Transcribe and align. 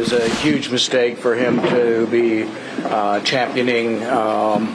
is 0.00 0.12
a 0.12 0.28
huge 0.36 0.70
mistake 0.70 1.18
for 1.18 1.34
him 1.34 1.60
to 1.60 2.06
be 2.06 2.44
uh, 2.84 3.20
championing. 3.20 4.02
Um, 4.06 4.74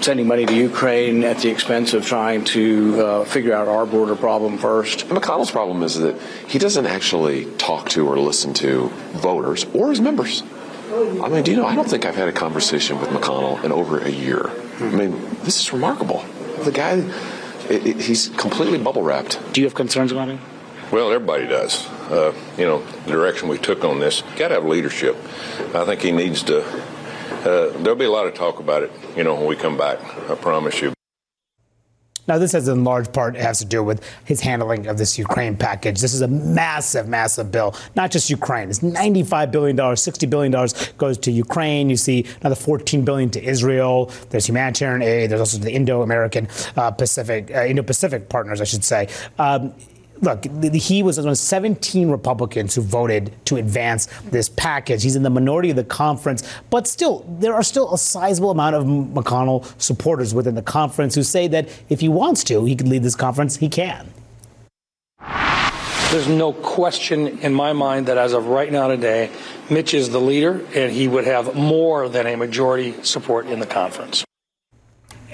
sending 0.00 0.28
money 0.28 0.46
to 0.46 0.54
Ukraine 0.54 1.24
at 1.24 1.38
the 1.38 1.48
expense 1.48 1.92
of 1.92 2.06
trying 2.06 2.44
to 2.44 3.00
uh, 3.00 3.24
figure 3.24 3.52
out 3.52 3.66
our 3.66 3.84
border 3.84 4.14
problem 4.14 4.56
first. 4.56 5.08
McConnell's 5.08 5.50
problem 5.50 5.82
is 5.82 5.98
that 5.98 6.16
he 6.46 6.60
doesn't 6.60 6.86
actually 6.86 7.46
talk 7.56 7.88
to 7.88 8.06
or 8.06 8.16
listen 8.16 8.54
to 8.54 8.88
voters 9.14 9.66
or 9.74 9.90
his 9.90 10.00
members. 10.00 10.44
I 10.92 11.28
mean, 11.28 11.42
do 11.42 11.50
you 11.50 11.56
know, 11.56 11.66
I 11.66 11.74
don't 11.74 11.88
think 11.88 12.06
I've 12.06 12.14
had 12.14 12.28
a 12.28 12.32
conversation 12.32 13.00
with 13.00 13.08
McConnell 13.08 13.64
in 13.64 13.72
over 13.72 13.98
a 13.98 14.08
year. 14.08 14.48
I 14.78 14.90
mean, 14.90 15.12
this 15.42 15.58
is 15.58 15.72
remarkable. 15.72 16.24
The 16.62 16.70
guy, 16.70 16.98
it, 17.68 17.84
it, 17.84 17.96
he's 18.00 18.28
completely 18.28 18.78
bubble 18.78 19.02
wrapped. 19.02 19.40
Do 19.52 19.60
you 19.60 19.66
have 19.66 19.74
concerns 19.74 20.12
about 20.12 20.28
him? 20.28 20.38
Well, 20.92 21.10
everybody 21.10 21.48
does. 21.48 21.88
Uh, 22.10 22.32
you 22.56 22.64
know, 22.64 22.82
the 23.04 23.12
direction 23.12 23.48
we 23.48 23.58
took 23.58 23.84
on 23.84 23.98
this, 23.98 24.22
got 24.36 24.48
to 24.48 24.54
have 24.54 24.64
leadership. 24.64 25.16
I 25.74 25.84
think 25.84 26.00
he 26.02 26.12
needs 26.12 26.42
to. 26.44 26.64
Uh, 26.64 27.76
there'll 27.78 27.96
be 27.96 28.04
a 28.04 28.10
lot 28.10 28.26
of 28.26 28.34
talk 28.34 28.60
about 28.60 28.82
it, 28.82 28.92
you 29.16 29.24
know, 29.24 29.34
when 29.34 29.46
we 29.46 29.56
come 29.56 29.76
back. 29.76 29.98
I 30.30 30.34
promise 30.34 30.80
you. 30.80 30.92
Now, 32.28 32.38
this 32.38 32.52
has 32.52 32.66
in 32.68 32.82
large 32.82 33.12
part 33.12 33.36
has 33.36 33.60
to 33.60 33.64
do 33.64 33.82
with 33.82 34.04
his 34.24 34.40
handling 34.40 34.86
of 34.86 34.98
this 34.98 35.18
Ukraine 35.18 35.56
package. 35.56 36.00
This 36.00 36.12
is 36.12 36.22
a 36.22 36.28
massive, 36.28 37.06
massive 37.06 37.52
bill. 37.52 37.74
Not 37.94 38.10
just 38.10 38.30
Ukraine. 38.30 38.68
It's 38.68 38.80
$95 38.80 39.50
billion, 39.52 39.76
$60 39.76 40.30
billion 40.30 40.68
goes 40.98 41.18
to 41.18 41.30
Ukraine. 41.30 41.88
You 41.88 41.96
see 41.96 42.26
another 42.40 42.56
14 42.56 43.04
billion 43.04 43.30
to 43.30 43.42
Israel. 43.42 44.10
There's 44.30 44.46
humanitarian 44.46 45.02
aid. 45.02 45.30
There's 45.30 45.40
also 45.40 45.58
the 45.58 45.72
Indo-American 45.72 46.48
uh, 46.76 46.90
Pacific, 46.90 47.54
uh, 47.54 47.64
Indo-Pacific 47.64 48.28
partners, 48.28 48.60
I 48.60 48.64
should 48.64 48.84
say. 48.84 49.08
Um, 49.38 49.72
look, 50.20 50.44
he 50.74 51.02
was 51.02 51.18
one 51.18 51.28
of 51.28 51.38
17 51.38 52.10
Republicans 52.10 52.74
who 52.74 52.82
voted 52.82 53.32
to 53.46 53.56
advance 53.56 54.06
this 54.30 54.48
package. 54.48 55.02
He's 55.02 55.16
in 55.16 55.22
the 55.22 55.30
minority 55.30 55.70
of 55.70 55.76
the 55.76 55.84
conference, 55.84 56.42
but 56.70 56.86
still, 56.86 57.24
there 57.28 57.54
are 57.54 57.62
still 57.62 57.92
a 57.94 57.98
sizable 57.98 58.50
amount 58.50 58.76
of 58.76 58.84
McConnell 58.84 59.64
supporters 59.80 60.34
within 60.34 60.54
the 60.54 60.62
conference 60.62 61.14
who 61.14 61.22
say 61.22 61.48
that 61.48 61.68
if 61.88 62.00
he 62.00 62.08
wants 62.08 62.44
to, 62.44 62.64
he 62.64 62.76
could 62.76 62.88
lead 62.88 63.02
this 63.02 63.16
conference. 63.16 63.56
He 63.56 63.68
can. 63.68 64.12
There's 66.10 66.28
no 66.28 66.52
question 66.52 67.38
in 67.40 67.52
my 67.52 67.72
mind 67.72 68.06
that 68.06 68.16
as 68.16 68.32
of 68.32 68.46
right 68.46 68.70
now 68.70 68.88
today, 68.88 69.30
Mitch 69.68 69.92
is 69.92 70.10
the 70.10 70.20
leader, 70.20 70.64
and 70.74 70.92
he 70.92 71.08
would 71.08 71.24
have 71.24 71.54
more 71.56 72.08
than 72.08 72.26
a 72.26 72.36
majority 72.36 72.94
support 73.02 73.46
in 73.46 73.58
the 73.58 73.66
conference. 73.66 74.25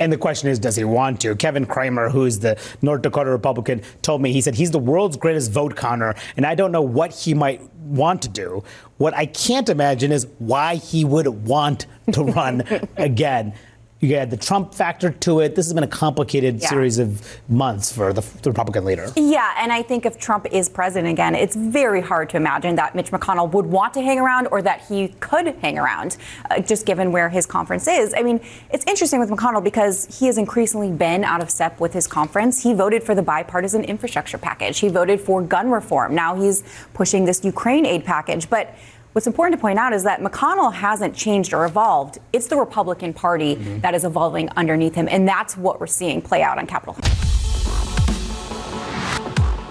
And 0.03 0.12
the 0.12 0.17
question 0.17 0.48
is, 0.48 0.58
does 0.58 0.75
he 0.75 0.83
want 0.83 1.20
to? 1.20 1.36
Kevin 1.36 1.64
Cramer, 1.64 2.11
who 2.11 2.25
is 2.25 2.41
the 2.41 2.58
North 2.83 3.03
Dakota 3.03 3.31
Republican, 3.31 3.83
told 4.03 4.20
me, 4.20 4.33
he 4.33 4.41
said 4.41 4.56
he's 4.56 4.72
the 4.72 4.81
world's 4.81 5.17
greatest 5.17 5.53
vote 5.53 5.77
counter, 5.77 6.17
and 6.36 6.44
I 6.44 6.56
don't 6.56 6.72
know 6.72 6.83
what 6.83 7.14
he 7.14 7.34
might 7.34 7.62
want 7.84 8.20
to 8.22 8.28
do. 8.28 8.64
What 8.98 9.14
I 9.14 9.27
can't 9.27 9.69
imagine 9.69 10.11
is 10.11 10.27
why 10.41 10.75
he 10.75 11.05
would 11.05 11.28
want 11.28 11.86
to 12.11 12.25
run 12.25 12.62
again. 12.97 13.55
You 14.03 14.17
add 14.17 14.33
the 14.33 14.36
Trump 14.36 14.75
factor 14.75 15.12
to 15.12 15.39
it. 15.39 15.55
This 15.55 15.67
has 15.67 15.72
been 15.72 15.84
a 15.84 15.86
complicated 15.86 16.61
yeah. 16.61 16.69
series 16.69 16.98
of 16.98 17.25
months 17.48 17.92
for 17.92 18.12
the, 18.12 18.20
the, 18.42 18.50
Republican 18.50 18.84
leader. 18.84 19.06
Yeah, 19.14 19.55
and 19.56 19.72
I 19.72 19.83
think 19.83 20.05
if 20.05 20.19
Trump 20.19 20.44
is 20.50 20.69
president 20.69 21.12
again, 21.12 21.36
it's 21.36 21.55
very 21.55 22.00
hard 22.00 22.28
to 22.31 22.36
imagine 22.36 22.75
that 22.75 22.97
Mitch 22.97 23.12
McConnell 23.12 23.53
would 23.53 23.64
want 23.64 23.94
to 23.94 24.03
hang 24.03 24.19
around 24.19 24.48
or 24.50 24.61
that 24.61 24.81
he 24.89 25.14
could 25.20 25.55
hang 25.62 25.78
around, 25.78 26.17
uh, 26.50 26.59
just 26.59 26.84
given 26.84 27.12
where 27.12 27.28
his 27.28 27.47
conference 27.47 27.86
is. 27.86 28.12
I 28.12 28.22
mean, 28.22 28.41
it's 28.72 28.84
interesting 28.89 29.20
with 29.20 29.31
McConnell 29.31 29.62
because 29.62 30.19
he 30.19 30.27
has 30.27 30.37
increasingly 30.37 30.91
been 30.91 31.22
out 31.22 31.41
of 31.41 31.48
step 31.48 31.78
with 31.78 31.92
his 31.92 32.09
conference. 32.09 32.61
He 32.61 32.75
voted 32.75 33.05
for 33.05 33.14
the 33.14 33.22
bipartisan 33.22 33.84
infrastructure 33.84 34.37
package, 34.37 34.81
he 34.81 34.89
voted 34.89 35.20
for 35.20 35.42
gun 35.42 35.70
reform. 35.70 36.12
Now 36.12 36.34
he's 36.34 36.64
pushing 36.92 37.25
this 37.25 37.44
Ukraine 37.44 37.87
aid 37.87 38.05
package. 38.05 38.50
But 38.50 38.75
What's 39.12 39.27
important 39.27 39.58
to 39.58 39.60
point 39.60 39.78
out 39.78 39.92
is 39.92 40.05
that 40.05 40.20
McConnell 40.20 40.72
hasn't 40.72 41.14
changed 41.14 41.52
or 41.52 41.66
evolved. 41.66 42.18
It's 42.32 42.46
the 42.46 42.56
Republican 42.56 43.12
Party 43.12 43.56
mm-hmm. 43.56 43.80
that 43.80 43.94
is 43.94 44.04
evolving 44.04 44.48
underneath 44.56 44.94
him, 44.94 45.06
and 45.10 45.28
that's 45.28 45.54
what 45.54 45.78
we're 45.80 45.86
seeing 45.86 46.22
play 46.22 46.42
out 46.42 46.56
on 46.56 46.66
Capitol 46.66 46.94
Hill. 46.94 47.04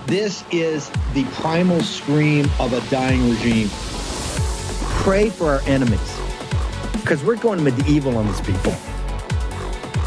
This 0.05 0.45
is 0.51 0.91
the 1.15 1.23
primal 1.41 1.81
scream 1.81 2.47
of 2.59 2.71
a 2.73 2.87
dying 2.91 3.31
regime. 3.31 3.69
Pray 5.01 5.31
for 5.31 5.49
our 5.53 5.61
enemies, 5.61 6.19
because 6.93 7.23
we're 7.23 7.35
going 7.35 7.63
medieval 7.63 8.17
on 8.17 8.27
these 8.27 8.41
people. 8.41 8.75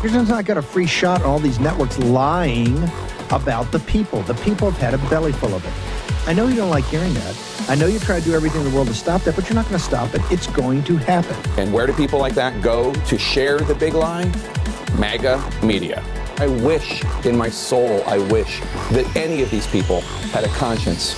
You're 0.01 0.13
just 0.13 0.31
not 0.31 0.45
got 0.45 0.59
a 0.59 0.63
free 0.63 0.87
shot 0.87 1.23
on 1.23 1.27
all 1.27 1.41
these 1.41 1.59
networks 1.59 1.99
lying 1.99 2.81
about 3.33 3.73
the 3.73 3.81
people. 3.81 4.23
The 4.23 4.35
people 4.35 4.71
have 4.71 4.81
had 4.81 4.95
a 4.95 4.99
belly 5.09 5.33
full 5.33 5.57
of 5.57 5.65
it. 5.65 5.73
I 6.29 6.35
know 6.35 6.47
you 6.47 6.55
don't 6.55 6.71
like 6.71 6.85
hearing 6.85 7.13
that. 7.15 7.54
I 7.67 7.75
know 7.75 7.87
you 7.87 7.99
try 7.99 8.19
to 8.19 8.25
do 8.25 8.35
everything 8.35 8.61
in 8.61 8.69
the 8.69 8.75
world 8.75 8.89
to 8.89 8.95
stop 8.95 9.23
that, 9.23 9.37
but 9.37 9.49
you're 9.49 9.55
not 9.55 9.67
going 9.67 9.79
to 9.79 9.85
stop 9.85 10.15
it. 10.15 10.21
It's 10.31 10.47
going 10.49 10.85
to 10.85 10.97
happen. 10.97 11.35
And 11.59 11.73
where 11.73 11.87
do 11.87 11.95
people 11.95 12.19
like 12.19 12.35
that 12.35 12.61
go 12.61 12.93
to 12.93 13.19
share 13.19 13.59
the 13.59 13.75
big 13.75 13.95
lie? 13.95 14.31
MAGA 14.99 15.43
media. 15.63 16.05
I 16.37 16.49
wish 16.49 17.03
in 17.25 17.35
my 17.37 17.49
soul, 17.49 18.03
I 18.07 18.19
wish 18.19 18.61
that 18.91 19.11
any 19.17 19.41
of 19.43 19.51
these 19.51 19.67
people 19.67 20.03
had 20.33 20.45
a 20.45 20.49
conscience. 20.49 21.15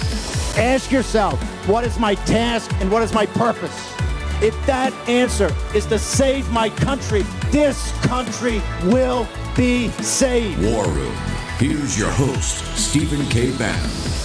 Ask 0.57 0.93
yourself, 0.93 1.43
what 1.67 1.85
is 1.85 1.99
my 1.99 2.15
task 2.15 2.71
and 2.75 2.93
what 2.93 3.03
is 3.03 3.13
my 3.13 3.27
purpose? 3.27 3.93
If 4.41 4.55
that 4.67 4.93
answer 5.09 5.53
is 5.75 5.87
to 5.87 5.99
save 5.99 6.49
my 6.53 6.71
country, 6.71 7.23
this 7.51 7.91
country 8.03 8.63
will 8.85 9.27
be 9.57 9.89
saved. 10.03 10.63
War 10.63 10.87
Room. 10.87 11.15
Here's 11.59 11.99
your 11.99 12.11
host, 12.11 12.65
Stephen 12.77 13.27
K. 13.31 13.57
Bannon. 13.57 14.16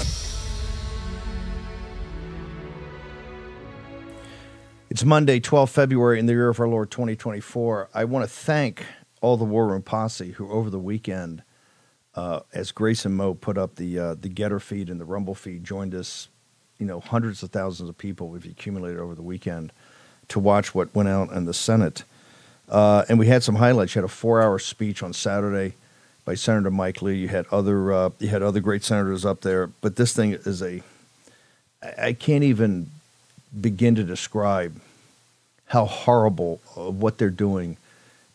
It's 4.91 5.06
Monday, 5.06 5.40
12 5.40 5.69
February 5.69 6.19
in 6.19 6.25
the 6.25 6.34
year 6.34 6.50
of 6.50 6.59
our 6.59 6.68
Lord 6.68 6.91
2024. 6.91 7.91
I 7.94 8.03
want 8.03 8.25
to 8.25 8.29
thank 8.29 8.84
all 9.22 9.38
the 9.38 9.46
War 9.46 9.68
Room 9.68 9.81
posse 9.81 10.31
who 10.31 10.52
over 10.52 10.69
the 10.69 10.79
weekend, 10.79 11.44
uh, 12.13 12.41
as 12.53 12.74
Grace 12.74 13.06
and 13.06 13.16
Mo 13.16 13.34
put 13.34 13.57
up 13.57 13.75
the 13.75 13.97
uh, 13.97 14.16
the 14.16 14.28
Gettr 14.28 14.62
feed 14.62 14.90
and 14.90 15.00
the 15.00 15.06
Rumble 15.06 15.34
feed, 15.34 15.63
joined 15.63 15.96
us. 15.96 16.28
You 16.78 16.85
know, 16.85 17.00
hundreds 17.00 17.41
of 17.41 17.52
thousands 17.52 17.88
of 17.88 17.97
people 17.97 18.28
we've 18.28 18.44
accumulated 18.44 19.00
over 19.00 19.16
the 19.16 19.22
weekend 19.22 19.72
to 20.28 20.41
watch 20.41 20.75
what 20.75 20.94
went 20.94 21.08
out 21.08 21.31
in 21.31 21.46
the 21.46 21.53
Senate. 21.53 22.03
Uh, 22.68 23.06
and 23.08 23.18
we 23.18 23.28
had 23.28 23.44
some 23.44 23.56
highlights. 23.56 23.96
You 23.96 24.02
had 24.02 24.09
a 24.09 24.13
four-hour 24.13 24.59
speech 24.59 25.02
on 25.02 25.13
Saturday 25.13 25.75
by 26.25 26.35
Senator 26.35 26.69
Mike 26.69 27.02
Lee. 27.02 27.16
You 27.16 27.29
had 27.29 27.46
other 27.50 27.94
uh, 27.94 28.09
you 28.19 28.28
had 28.28 28.44
other 28.44 28.59
great 28.59 28.84
senators 28.84 29.23
up 29.23 29.40
there, 29.40 29.68
but 29.68 29.96
this 29.96 30.12
thing 30.12 30.34
is 30.34 30.62
a 30.62 30.84
I 31.81 32.12
can't 32.12 32.44
even 32.44 32.91
begin 33.59 33.95
to 33.95 34.03
describe 34.03 34.79
how 35.66 35.85
horrible 35.85 36.62
uh, 36.78 36.89
what 36.89 37.17
they're 37.17 37.29
doing 37.29 37.78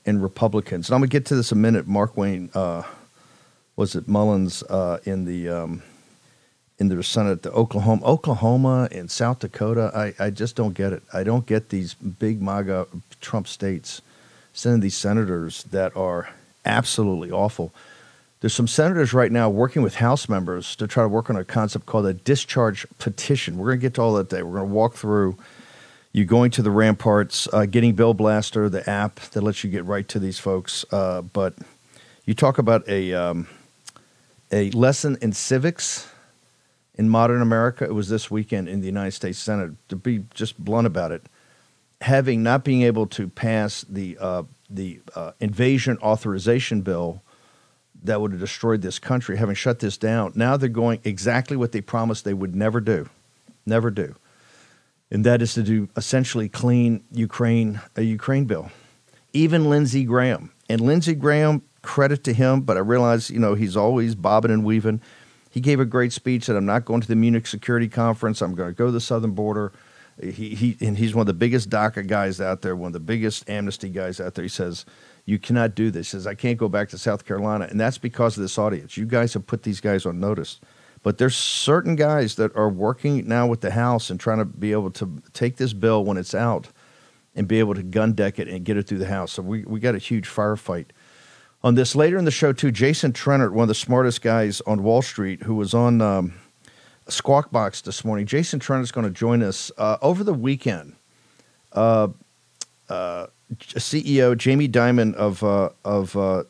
in 0.04 0.20
Republicans. 0.20 0.88
And 0.88 0.94
I'm 0.94 1.00
going 1.00 1.10
to 1.10 1.12
get 1.12 1.26
to 1.26 1.36
this 1.36 1.52
a 1.52 1.56
minute. 1.56 1.88
Markwayne, 1.88 2.54
uh, 2.54 2.82
was 3.76 3.94
it 3.94 4.08
Mullins 4.08 4.62
uh, 4.64 4.98
in 5.04 5.24
the 5.24 5.48
um, 5.48 5.82
in 6.78 6.88
the 6.88 7.02
Senate, 7.02 7.42
the 7.42 7.52
Oklahoma, 7.52 8.04
Oklahoma 8.04 8.88
and 8.92 9.10
South 9.10 9.38
Dakota? 9.40 9.90
I, 9.94 10.24
I 10.26 10.30
just 10.30 10.56
don't 10.56 10.74
get 10.74 10.92
it. 10.92 11.02
I 11.12 11.24
don't 11.24 11.46
get 11.46 11.70
these 11.70 11.94
big 11.94 12.40
MAGA 12.42 12.86
Trump 13.20 13.48
states 13.48 14.02
sending 14.52 14.80
these 14.80 14.96
senators 14.96 15.64
that 15.64 15.94
are 15.96 16.30
absolutely 16.64 17.30
awful. 17.30 17.72
There's 18.46 18.54
some 18.54 18.68
senators 18.68 19.12
right 19.12 19.32
now 19.32 19.50
working 19.50 19.82
with 19.82 19.96
House 19.96 20.28
members 20.28 20.76
to 20.76 20.86
try 20.86 21.02
to 21.02 21.08
work 21.08 21.28
on 21.30 21.34
a 21.34 21.42
concept 21.42 21.86
called 21.86 22.06
a 22.06 22.14
discharge 22.14 22.86
petition. 23.00 23.58
We're 23.58 23.70
going 23.70 23.80
to 23.80 23.82
get 23.82 23.94
to 23.94 24.02
all 24.02 24.14
that 24.14 24.30
today. 24.30 24.44
We're 24.44 24.58
going 24.58 24.68
to 24.68 24.72
walk 24.72 24.94
through 24.94 25.36
you 26.12 26.24
going 26.24 26.52
to 26.52 26.62
the 26.62 26.70
ramparts, 26.70 27.48
uh, 27.52 27.66
getting 27.66 27.96
Bill 27.96 28.14
Blaster, 28.14 28.68
the 28.68 28.88
app 28.88 29.16
that 29.16 29.40
lets 29.40 29.64
you 29.64 29.70
get 29.70 29.84
right 29.84 30.06
to 30.06 30.20
these 30.20 30.38
folks. 30.38 30.84
Uh, 30.92 31.22
but 31.22 31.54
you 32.24 32.34
talk 32.34 32.58
about 32.58 32.88
a 32.88 33.12
um, 33.14 33.48
a 34.52 34.70
lesson 34.70 35.18
in 35.20 35.32
civics 35.32 36.08
in 36.94 37.08
modern 37.08 37.42
America. 37.42 37.82
It 37.82 37.96
was 37.96 38.08
this 38.08 38.30
weekend 38.30 38.68
in 38.68 38.78
the 38.78 38.86
United 38.86 39.10
States 39.10 39.40
Senate. 39.40 39.72
To 39.88 39.96
be 39.96 40.22
just 40.34 40.56
blunt 40.56 40.86
about 40.86 41.10
it, 41.10 41.24
having 42.00 42.44
not 42.44 42.62
being 42.62 42.82
able 42.82 43.08
to 43.08 43.26
pass 43.26 43.84
the 43.88 44.16
uh, 44.20 44.44
the 44.70 45.00
uh, 45.16 45.32
invasion 45.40 45.98
authorization 46.00 46.82
bill 46.82 47.22
that 48.06 48.20
would 48.20 48.32
have 48.32 48.40
destroyed 48.40 48.82
this 48.82 48.98
country, 48.98 49.36
having 49.36 49.54
shut 49.54 49.78
this 49.80 49.96
down. 49.96 50.32
Now 50.34 50.56
they're 50.56 50.68
going 50.68 51.00
exactly 51.04 51.56
what 51.56 51.72
they 51.72 51.80
promised 51.80 52.24
they 52.24 52.34
would 52.34 52.54
never 52.54 52.80
do, 52.80 53.08
never 53.64 53.90
do, 53.90 54.14
and 55.10 55.24
that 55.24 55.42
is 55.42 55.54
to 55.54 55.62
do 55.62 55.88
essentially 55.96 56.48
clean 56.48 57.04
Ukraine 57.12 57.80
a 57.96 58.02
Ukraine 58.02 58.44
bill. 58.44 58.70
Even 59.32 59.68
Lindsey 59.68 60.04
Graham 60.04 60.52
and 60.68 60.80
Lindsey 60.80 61.14
Graham, 61.14 61.62
credit 61.82 62.24
to 62.24 62.32
him, 62.32 62.62
but 62.62 62.76
I 62.76 62.80
realize 62.80 63.30
you 63.30 63.38
know 63.38 63.54
he's 63.54 63.76
always 63.76 64.14
bobbing 64.14 64.50
and 64.50 64.64
weaving. 64.64 65.00
He 65.50 65.60
gave 65.60 65.80
a 65.80 65.86
great 65.86 66.12
speech 66.12 66.46
that 66.46 66.56
I'm 66.56 66.66
not 66.66 66.84
going 66.84 67.00
to 67.00 67.08
the 67.08 67.16
Munich 67.16 67.46
Security 67.46 67.88
Conference. 67.88 68.42
I'm 68.42 68.54
going 68.54 68.68
to 68.68 68.74
go 68.74 68.86
to 68.86 68.92
the 68.92 69.00
southern 69.00 69.30
border. 69.30 69.72
He, 70.20 70.54
he 70.54 70.76
and 70.80 70.98
he's 70.98 71.14
one 71.14 71.22
of 71.22 71.26
the 71.26 71.34
biggest 71.34 71.70
DACA 71.70 72.06
guys 72.06 72.40
out 72.40 72.62
there, 72.62 72.74
one 72.74 72.88
of 72.88 72.92
the 72.92 73.00
biggest 73.00 73.48
amnesty 73.48 73.88
guys 73.88 74.20
out 74.20 74.34
there. 74.34 74.42
He 74.42 74.48
says 74.48 74.84
you 75.26 75.38
cannot 75.38 75.74
do 75.74 75.90
this. 75.90 76.06
He 76.06 76.10
says, 76.12 76.26
I 76.26 76.34
can't 76.34 76.56
go 76.56 76.68
back 76.68 76.88
to 76.90 76.98
South 76.98 77.24
Carolina. 77.24 77.66
And 77.68 77.78
that's 77.78 77.98
because 77.98 78.36
of 78.36 78.42
this 78.42 78.58
audience. 78.58 78.96
You 78.96 79.04
guys 79.04 79.34
have 79.34 79.46
put 79.46 79.64
these 79.64 79.80
guys 79.80 80.06
on 80.06 80.18
notice. 80.20 80.60
But 81.02 81.18
there's 81.18 81.36
certain 81.36 81.96
guys 81.96 82.36
that 82.36 82.54
are 82.56 82.68
working 82.68 83.28
now 83.28 83.46
with 83.46 83.60
the 83.60 83.72
House 83.72 84.08
and 84.08 84.18
trying 84.18 84.38
to 84.38 84.44
be 84.44 84.72
able 84.72 84.90
to 84.92 85.22
take 85.32 85.56
this 85.56 85.72
bill 85.72 86.04
when 86.04 86.16
it's 86.16 86.34
out 86.34 86.68
and 87.34 87.46
be 87.46 87.58
able 87.58 87.74
to 87.74 87.82
gun 87.82 88.12
deck 88.12 88.38
it 88.38 88.48
and 88.48 88.64
get 88.64 88.76
it 88.76 88.86
through 88.86 88.98
the 88.98 89.06
House. 89.06 89.32
So 89.32 89.42
we, 89.42 89.64
we 89.64 89.78
got 89.78 89.94
a 89.94 89.98
huge 89.98 90.28
firefight 90.28 90.86
on 91.62 91.74
this. 91.74 91.94
Later 91.94 92.18
in 92.18 92.24
the 92.24 92.30
show, 92.30 92.52
too, 92.52 92.70
Jason 92.70 93.12
Trennert, 93.12 93.52
one 93.52 93.64
of 93.64 93.68
the 93.68 93.74
smartest 93.74 94.22
guys 94.22 94.60
on 94.62 94.82
Wall 94.82 95.02
Street, 95.02 95.42
who 95.42 95.56
was 95.56 95.74
on 95.74 96.00
um, 96.00 96.34
Squawk 97.08 97.50
Box 97.50 97.80
this 97.80 98.04
morning. 98.04 98.26
Jason 98.26 98.58
Trennert 98.60 98.82
is 98.82 98.92
going 98.92 99.06
to 99.06 99.12
join 99.12 99.42
us 99.42 99.70
uh, 99.76 99.98
over 100.00 100.24
the 100.24 100.34
weekend. 100.34 100.94
Uh, 101.72 102.08
uh, 102.88 103.26
CEO 103.54 104.36
Jamie 104.36 104.68
Dimon 104.68 105.14
of 105.14 105.42
uh, 105.42 105.70
of 105.84 106.16
uh, 106.16 106.44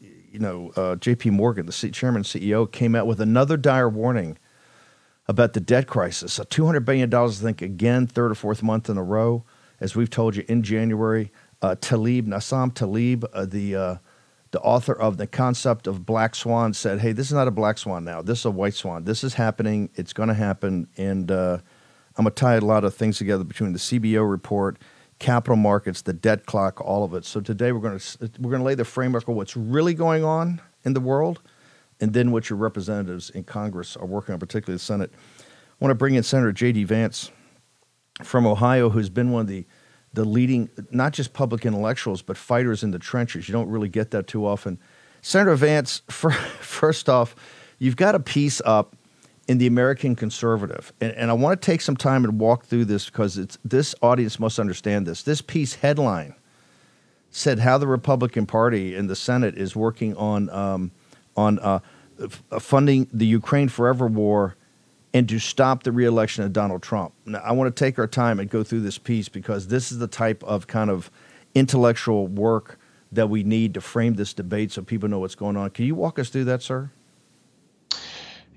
you 0.00 0.38
know 0.38 0.72
uh, 0.76 0.96
J.P. 0.96 1.30
Morgan, 1.30 1.66
the 1.66 1.72
C- 1.72 1.90
chairman 1.90 2.22
CEO, 2.22 2.70
came 2.70 2.94
out 2.94 3.06
with 3.06 3.20
another 3.20 3.56
dire 3.56 3.88
warning 3.88 4.38
about 5.28 5.52
the 5.52 5.60
debt 5.60 5.86
crisis. 5.86 6.38
A 6.38 6.44
two 6.44 6.66
hundred 6.66 6.84
billion 6.84 7.10
dollars, 7.10 7.40
I 7.40 7.44
think, 7.44 7.62
again, 7.62 8.06
third 8.06 8.32
or 8.32 8.34
fourth 8.34 8.62
month 8.62 8.88
in 8.88 8.96
a 8.96 9.02
row, 9.02 9.44
as 9.80 9.94
we've 9.94 10.10
told 10.10 10.36
you 10.36 10.44
in 10.48 10.62
January. 10.62 11.30
Taleb 11.60 12.26
Nassim 12.26 12.72
Taleb, 12.74 13.26
the 13.50 13.98
the 14.52 14.60
author 14.60 14.92
of 14.92 15.16
the 15.16 15.26
concept 15.26 15.86
of 15.86 16.04
black 16.04 16.34
swan 16.34 16.72
said, 16.74 17.00
"Hey, 17.00 17.12
this 17.12 17.26
is 17.26 17.32
not 17.32 17.46
a 17.48 17.52
black 17.52 17.78
swan 17.78 18.04
now. 18.04 18.22
This 18.22 18.40
is 18.40 18.44
a 18.46 18.50
white 18.50 18.74
swan. 18.74 19.04
This 19.04 19.22
is 19.22 19.34
happening. 19.34 19.90
It's 19.94 20.12
going 20.12 20.28
to 20.28 20.34
happen." 20.34 20.88
And 20.96 21.30
uh, 21.30 21.58
I'm 22.16 22.24
to 22.24 22.30
tie 22.30 22.54
a 22.54 22.60
lot 22.60 22.84
of 22.84 22.94
things 22.94 23.18
together 23.18 23.44
between 23.44 23.72
the 23.72 23.78
CBO 23.78 24.28
report, 24.28 24.78
capital 25.20 25.56
markets, 25.56 26.02
the 26.02 26.12
debt 26.12 26.46
clock, 26.46 26.80
all 26.80 27.04
of 27.04 27.14
it. 27.14 27.24
So 27.24 27.40
today 27.40 27.70
we're 27.70 27.80
going 27.80 27.98
to 27.98 28.30
we're 28.40 28.50
going 28.50 28.62
to 28.62 28.66
lay 28.66 28.74
the 28.74 28.84
framework 28.84 29.28
of 29.28 29.36
what's 29.36 29.56
really 29.56 29.94
going 29.94 30.24
on 30.24 30.60
in 30.84 30.94
the 30.94 31.00
world, 31.00 31.40
and 32.00 32.12
then 32.12 32.32
what 32.32 32.50
your 32.50 32.58
representatives 32.58 33.30
in 33.30 33.44
Congress 33.44 33.96
are 33.96 34.06
working 34.06 34.32
on, 34.32 34.40
particularly 34.40 34.76
the 34.76 34.84
Senate. 34.84 35.12
I 35.12 35.44
want 35.78 35.90
to 35.92 35.94
bring 35.94 36.14
in 36.14 36.24
Senator 36.24 36.52
J.D. 36.52 36.84
Vance 36.84 37.30
from 38.24 38.46
Ohio, 38.46 38.90
who's 38.90 39.10
been 39.10 39.30
one 39.30 39.42
of 39.42 39.46
the 39.46 39.64
the 40.12 40.24
leading, 40.24 40.68
not 40.90 41.12
just 41.12 41.32
public 41.32 41.64
intellectuals, 41.64 42.20
but 42.20 42.36
fighters 42.36 42.82
in 42.82 42.90
the 42.90 42.98
trenches. 42.98 43.48
You 43.48 43.52
don't 43.52 43.68
really 43.68 43.88
get 43.88 44.10
that 44.10 44.26
too 44.26 44.44
often. 44.44 44.80
Senator 45.22 45.54
Vance, 45.54 46.02
first 46.08 47.08
off, 47.08 47.36
you've 47.78 47.94
got 47.94 48.16
a 48.16 48.20
piece 48.20 48.60
up 48.64 48.96
in 49.50 49.58
the 49.58 49.66
American 49.66 50.14
Conservative, 50.14 50.92
and, 51.00 51.10
and 51.14 51.28
I 51.28 51.32
want 51.32 51.60
to 51.60 51.66
take 51.66 51.80
some 51.80 51.96
time 51.96 52.22
and 52.22 52.38
walk 52.38 52.66
through 52.66 52.84
this 52.84 53.06
because 53.06 53.36
it's, 53.36 53.58
this 53.64 53.96
audience 54.00 54.38
must 54.38 54.60
understand 54.60 55.08
this. 55.08 55.24
This 55.24 55.42
piece 55.42 55.74
headline 55.74 56.36
said 57.30 57.58
how 57.58 57.76
the 57.76 57.88
Republican 57.88 58.46
Party 58.46 58.94
in 58.94 59.08
the 59.08 59.16
Senate 59.16 59.58
is 59.58 59.74
working 59.74 60.16
on 60.16 60.48
um, 60.50 60.92
on 61.36 61.58
uh, 61.58 61.80
funding 62.60 63.08
the 63.12 63.26
Ukraine 63.26 63.68
Forever 63.68 64.06
War 64.06 64.54
and 65.12 65.28
to 65.28 65.40
stop 65.40 65.82
the 65.82 65.90
reelection 65.90 66.44
of 66.44 66.52
Donald 66.52 66.80
Trump. 66.80 67.12
Now, 67.26 67.40
I 67.40 67.50
want 67.50 67.74
to 67.74 67.84
take 67.84 67.98
our 67.98 68.06
time 68.06 68.38
and 68.38 68.48
go 68.48 68.62
through 68.62 68.82
this 68.82 68.98
piece 68.98 69.28
because 69.28 69.66
this 69.66 69.90
is 69.90 69.98
the 69.98 70.06
type 70.06 70.44
of 70.44 70.68
kind 70.68 70.90
of 70.90 71.10
intellectual 71.56 72.28
work 72.28 72.78
that 73.10 73.28
we 73.28 73.42
need 73.42 73.74
to 73.74 73.80
frame 73.80 74.14
this 74.14 74.32
debate 74.32 74.70
so 74.70 74.82
people 74.82 75.08
know 75.08 75.18
what's 75.18 75.34
going 75.34 75.56
on. 75.56 75.70
Can 75.70 75.86
you 75.86 75.96
walk 75.96 76.20
us 76.20 76.28
through 76.28 76.44
that, 76.44 76.62
sir? 76.62 76.92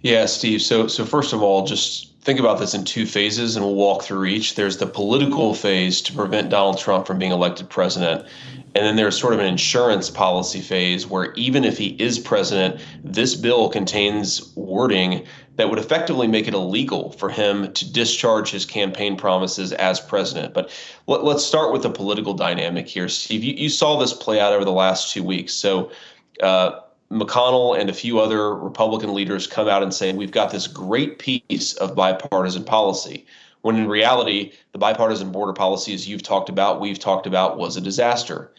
Yeah, 0.03 0.25
Steve. 0.25 0.61
So, 0.61 0.87
so 0.87 1.05
first 1.05 1.31
of 1.31 1.41
all, 1.41 1.65
just 1.65 2.13
think 2.23 2.37
about 2.37 2.59
this 2.59 2.73
in 2.73 2.83
two 2.83 3.05
phases, 3.05 3.55
and 3.55 3.65
we'll 3.65 3.75
walk 3.75 4.03
through 4.03 4.25
each. 4.25 4.55
There's 4.55 4.77
the 4.77 4.85
political 4.85 5.53
phase 5.53 6.01
to 6.01 6.13
prevent 6.13 6.49
Donald 6.49 6.77
Trump 6.77 7.07
from 7.07 7.19
being 7.19 7.31
elected 7.31 7.69
president, 7.69 8.27
and 8.75 8.85
then 8.85 8.97
there's 8.97 9.17
sort 9.17 9.33
of 9.33 9.39
an 9.39 9.45
insurance 9.45 10.09
policy 10.09 10.59
phase 10.59 11.07
where 11.07 11.31
even 11.35 11.63
if 11.63 11.77
he 11.77 11.95
is 11.99 12.19
president, 12.19 12.81
this 13.01 13.33
bill 13.33 13.69
contains 13.69 14.53
wording 14.57 15.25
that 15.55 15.69
would 15.69 15.79
effectively 15.79 16.27
make 16.27 16.49
it 16.49 16.53
illegal 16.53 17.13
for 17.13 17.29
him 17.29 17.71
to 17.71 17.89
discharge 17.89 18.51
his 18.51 18.65
campaign 18.65 19.15
promises 19.15 19.71
as 19.71 20.01
president. 20.01 20.53
But 20.53 20.69
let, 21.07 21.21
us 21.21 21.45
start 21.45 21.71
with 21.71 21.83
the 21.83 21.91
political 21.91 22.33
dynamic 22.33 22.89
here. 22.89 23.07
Steve, 23.07 23.43
you, 23.43 23.53
you, 23.53 23.69
saw 23.69 23.97
this 23.97 24.11
play 24.11 24.41
out 24.41 24.51
over 24.51 24.65
the 24.65 24.71
last 24.71 25.13
two 25.13 25.23
weeks. 25.23 25.53
So, 25.53 25.91
uh, 26.41 26.79
McConnell 27.13 27.79
and 27.79 27.89
a 27.89 27.93
few 27.93 28.19
other 28.19 28.55
Republican 28.55 29.13
leaders 29.13 29.47
come 29.47 29.67
out 29.67 29.83
and 29.83 29.93
say, 29.93 30.11
We've 30.13 30.31
got 30.31 30.51
this 30.51 30.67
great 30.67 31.19
piece 31.19 31.73
of 31.75 31.95
bipartisan 31.95 32.63
policy. 32.63 33.25
When 33.61 33.77
in 33.77 33.87
reality, 33.87 34.51
the 34.73 34.77
bipartisan 34.77 35.31
border 35.31 35.53
policy, 35.53 35.93
as 35.93 36.07
you've 36.07 36.23
talked 36.23 36.49
about, 36.49 36.81
we've 36.81 36.99
talked 36.99 37.27
about, 37.27 37.57
was 37.57 37.77
a 37.77 37.81
disaster. 37.81 38.51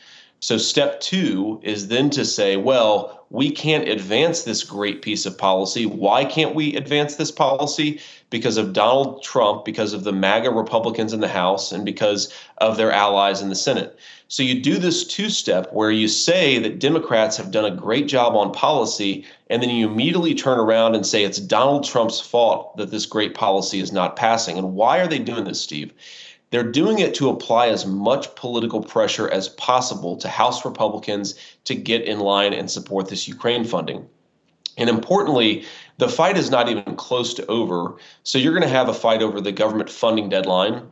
So, 0.45 0.59
step 0.59 1.01
two 1.01 1.59
is 1.63 1.89
then 1.89 2.11
to 2.11 2.23
say, 2.23 2.59
well, 2.59 3.25
we 3.31 3.51
can't 3.51 3.89
advance 3.89 4.43
this 4.43 4.63
great 4.63 5.01
piece 5.01 5.25
of 5.25 5.39
policy. 5.39 5.87
Why 5.87 6.27
can't 6.27 6.55
we 6.55 6.77
advance 6.77 7.17
this 7.17 7.31
policy? 7.31 7.99
Because 8.29 8.59
of 8.59 8.75
Donald 8.75 9.23
Trump, 9.23 9.65
because 9.65 9.95
of 9.95 10.05
the 10.05 10.13
MAGA 10.13 10.51
Republicans 10.51 11.15
in 11.15 11.21
the 11.21 11.29
House, 11.29 11.73
and 11.73 11.83
because 11.83 12.31
of 12.59 12.77
their 12.77 12.93
allies 12.93 13.41
in 13.41 13.49
the 13.49 13.55
Senate. 13.55 13.99
So, 14.29 14.43
you 14.43 14.61
do 14.61 14.77
this 14.77 15.07
two 15.07 15.31
step 15.31 15.73
where 15.73 15.91
you 15.91 16.09
say 16.09 16.59
that 16.59 16.79
Democrats 16.79 17.39
have 17.39 17.51
done 17.51 17.65
a 17.65 17.75
great 17.75 18.07
job 18.07 18.37
on 18.37 18.53
policy, 18.53 19.25
and 19.49 19.63
then 19.63 19.71
you 19.71 19.89
immediately 19.89 20.35
turn 20.35 20.59
around 20.59 20.95
and 20.95 21.07
say 21.07 21.25
it's 21.25 21.39
Donald 21.39 21.87
Trump's 21.87 22.21
fault 22.21 22.77
that 22.77 22.91
this 22.91 23.07
great 23.07 23.33
policy 23.33 23.81
is 23.81 23.93
not 23.93 24.15
passing. 24.15 24.59
And 24.59 24.75
why 24.75 24.99
are 24.99 25.09
they 25.09 25.21
doing 25.21 25.45
this, 25.45 25.63
Steve? 25.63 25.95
They're 26.55 26.63
doing 26.63 27.01
it 27.01 27.17
to 27.17 27.31
apply 27.31 27.71
as 27.71 27.85
much 27.85 28.33
political 28.37 28.81
pressure 28.81 29.29
as 29.29 29.49
possible 29.49 30.17
to 30.19 30.29
House 30.29 30.65
Republicans 30.65 31.35
to 31.65 31.75
get 31.75 32.03
in 32.03 32.21
line 32.21 32.53
and 32.53 32.71
support 32.71 33.09
this 33.09 33.27
Ukraine 33.27 33.65
funding. 33.65 34.07
And 34.79 34.89
importantly, 34.89 35.65
the 35.99 36.09
fight 36.09 36.37
is 36.37 36.51
not 36.51 36.69
even 36.69 36.95
close 36.95 37.35
to 37.35 37.47
over. 37.47 37.97
So 38.23 38.39
you're 38.39 38.53
going 38.53 38.63
to 38.63 38.69
have 38.69 38.89
a 38.89 38.95
fight 38.95 39.21
over 39.21 39.41
the 39.41 39.51
government 39.51 39.91
funding 39.91 40.29
deadline, 40.29 40.87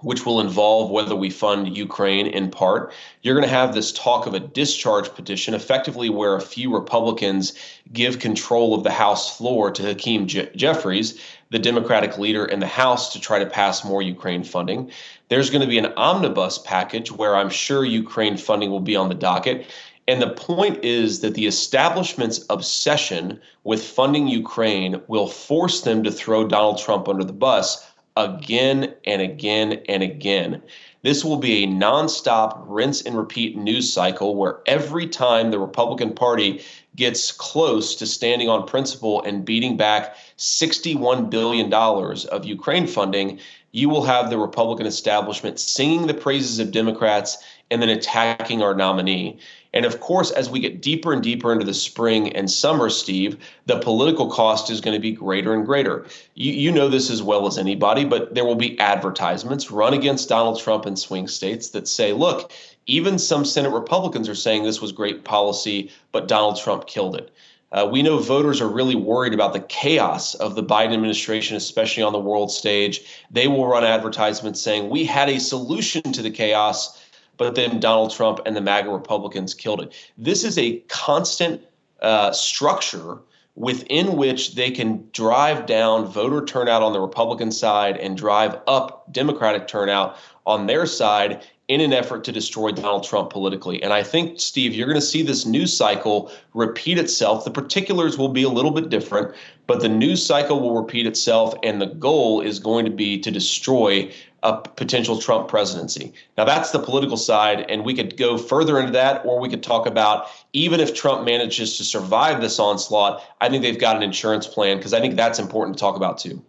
which 0.00 0.24
will 0.24 0.40
involve 0.40 0.90
whether 0.90 1.14
we 1.14 1.28
fund 1.28 1.76
Ukraine 1.76 2.26
in 2.26 2.50
part. 2.50 2.94
You're 3.20 3.34
going 3.34 3.46
to 3.46 3.54
have 3.54 3.74
this 3.74 3.92
talk 3.92 4.26
of 4.26 4.32
a 4.32 4.40
discharge 4.40 5.10
petition, 5.10 5.52
effectively 5.52 6.08
where 6.08 6.36
a 6.36 6.40
few 6.40 6.72
Republicans 6.72 7.52
give 7.92 8.18
control 8.18 8.72
of 8.72 8.82
the 8.82 8.92
House 8.92 9.36
floor 9.36 9.70
to 9.72 9.82
Hakeem 9.82 10.26
Je- 10.26 10.48
Jeffries, 10.56 11.20
the 11.50 11.58
Democratic 11.58 12.18
leader 12.18 12.44
in 12.44 12.60
the 12.60 12.66
House 12.66 13.12
to 13.12 13.20
try 13.20 13.38
to 13.38 13.46
pass 13.46 13.84
more 13.84 14.02
Ukraine 14.02 14.42
funding. 14.42 14.90
There's 15.28 15.50
going 15.50 15.62
to 15.62 15.68
be 15.68 15.78
an 15.78 15.92
omnibus 15.96 16.58
package 16.58 17.12
where 17.12 17.36
I'm 17.36 17.50
sure 17.50 17.84
Ukraine 17.84 18.36
funding 18.36 18.70
will 18.70 18.80
be 18.80 18.96
on 18.96 19.08
the 19.08 19.14
docket. 19.14 19.66
And 20.08 20.22
the 20.22 20.30
point 20.30 20.84
is 20.84 21.20
that 21.20 21.34
the 21.34 21.46
establishment's 21.46 22.44
obsession 22.50 23.40
with 23.64 23.84
funding 23.84 24.28
Ukraine 24.28 25.00
will 25.08 25.26
force 25.26 25.80
them 25.80 26.04
to 26.04 26.12
throw 26.12 26.46
Donald 26.46 26.78
Trump 26.78 27.08
under 27.08 27.24
the 27.24 27.32
bus 27.32 27.84
again 28.16 28.94
and 29.04 29.20
again 29.20 29.80
and 29.88 30.02
again. 30.02 30.62
This 31.02 31.24
will 31.24 31.36
be 31.36 31.62
a 31.62 31.68
nonstop 31.68 32.64
rinse 32.66 33.02
and 33.02 33.16
repeat 33.16 33.56
news 33.56 33.92
cycle 33.92 34.34
where 34.34 34.60
every 34.66 35.06
time 35.06 35.50
the 35.50 35.58
Republican 35.58 36.14
Party 36.14 36.62
gets 36.96 37.30
close 37.30 37.94
to 37.96 38.06
standing 38.06 38.48
on 38.48 38.66
principle 38.66 39.22
and 39.22 39.44
beating 39.44 39.76
back 39.76 40.16
$61 40.38 41.30
billion 41.30 41.72
of 41.72 42.44
Ukraine 42.44 42.86
funding, 42.86 43.38
you 43.72 43.88
will 43.88 44.04
have 44.04 44.30
the 44.30 44.38
Republican 44.38 44.86
establishment 44.86 45.60
singing 45.60 46.06
the 46.06 46.14
praises 46.14 46.58
of 46.58 46.72
Democrats 46.72 47.36
and 47.70 47.82
then 47.82 47.90
attacking 47.90 48.62
our 48.62 48.74
nominee. 48.74 49.38
And 49.74 49.84
of 49.84 50.00
course, 50.00 50.30
as 50.30 50.48
we 50.48 50.60
get 50.60 50.80
deeper 50.80 51.12
and 51.12 51.22
deeper 51.22 51.52
into 51.52 51.66
the 51.66 51.74
spring 51.74 52.34
and 52.34 52.50
summer, 52.50 52.88
Steve, 52.88 53.36
the 53.66 53.78
political 53.78 54.30
cost 54.30 54.70
is 54.70 54.80
going 54.80 54.94
to 54.94 55.00
be 55.00 55.12
greater 55.12 55.52
and 55.52 55.66
greater. 55.66 56.06
You, 56.34 56.52
you 56.52 56.72
know 56.72 56.88
this 56.88 57.10
as 57.10 57.22
well 57.22 57.46
as 57.46 57.58
anybody, 57.58 58.06
but 58.06 58.34
there 58.34 58.46
will 58.46 58.54
be 58.54 58.80
advertisements 58.80 59.70
run 59.70 59.92
against 59.92 60.30
Donald 60.30 60.58
Trump 60.58 60.86
in 60.86 60.96
swing 60.96 61.28
states 61.28 61.68
that 61.70 61.88
say, 61.88 62.14
look, 62.14 62.52
even 62.86 63.18
some 63.18 63.44
Senate 63.44 63.72
Republicans 63.72 64.28
are 64.28 64.34
saying 64.34 64.62
this 64.62 64.80
was 64.80 64.92
great 64.92 65.24
policy, 65.24 65.90
but 66.12 66.28
Donald 66.28 66.58
Trump 66.58 66.86
killed 66.86 67.16
it. 67.16 67.32
Uh, 67.72 67.86
we 67.90 68.00
know 68.00 68.18
voters 68.18 68.60
are 68.60 68.68
really 68.68 68.94
worried 68.94 69.34
about 69.34 69.52
the 69.52 69.60
chaos 69.60 70.34
of 70.34 70.54
the 70.54 70.62
Biden 70.62 70.94
administration, 70.94 71.56
especially 71.56 72.02
on 72.02 72.12
the 72.12 72.18
world 72.18 72.50
stage. 72.50 73.00
They 73.30 73.48
will 73.48 73.66
run 73.66 73.84
advertisements 73.84 74.60
saying, 74.60 74.88
We 74.88 75.04
had 75.04 75.28
a 75.28 75.40
solution 75.40 76.02
to 76.12 76.22
the 76.22 76.30
chaos, 76.30 77.04
but 77.36 77.56
then 77.56 77.80
Donald 77.80 78.12
Trump 78.12 78.40
and 78.46 78.54
the 78.54 78.60
MAGA 78.60 78.88
Republicans 78.88 79.52
killed 79.52 79.82
it. 79.82 79.92
This 80.16 80.44
is 80.44 80.56
a 80.56 80.78
constant 80.88 81.60
uh, 82.00 82.30
structure 82.30 83.18
within 83.56 84.16
which 84.16 84.54
they 84.54 84.70
can 84.70 85.08
drive 85.12 85.66
down 85.66 86.04
voter 86.06 86.44
turnout 86.44 86.82
on 86.82 86.92
the 86.92 87.00
Republican 87.00 87.50
side 87.50 87.96
and 87.96 88.16
drive 88.16 88.60
up 88.66 89.10
Democratic 89.12 89.66
turnout 89.66 90.16
on 90.46 90.66
their 90.66 90.86
side 90.86 91.42
in 91.68 91.80
an 91.80 91.92
effort 91.92 92.22
to 92.24 92.32
destroy 92.32 92.70
Donald 92.70 93.02
Trump 93.02 93.30
politically. 93.30 93.82
And 93.82 93.92
I 93.92 94.02
think, 94.02 94.40
Steve, 94.40 94.72
you're 94.72 94.86
going 94.86 95.00
to 95.00 95.06
see 95.06 95.22
this 95.22 95.44
news 95.44 95.76
cycle 95.76 96.30
repeat 96.54 96.96
itself. 96.96 97.44
The 97.44 97.50
particulars 97.50 98.16
will 98.16 98.28
be 98.28 98.44
a 98.44 98.48
little 98.48 98.70
bit 98.70 98.88
different, 98.88 99.34
but 99.66 99.80
the 99.80 99.88
news 99.88 100.24
cycle 100.24 100.60
will 100.60 100.80
repeat 100.80 101.06
itself. 101.06 101.54
And 101.64 101.80
the 101.80 101.86
goal 101.86 102.40
is 102.40 102.60
going 102.60 102.84
to 102.84 102.90
be 102.90 103.18
to 103.18 103.32
destroy 103.32 104.12
a 104.44 104.56
potential 104.56 105.18
Trump 105.18 105.48
presidency. 105.48 106.12
Now, 106.38 106.44
that's 106.44 106.70
the 106.70 106.78
political 106.78 107.16
side, 107.16 107.68
and 107.68 107.84
we 107.84 107.94
could 107.94 108.16
go 108.16 108.38
further 108.38 108.78
into 108.78 108.92
that, 108.92 109.24
or 109.26 109.40
we 109.40 109.48
could 109.48 109.62
talk 109.62 109.86
about 109.86 110.28
even 110.52 110.78
if 110.78 110.94
Trump 110.94 111.24
manages 111.24 111.76
to 111.78 111.84
survive 111.84 112.40
this 112.40 112.60
onslaught, 112.60 113.22
I 113.40 113.48
think 113.48 113.62
they've 113.62 113.78
got 113.78 113.96
an 113.96 114.04
insurance 114.04 114.46
plan 114.46 114.76
because 114.76 114.94
I 114.94 115.00
think 115.00 115.16
that's 115.16 115.40
important 115.40 115.76
to 115.76 115.80
talk 115.80 115.96
about 115.96 116.18
too. 116.18 116.44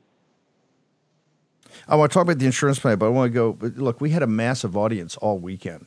I 1.89 1.95
want 1.95 2.11
to 2.11 2.13
talk 2.13 2.23
about 2.23 2.39
the 2.39 2.45
insurance 2.45 2.79
plan, 2.79 2.97
but 2.97 3.05
I 3.05 3.09
want 3.09 3.31
to 3.31 3.33
go. 3.33 3.57
Look, 3.75 4.01
we 4.01 4.09
had 4.09 4.23
a 4.23 4.27
massive 4.27 4.75
audience 4.75 5.15
all 5.17 5.39
weekend 5.39 5.85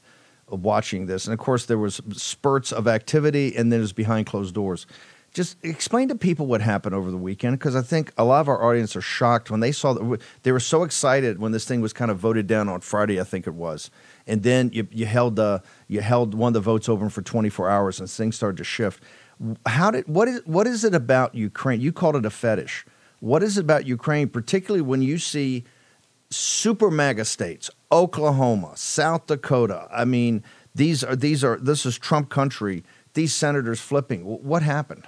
watching 0.49 1.07
this, 1.07 1.27
and 1.27 1.35
of 1.35 1.39
course 1.39 1.67
there 1.67 1.79
was 1.79 2.01
spurts 2.13 2.73
of 2.73 2.89
activity, 2.89 3.55
and 3.57 3.71
then 3.71 3.81
it 3.81 3.83
was 3.83 3.93
behind 3.93 4.27
closed 4.27 4.55
doors. 4.55 4.87
Just 5.33 5.57
explain 5.63 6.09
to 6.09 6.17
people 6.17 6.47
what 6.47 6.61
happened 6.61 6.95
over 6.95 7.11
the 7.11 7.17
weekend, 7.17 7.59
because 7.59 7.77
I 7.77 7.83
think 7.83 8.13
a 8.19 8.25
lot 8.25 8.41
of 8.41 8.49
our 8.49 8.65
audience 8.65 8.97
are 8.97 9.01
shocked 9.01 9.49
when 9.49 9.61
they 9.61 9.71
saw 9.71 9.93
that 9.93 10.21
they 10.43 10.51
were 10.51 10.59
so 10.59 10.83
excited 10.83 11.39
when 11.39 11.53
this 11.53 11.65
thing 11.67 11.81
was 11.81 11.93
kind 11.93 12.11
of 12.11 12.19
voted 12.19 12.49
down 12.49 12.69
on 12.69 12.81
Friday, 12.81 13.21
I 13.21 13.25
think 13.25 13.47
it 13.47 13.55
was, 13.55 13.91
and 14.27 14.43
then 14.43 14.71
you, 14.73 14.89
you 14.91 15.07
held 15.07 15.39
uh, 15.39 15.61
you 15.87 16.01
held 16.01 16.35
one 16.35 16.49
of 16.49 16.55
the 16.55 16.61
votes 16.61 16.89
open 16.89 17.11
for 17.11 17.23
24 17.23 17.69
hours, 17.69 18.01
and 18.01 18.11
things 18.11 18.37
started 18.37 18.57
to 18.57 18.65
shift. 18.65 19.03
How 19.67 19.91
did 19.91 20.09
what 20.09 20.29
is 20.29 20.41
what 20.47 20.67
is 20.67 20.83
it 20.83 20.95
about 20.95 21.35
Ukraine? 21.35 21.81
You 21.81 21.93
called 21.93 22.17
it 22.17 22.25
a 22.25 22.31
fetish. 22.31 22.87
What 23.21 23.43
is 23.43 23.59
it 23.59 23.61
about 23.61 23.87
Ukraine, 23.87 24.29
particularly 24.29 24.81
when 24.81 25.03
you 25.03 25.19
see 25.19 25.65
super 26.31 26.91
mega 26.91 27.25
states, 27.25 27.71
Oklahoma, 27.91 28.73
South 28.77 29.27
Dakota. 29.27 29.89
I 29.93 30.05
mean, 30.05 30.43
these 30.75 31.03
are 31.03 31.17
these 31.17 31.43
are 31.45 31.57
this 31.57 31.85
is 31.85 31.99
Trump 31.99 32.29
country. 32.31 32.85
These 33.15 33.35
senators 33.35 33.81
flipping. 33.81 34.23
What 34.23 34.63
happened? 34.63 35.07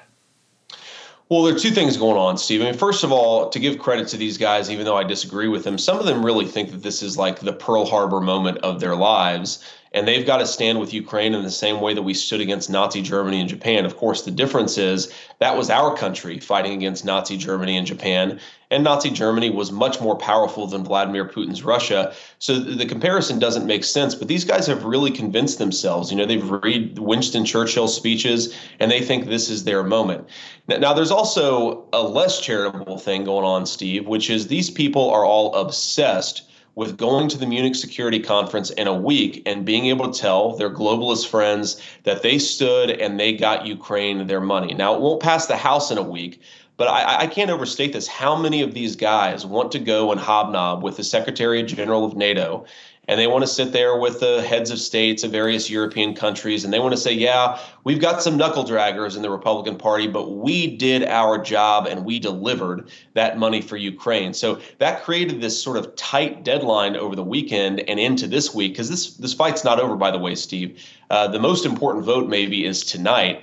Well, 1.29 1.45
there 1.45 1.55
are 1.55 1.59
two 1.59 1.71
things 1.71 1.97
going 1.97 2.19
on, 2.19 2.37
Steve. 2.37 2.61
I 2.61 2.64
mean, 2.64 2.75
first 2.75 3.05
of 3.05 3.12
all, 3.12 3.49
to 3.49 3.59
give 3.59 3.79
credit 3.79 4.09
to 4.09 4.19
these 4.19 4.37
guys, 4.37 4.71
even 4.71 4.85
though 4.85 4.99
I 4.99 5.05
disagree 5.05 5.49
with 5.49 5.64
them, 5.64 5.79
some 5.79 5.99
of 5.99 6.05
them 6.05 6.23
really 6.26 6.45
think 6.45 6.73
that 6.73 6.83
this 6.83 7.02
is 7.02 7.17
like 7.17 7.41
the 7.41 7.55
Pearl 7.55 7.87
Harbor 7.87 8.21
moment 8.21 8.59
of 8.59 8.81
their 8.81 8.95
lives 8.95 9.64
and 9.94 10.08
they've 10.08 10.26
got 10.26 10.38
to 10.38 10.46
stand 10.46 10.80
with 10.80 10.94
Ukraine 10.94 11.34
in 11.34 11.42
the 11.42 11.50
same 11.50 11.80
way 11.80 11.94
that 11.94 12.02
we 12.02 12.14
stood 12.14 12.40
against 12.40 12.70
Nazi 12.70 13.02
Germany 13.02 13.40
and 13.40 13.49
Japan. 13.49 13.84
Of 13.84 13.96
course, 13.96 14.22
the 14.22 14.30
difference 14.30 14.78
is 14.78 15.12
that 15.38 15.56
was 15.56 15.70
our 15.70 15.96
country 15.96 16.38
fighting 16.40 16.72
against 16.72 17.04
Nazi 17.04 17.37
Germany 17.37 17.76
and 17.76 17.87
Japan, 17.87 18.40
and 18.70 18.84
Nazi 18.84 19.11
Germany 19.11 19.50
was 19.50 19.70
much 19.70 20.00
more 20.00 20.16
powerful 20.16 20.66
than 20.66 20.82
Vladimir 20.82 21.28
Putin's 21.28 21.62
Russia. 21.62 22.14
So 22.38 22.58
the 22.58 22.87
comparison 22.87 23.38
doesn't 23.38 23.66
make 23.66 23.84
sense. 23.84 24.14
But 24.14 24.28
these 24.28 24.44
guys 24.44 24.66
have 24.66 24.84
really 24.84 25.11
convinced 25.11 25.58
themselves. 25.58 26.11
You 26.11 26.16
know, 26.16 26.25
they've 26.25 26.50
read 26.50 26.99
Winston 26.99 27.44
Churchill's 27.44 27.94
speeches, 27.94 28.56
and 28.80 28.90
they 28.90 29.02
think 29.02 29.26
this 29.26 29.50
is 29.50 29.64
their 29.64 29.82
moment. 29.82 30.26
Now, 30.68 30.78
now 30.78 30.94
there's 30.94 31.11
also 31.11 31.87
a 31.92 32.02
less 32.02 32.40
charitable 32.40 32.96
thing 32.96 33.25
going 33.25 33.44
on, 33.44 33.66
Steve, 33.66 34.06
which 34.06 34.30
is 34.30 34.46
these 34.46 34.70
people 34.70 35.11
are 35.11 35.26
all 35.26 35.54
obsessed 35.54 36.49
with 36.75 36.97
going 36.97 37.29
to 37.29 37.38
the 37.38 37.47
Munich 37.47 37.75
Security 37.75 38.19
Conference 38.19 38.71
in 38.71 38.87
a 38.87 38.95
week 38.95 39.43
and 39.47 39.64
being 39.64 39.87
able 39.87 40.11
to 40.11 40.19
tell 40.19 40.57
their 40.57 40.71
globalist 40.71 41.29
friends 41.29 41.81
that 42.05 42.23
they 42.23 42.38
stood 42.38 42.91
and 42.91 43.21
they 43.21 43.35
got 43.35 43.67
Ukraine 43.67 44.26
their 44.26 44.41
money. 44.41 44.75
Now, 44.75 44.95
it 44.95 45.00
won't 45.00 45.23
pass 45.23 45.47
the 45.47 45.57
House 45.57 45.91
in 45.91 45.99
a 45.99 46.02
week, 46.02 46.41
but 46.79 46.88
I, 46.88 47.21
I, 47.21 47.26
can't 47.26 47.50
overstate 47.50 47.93
this. 47.93 48.09
How 48.09 48.35
many 48.35 48.62
of 48.62 48.73
these 48.73 48.97
guys 48.97 49.45
want 49.45 49.71
to 49.73 49.79
go 49.79 50.11
and 50.11 50.21
hobnob 50.21 50.83
with 50.83 50.97
the 50.97 51.05
Secretary 51.05 51.62
General 51.62 52.05
of 52.05 52.17
NATO 52.17 52.64
and 53.09 53.18
they 53.18 53.26
want 53.26 53.42
to 53.42 53.49
sit 53.49 53.73
there 53.73 53.97
with 53.97 54.21
the 54.21 54.42
heads 54.42 54.71
of 54.71 54.78
states 54.78 55.25
of 55.25 55.32
various 55.32 55.68
European 55.68 56.14
countries, 56.14 56.64
and 56.64 56.73
they 56.73 56.78
want 56.78 56.92
to 56.92 57.00
say, 57.00 57.12
yeah, 57.12 57.59
we've 57.82 58.00
got 58.00 58.23
some 58.23 58.37
knuckle 58.37 58.64
draggers 58.64 59.16
in 59.16 59.23
the 59.23 59.30
Republican 59.30 59.76
Party, 59.76 60.06
but 60.06 60.30
we 60.30 60.76
did 60.76 61.02
our 61.04 61.37
job 61.37 61.87
and 61.87 62.04
we 62.04 62.21
delivered 62.21 62.88
that 63.14 63.38
money 63.38 63.61
for 63.61 63.76
Ukraine. 63.76 64.32
So 64.32 64.61
that 64.78 65.02
created 65.02 65.40
this 65.40 65.61
sort 65.61 65.78
of 65.78 65.97
tight 65.97 66.44
deadline 66.44 66.97
over 66.97 67.16
the 67.16 67.25
weekend 67.25 67.80
and 67.80 67.99
into 67.99 68.28
this 68.28 68.54
week, 68.54 68.75
because 68.75 68.88
this 68.88 69.16
this 69.16 69.35
fight's 69.35 69.64
not 69.64 69.80
over, 69.80 69.97
by 69.97 70.12
the 70.12 70.18
way, 70.18 70.37
Steve. 70.37 70.80
Uh, 71.11 71.26
the 71.26 71.40
most 71.40 71.66
important 71.66 72.04
vote 72.04 72.28
maybe 72.28 72.64
is 72.64 72.85
tonight. 72.85 73.42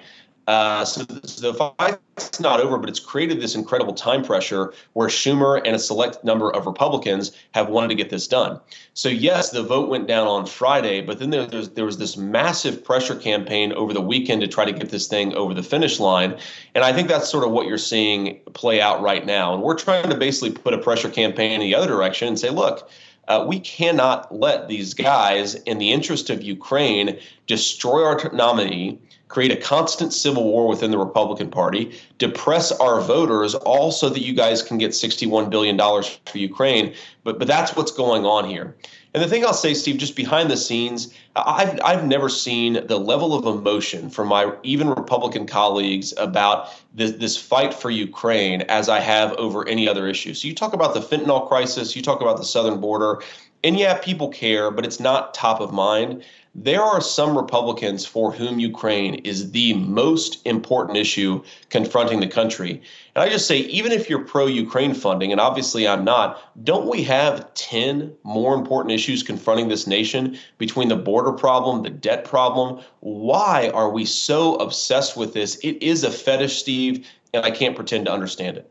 Uh, 0.49 0.83
so, 0.83 1.05
so 1.25 1.51
the 1.51 1.53
fight's 1.53 2.39
not 2.39 2.59
over, 2.59 2.79
but 2.79 2.89
it's 2.89 2.99
created 2.99 3.39
this 3.39 3.53
incredible 3.53 3.93
time 3.93 4.23
pressure 4.23 4.73
where 4.93 5.07
Schumer 5.07 5.61
and 5.63 5.75
a 5.75 5.79
select 5.79 6.23
number 6.23 6.49
of 6.49 6.65
Republicans 6.65 7.33
have 7.51 7.69
wanted 7.69 7.89
to 7.89 7.93
get 7.93 8.09
this 8.09 8.27
done. 8.27 8.59
So 8.95 9.09
yes, 9.09 9.51
the 9.51 9.61
vote 9.61 9.89
went 9.89 10.07
down 10.07 10.25
on 10.25 10.47
Friday, 10.47 11.01
but 11.01 11.19
then 11.19 11.29
there, 11.29 11.45
there 11.45 11.85
was 11.85 11.99
this 11.99 12.17
massive 12.17 12.83
pressure 12.83 13.13
campaign 13.13 13.73
over 13.73 13.93
the 13.93 14.01
weekend 14.01 14.41
to 14.41 14.47
try 14.47 14.65
to 14.65 14.71
get 14.71 14.89
this 14.89 15.07
thing 15.07 15.35
over 15.35 15.53
the 15.53 15.61
finish 15.61 15.99
line, 15.99 16.35
and 16.73 16.83
I 16.83 16.93
think 16.93 17.09
that's 17.09 17.29
sort 17.29 17.43
of 17.43 17.51
what 17.51 17.67
you're 17.67 17.77
seeing 17.77 18.39
play 18.55 18.81
out 18.81 19.03
right 19.03 19.27
now. 19.27 19.53
And 19.53 19.61
we're 19.61 19.77
trying 19.77 20.09
to 20.09 20.17
basically 20.17 20.49
put 20.49 20.73
a 20.73 20.79
pressure 20.79 21.11
campaign 21.11 21.51
in 21.51 21.59
the 21.59 21.75
other 21.75 21.87
direction 21.87 22.27
and 22.27 22.39
say, 22.39 22.49
look. 22.49 22.89
Uh, 23.27 23.45
we 23.47 23.59
cannot 23.59 24.33
let 24.33 24.67
these 24.67 24.95
guys, 24.95 25.53
in 25.53 25.77
the 25.77 25.91
interest 25.91 26.31
of 26.31 26.41
Ukraine, 26.41 27.15
destroy 27.45 28.03
our 28.03 28.33
nominee, 28.33 28.97
create 29.29 29.51
a 29.51 29.55
constant 29.55 30.11
civil 30.11 30.43
war 30.43 30.67
within 30.67 30.91
the 30.91 30.97
Republican 30.97 31.49
Party, 31.49 31.97
depress 32.17 32.71
our 32.73 32.99
voters, 32.99 33.55
all 33.55 33.91
so 33.91 34.09
that 34.09 34.21
you 34.21 34.33
guys 34.33 34.61
can 34.61 34.77
get 34.77 34.91
$61 34.91 35.49
billion 35.49 35.77
for 35.77 36.37
Ukraine. 36.37 36.93
But, 37.23 37.39
but 37.39 37.47
that's 37.47 37.75
what's 37.75 37.91
going 37.91 38.25
on 38.25 38.49
here. 38.49 38.75
And 39.13 39.23
the 39.23 39.27
thing 39.27 39.45
I'll 39.45 39.53
say, 39.53 39.73
Steve, 39.73 39.97
just 39.97 40.15
behind 40.15 40.51
the 40.51 40.57
scenes, 40.57 41.13
I've, 41.35 41.79
I've 41.83 42.05
never 42.05 42.29
seen 42.29 42.85
the 42.85 42.99
level 42.99 43.33
of 43.33 43.45
emotion 43.45 44.09
from 44.09 44.27
my 44.27 44.51
even 44.63 44.89
Republican 44.89 45.47
colleagues 45.47 46.13
about 46.17 46.69
this, 46.93 47.11
this 47.13 47.37
fight 47.37 47.73
for 47.73 47.89
Ukraine 47.89 48.61
as 48.63 48.89
I 48.89 48.99
have 48.99 49.33
over 49.33 49.67
any 49.67 49.87
other 49.87 50.07
issue. 50.07 50.33
So 50.33 50.47
you 50.47 50.53
talk 50.53 50.73
about 50.73 50.93
the 50.93 51.01
fentanyl 51.01 51.47
crisis, 51.47 51.95
you 51.95 52.01
talk 52.01 52.21
about 52.21 52.37
the 52.37 52.45
southern 52.45 52.79
border, 52.79 53.21
and 53.63 53.77
yeah, 53.77 53.97
people 53.97 54.29
care, 54.29 54.71
but 54.71 54.85
it's 54.85 54.99
not 54.99 55.33
top 55.33 55.59
of 55.59 55.73
mind 55.73 56.23
there 56.55 56.81
are 56.81 56.99
some 56.99 57.37
Republicans 57.37 58.05
for 58.05 58.31
whom 58.31 58.59
Ukraine 58.59 59.15
is 59.15 59.51
the 59.51 59.73
most 59.75 60.45
important 60.45 60.97
issue 60.97 61.43
confronting 61.69 62.19
the 62.19 62.27
country. 62.27 62.81
And 63.15 63.23
I 63.23 63.29
just 63.29 63.47
say, 63.47 63.59
even 63.59 63.91
if 63.91 64.09
you're 64.09 64.23
pro 64.23 64.47
Ukraine 64.47 64.93
funding, 64.93 65.31
and 65.31 65.39
obviously 65.39 65.87
I'm 65.87 66.03
not, 66.03 66.41
don't 66.65 66.87
we 66.87 67.03
have 67.03 67.53
10 67.53 68.13
more 68.23 68.55
important 68.55 68.93
issues 68.93 69.21
confronting 69.21 69.67
this 69.67 69.85
nation 69.85 70.37
between 70.57 70.89
the 70.89 70.95
border 70.95 71.31
problem, 71.31 71.83
the 71.83 71.89
debt 71.89 72.25
problem? 72.25 72.83
Why 73.01 73.69
are 73.73 73.89
we 73.89 74.03
so 74.05 74.55
obsessed 74.55 75.15
with 75.15 75.33
this? 75.33 75.57
It 75.57 75.81
is 75.83 76.03
a 76.03 76.11
fetish, 76.11 76.57
Steve, 76.57 77.07
and 77.33 77.45
I 77.45 77.51
can't 77.51 77.75
pretend 77.75 78.05
to 78.05 78.11
understand 78.11 78.57
it. 78.57 78.69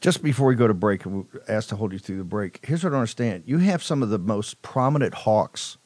Just 0.00 0.22
before 0.22 0.48
we 0.48 0.56
go 0.56 0.66
to 0.66 0.74
break, 0.74 1.04
and 1.04 1.26
we're 1.32 1.42
asked 1.46 1.68
to 1.68 1.76
hold 1.76 1.92
you 1.92 1.98
through 2.00 2.18
the 2.18 2.24
break. 2.24 2.58
Here's 2.64 2.82
what 2.82 2.92
I 2.92 2.96
understand: 2.96 3.44
you 3.46 3.58
have 3.58 3.84
some 3.84 4.02
of 4.02 4.08
the 4.08 4.18
most 4.18 4.60
prominent 4.60 5.14
hawks 5.14 5.78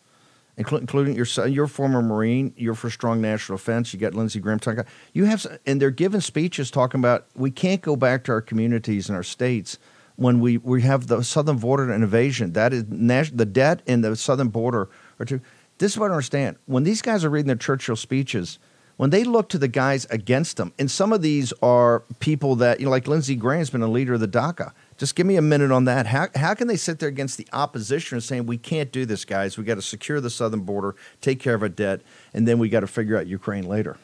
including 0.57 1.15
your 1.15 1.25
son, 1.25 1.53
your 1.53 1.67
former 1.67 2.01
Marine, 2.01 2.55
you're 2.57 2.75
for 2.75 2.89
strong 2.89 3.21
national 3.21 3.59
defense. 3.59 3.93
You 3.93 4.01
got 4.01 4.15
Lindsey 4.15 4.41
Graham 4.41 4.59
talking. 4.59 4.85
You 5.13 5.27
have, 5.27 5.47
and 5.67 5.81
they're 5.81 5.91
giving 5.91 6.21
speeches 6.21 6.71
talking 6.71 7.01
about 7.01 7.27
we 7.35 7.51
can't 7.51 7.83
go 7.83 7.97
back 7.97 8.25
to 8.25 8.33
our 8.33 8.41
communities 8.41 9.09
and 9.09 9.17
our 9.17 9.23
states 9.23 9.79
when 10.17 10.41
we, 10.41 10.57
we 10.59 10.83
have 10.83 11.07
the 11.09 11.23
southern 11.23 11.59
border 11.59 11.93
invasion. 11.93 12.53
That 12.53 12.73
is 12.73 12.85
the 12.85 13.47
debt 13.47 13.83
in 13.87 14.01
the 14.01 14.17
southern 14.17 14.49
border 14.49 14.89
or 15.19 15.27
two. 15.27 15.41
This 15.79 15.93
is 15.93 15.99
what 15.99 16.11
I 16.11 16.15
understand. 16.15 16.57
When 16.65 16.85
these 16.85 17.03
guys 17.03 17.23
are 17.25 17.29
reading 17.31 17.49
their 17.49 17.57
Churchill 17.57 17.97
speeches, 17.97 18.59
when 18.97 19.11
they 19.11 19.25
look 19.25 19.51
to 19.51 19.59
the 19.59 19.69
guys 19.69 20.07
against 20.07 20.57
them, 20.57 20.73
and 20.79 20.91
some 20.91 21.13
of 21.13 21.21
these 21.21 21.53
are 21.61 22.03
people 22.19 22.57
that 22.57 22.81
you 22.81 22.87
know, 22.87 22.91
like 22.91 23.07
Lindsey 23.07 23.37
Graham's 23.37 23.69
been 23.69 23.83
a 23.83 23.89
leader 23.89 24.15
of 24.15 24.21
the 24.21 24.29
DACA. 24.29 24.73
Just 24.97 25.15
give 25.15 25.27
me 25.27 25.37
a 25.37 25.43
minute 25.43 25.71
on 25.71 25.85
that. 25.85 26.07
How, 26.07 26.29
how 26.35 26.55
can 26.55 26.69
they 26.69 26.77
sit 26.77 26.99
there 26.99 27.09
against 27.09 27.37
the 27.37 27.47
opposition 27.53 28.17
and 28.17 28.25
saying, 28.25 28.47
we 28.47 28.57
can't 28.57 28.91
do 28.91 29.05
this, 29.05 29.25
guys? 29.25 29.59
We 29.59 29.65
got 29.65 29.75
to 29.75 29.83
secure 29.83 30.21
the 30.21 30.31
southern 30.31 30.61
border, 30.61 30.97
take 31.21 31.39
care 31.39 31.55
of 31.55 31.63
our 31.63 31.69
debt, 31.69 32.01
and 32.33 32.49
then 32.49 32.59
we 32.59 32.69
got 32.69 32.81
to 32.81 32.87
figure 32.87 33.19
out 33.19 33.27
Ukraine 33.27 33.69
later? 33.69 33.99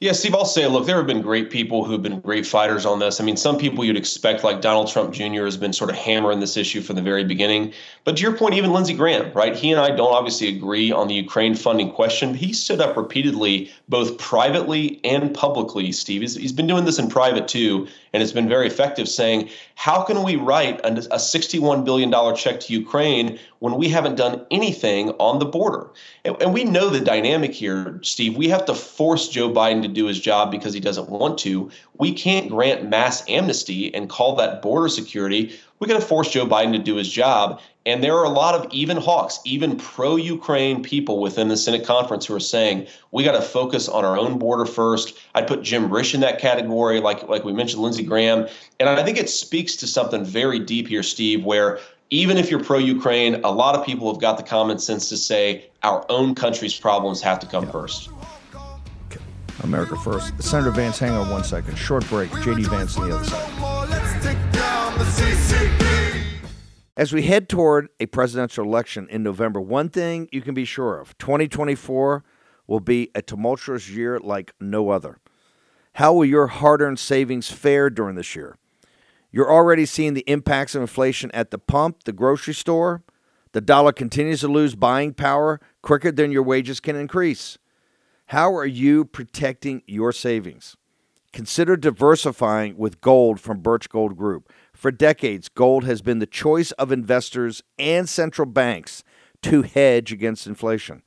Yeah, 0.00 0.12
Steve, 0.12 0.34
I'll 0.34 0.44
say, 0.44 0.66
look, 0.66 0.86
there 0.86 0.96
have 0.96 1.06
been 1.06 1.22
great 1.22 1.50
people 1.50 1.84
who've 1.84 2.02
been 2.02 2.18
great 2.20 2.44
fighters 2.44 2.84
on 2.84 2.98
this. 2.98 3.20
I 3.20 3.24
mean, 3.24 3.36
some 3.36 3.56
people 3.56 3.84
you'd 3.84 3.96
expect, 3.96 4.42
like 4.42 4.60
Donald 4.60 4.88
Trump 4.88 5.14
Jr., 5.14 5.44
has 5.44 5.56
been 5.56 5.72
sort 5.72 5.88
of 5.88 5.96
hammering 5.96 6.40
this 6.40 6.56
issue 6.56 6.82
from 6.82 6.96
the 6.96 7.02
very 7.02 7.24
beginning. 7.24 7.72
But 8.02 8.16
to 8.16 8.22
your 8.22 8.36
point, 8.36 8.54
even 8.54 8.72
Lindsey 8.72 8.92
Graham, 8.92 9.32
right? 9.32 9.54
He 9.54 9.70
and 9.70 9.80
I 9.80 9.90
don't 9.90 10.12
obviously 10.12 10.48
agree 10.48 10.90
on 10.90 11.06
the 11.06 11.14
Ukraine 11.14 11.54
funding 11.54 11.92
question. 11.92 12.32
But 12.32 12.40
He 12.40 12.52
stood 12.52 12.80
up 12.80 12.96
repeatedly, 12.96 13.70
both 13.88 14.18
privately 14.18 15.00
and 15.04 15.32
publicly, 15.32 15.92
Steve. 15.92 16.22
He's, 16.22 16.34
he's 16.34 16.52
been 16.52 16.66
doing 16.66 16.84
this 16.84 16.98
in 16.98 17.08
private 17.08 17.46
too, 17.46 17.86
and 18.14 18.22
it's 18.22 18.32
been 18.32 18.48
very 18.48 18.68
effective, 18.68 19.08
saying, 19.08 19.50
how 19.74 20.00
can 20.04 20.22
we 20.22 20.36
write 20.36 20.78
a, 20.84 20.92
a 20.92 21.18
$61 21.18 21.84
billion 21.84 22.36
check 22.36 22.60
to 22.60 22.72
Ukraine 22.72 23.40
when 23.58 23.74
we 23.74 23.88
haven't 23.88 24.14
done 24.14 24.46
anything 24.52 25.10
on 25.18 25.40
the 25.40 25.44
border? 25.44 25.90
And, 26.24 26.40
and 26.40 26.54
we 26.54 26.62
know 26.62 26.88
the 26.90 27.00
dynamic 27.00 27.52
here, 27.52 27.98
Steve. 28.02 28.36
We 28.36 28.48
have 28.50 28.66
to 28.66 28.74
force 28.74 29.28
Joe 29.28 29.50
Biden 29.50 29.82
to 29.82 29.88
do 29.88 30.06
his 30.06 30.20
job 30.20 30.52
because 30.52 30.72
he 30.72 30.78
doesn't 30.78 31.08
want 31.08 31.38
to. 31.38 31.72
We 31.98 32.12
can't 32.12 32.48
grant 32.48 32.88
mass 32.88 33.28
amnesty 33.28 33.92
and 33.92 34.08
call 34.08 34.36
that 34.36 34.62
border 34.62 34.88
security. 34.88 35.58
We're 35.78 35.88
going 35.88 36.00
to 36.00 36.06
force 36.06 36.30
Joe 36.30 36.46
Biden 36.46 36.72
to 36.72 36.78
do 36.78 36.96
his 36.96 37.08
job. 37.08 37.60
And 37.86 38.02
there 38.02 38.14
are 38.14 38.24
a 38.24 38.30
lot 38.30 38.54
of 38.54 38.72
even 38.72 38.96
hawks, 38.96 39.40
even 39.44 39.76
pro 39.76 40.16
Ukraine 40.16 40.82
people 40.82 41.20
within 41.20 41.48
the 41.48 41.56
Senate 41.56 41.84
conference 41.84 42.24
who 42.24 42.34
are 42.34 42.40
saying 42.40 42.86
we 43.10 43.24
got 43.24 43.32
to 43.32 43.42
focus 43.42 43.88
on 43.88 44.04
our 44.04 44.16
own 44.16 44.38
border 44.38 44.64
first. 44.64 45.18
I'd 45.34 45.46
put 45.46 45.62
Jim 45.62 45.90
Risch 45.90 46.14
in 46.14 46.20
that 46.20 46.38
category, 46.38 47.00
like, 47.00 47.28
like 47.28 47.44
we 47.44 47.52
mentioned, 47.52 47.82
Lindsey 47.82 48.02
Graham. 48.02 48.48
And 48.80 48.88
I 48.88 49.02
think 49.04 49.18
it 49.18 49.28
speaks 49.28 49.76
to 49.76 49.86
something 49.86 50.24
very 50.24 50.58
deep 50.58 50.88
here, 50.88 51.02
Steve, 51.02 51.44
where 51.44 51.78
even 52.08 52.38
if 52.38 52.50
you're 52.50 52.62
pro 52.62 52.78
Ukraine, 52.78 53.42
a 53.44 53.50
lot 53.50 53.74
of 53.74 53.84
people 53.84 54.10
have 54.10 54.20
got 54.20 54.36
the 54.38 54.42
common 54.42 54.78
sense 54.78 55.08
to 55.10 55.16
say 55.16 55.70
our 55.82 56.06
own 56.08 56.34
country's 56.34 56.78
problems 56.78 57.20
have 57.20 57.38
to 57.40 57.46
come 57.46 57.70
first. 57.70 58.08
America 59.62 59.96
first. 59.96 60.42
Senator 60.42 60.70
Vance, 60.70 60.98
hang 60.98 61.12
on 61.12 61.30
one 61.30 61.44
second. 61.44 61.76
Short 61.76 62.06
break. 62.08 62.30
JD 62.30 62.66
Vance 62.66 62.96
on 62.96 63.08
the 63.08 63.16
other 63.16 63.24
side. 63.24 64.13
As 66.96 67.12
we 67.12 67.22
head 67.22 67.48
toward 67.48 67.88
a 67.98 68.06
presidential 68.06 68.64
election 68.64 69.08
in 69.10 69.22
November, 69.22 69.60
one 69.60 69.88
thing 69.88 70.28
you 70.30 70.40
can 70.40 70.54
be 70.54 70.64
sure 70.64 71.00
of 71.00 71.18
2024 71.18 72.24
will 72.66 72.80
be 72.80 73.10
a 73.14 73.20
tumultuous 73.20 73.90
year 73.90 74.18
like 74.20 74.54
no 74.60 74.90
other. 74.90 75.18
How 75.94 76.12
will 76.12 76.24
your 76.24 76.46
hard 76.46 76.80
earned 76.80 76.98
savings 76.98 77.50
fare 77.50 77.90
during 77.90 78.14
this 78.14 78.36
year? 78.36 78.56
You're 79.32 79.52
already 79.52 79.86
seeing 79.86 80.14
the 80.14 80.24
impacts 80.28 80.76
of 80.76 80.82
inflation 80.82 81.30
at 81.32 81.50
the 81.50 81.58
pump, 81.58 82.04
the 82.04 82.12
grocery 82.12 82.54
store. 82.54 83.02
The 83.52 83.60
dollar 83.60 83.92
continues 83.92 84.40
to 84.40 84.48
lose 84.48 84.76
buying 84.76 85.14
power 85.14 85.60
quicker 85.82 86.12
than 86.12 86.30
your 86.30 86.42
wages 86.44 86.78
can 86.78 86.94
increase. 86.94 87.58
How 88.26 88.54
are 88.54 88.66
you 88.66 89.04
protecting 89.04 89.82
your 89.86 90.12
savings? 90.12 90.76
Consider 91.32 91.76
diversifying 91.76 92.76
with 92.76 93.00
gold 93.00 93.40
from 93.40 93.58
Birch 93.58 93.88
Gold 93.88 94.16
Group. 94.16 94.52
For 94.74 94.90
decades, 94.90 95.48
gold 95.48 95.84
has 95.84 96.02
been 96.02 96.18
the 96.18 96.26
choice 96.26 96.72
of 96.72 96.92
investors 96.92 97.62
and 97.78 98.08
central 98.08 98.46
banks 98.46 99.02
to 99.42 99.62
hedge 99.62 100.12
against 100.12 100.46
inflation. 100.46 101.02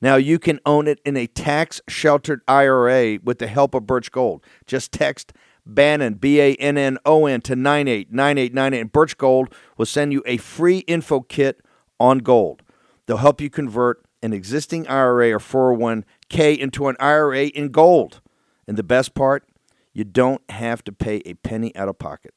Now 0.00 0.16
you 0.16 0.38
can 0.38 0.58
own 0.64 0.88
it 0.88 1.00
in 1.04 1.16
a 1.16 1.26
tax 1.26 1.80
sheltered 1.86 2.40
IRA 2.48 3.18
with 3.22 3.38
the 3.38 3.46
help 3.46 3.74
of 3.74 3.86
Birch 3.86 4.10
Gold. 4.10 4.42
Just 4.66 4.90
text 4.90 5.32
Bannon, 5.66 6.14
B 6.14 6.40
A 6.40 6.54
N 6.54 6.78
N 6.78 6.98
O 7.04 7.26
N, 7.26 7.42
to 7.42 7.54
989898, 7.54 8.80
and 8.80 8.92
Birch 8.92 9.18
Gold 9.18 9.54
will 9.76 9.86
send 9.86 10.12
you 10.12 10.22
a 10.24 10.38
free 10.38 10.78
info 10.78 11.20
kit 11.20 11.60
on 11.98 12.18
gold. 12.18 12.62
They'll 13.06 13.18
help 13.18 13.40
you 13.40 13.50
convert 13.50 14.02
an 14.22 14.32
existing 14.32 14.88
IRA 14.88 15.32
or 15.32 15.38
401k 15.38 16.56
into 16.56 16.88
an 16.88 16.96
IRA 16.98 17.46
in 17.46 17.68
gold. 17.68 18.20
And 18.66 18.76
the 18.78 18.82
best 18.82 19.14
part, 19.14 19.44
you 19.92 20.04
don't 20.04 20.42
have 20.50 20.82
to 20.84 20.92
pay 20.92 21.16
a 21.26 21.34
penny 21.34 21.74
out 21.76 21.88
of 21.88 21.98
pocket. 21.98 22.32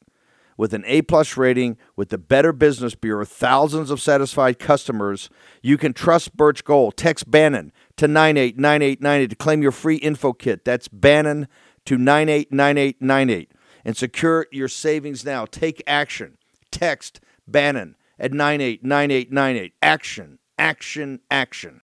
With 0.57 0.73
an 0.73 0.83
A 0.85 1.01
plus 1.01 1.37
rating 1.37 1.77
with 1.95 2.09
the 2.09 2.17
Better 2.17 2.53
Business 2.53 2.95
Bureau, 2.95 3.25
thousands 3.25 3.89
of 3.89 4.01
satisfied 4.01 4.59
customers, 4.59 5.29
you 5.61 5.77
can 5.77 5.93
trust 5.93 6.37
Birch 6.37 6.63
Gold. 6.63 6.97
Text 6.97 7.29
Bannon 7.29 7.71
to 7.97 8.07
989898 8.07 9.29
to 9.29 9.35
claim 9.35 9.61
your 9.61 9.71
free 9.71 9.97
info 9.97 10.33
kit. 10.33 10.65
That's 10.65 10.87
Bannon 10.87 11.47
to 11.85 11.97
989898 11.97 13.51
and 13.85 13.97
secure 13.97 14.47
your 14.51 14.67
savings 14.67 15.25
now. 15.25 15.45
Take 15.45 15.81
action. 15.87 16.37
Text 16.71 17.19
Bannon 17.47 17.95
at 18.19 18.31
989898. 18.31 19.73
Action, 19.81 20.39
action, 20.57 21.19
action. 21.29 21.81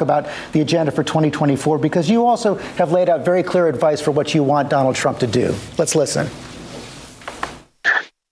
About 0.00 0.28
the 0.52 0.62
agenda 0.62 0.90
for 0.90 1.04
2024 1.04 1.78
because 1.78 2.08
you 2.08 2.26
also 2.26 2.54
have 2.54 2.90
laid 2.90 3.10
out 3.10 3.22
very 3.22 3.42
clear 3.42 3.68
advice 3.68 4.00
for 4.00 4.12
what 4.12 4.34
you 4.34 4.42
want 4.42 4.70
Donald 4.70 4.96
Trump 4.96 5.18
to 5.18 5.26
do. 5.26 5.54
Let's 5.76 5.94
listen. 5.94 6.26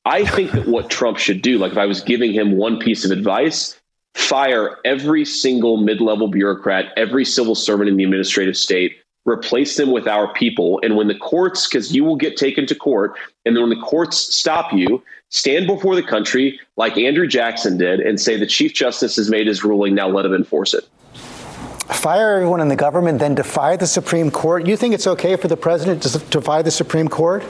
I 0.08 0.24
think 0.24 0.52
that 0.52 0.66
what 0.66 0.88
Trump 0.88 1.18
should 1.18 1.42
do, 1.42 1.58
like 1.58 1.72
if 1.72 1.76
I 1.78 1.84
was 1.84 2.00
giving 2.00 2.32
him 2.32 2.56
one 2.56 2.78
piece 2.78 3.04
of 3.04 3.10
advice, 3.10 3.78
fire 4.14 4.78
every 4.82 5.26
single 5.26 5.76
mid 5.76 6.00
level 6.00 6.28
bureaucrat, 6.28 6.86
every 6.96 7.26
civil 7.26 7.54
servant 7.54 7.90
in 7.90 7.98
the 7.98 8.04
administrative 8.04 8.56
state, 8.56 8.96
replace 9.26 9.76
them 9.76 9.92
with 9.92 10.08
our 10.08 10.32
people. 10.32 10.80
And 10.82 10.96
when 10.96 11.08
the 11.08 11.14
courts, 11.14 11.68
because 11.68 11.94
you 11.94 12.04
will 12.04 12.16
get 12.16 12.38
taken 12.38 12.66
to 12.68 12.74
court, 12.74 13.18
and 13.44 13.54
then 13.54 13.68
when 13.68 13.78
the 13.78 13.84
courts 13.84 14.34
stop 14.34 14.72
you, 14.72 15.02
stand 15.28 15.66
before 15.66 15.94
the 15.94 16.02
country 16.02 16.58
like 16.78 16.96
Andrew 16.96 17.26
Jackson 17.26 17.76
did 17.76 18.00
and 18.00 18.18
say 18.18 18.38
the 18.38 18.46
Chief 18.46 18.72
Justice 18.72 19.16
has 19.16 19.28
made 19.28 19.46
his 19.46 19.62
ruling, 19.62 19.94
now 19.94 20.08
let 20.08 20.24
him 20.24 20.32
enforce 20.32 20.72
it. 20.72 20.88
Fire 21.12 22.36
everyone 22.36 22.62
in 22.62 22.68
the 22.68 22.76
government, 22.76 23.18
then 23.18 23.34
defy 23.34 23.76
the 23.76 23.86
Supreme 23.86 24.30
Court. 24.30 24.66
You 24.66 24.74
think 24.78 24.94
it's 24.94 25.06
okay 25.06 25.36
for 25.36 25.48
the 25.48 25.56
president 25.58 26.02
to 26.04 26.18
defy 26.30 26.62
the 26.62 26.70
Supreme 26.70 27.08
Court? 27.08 27.44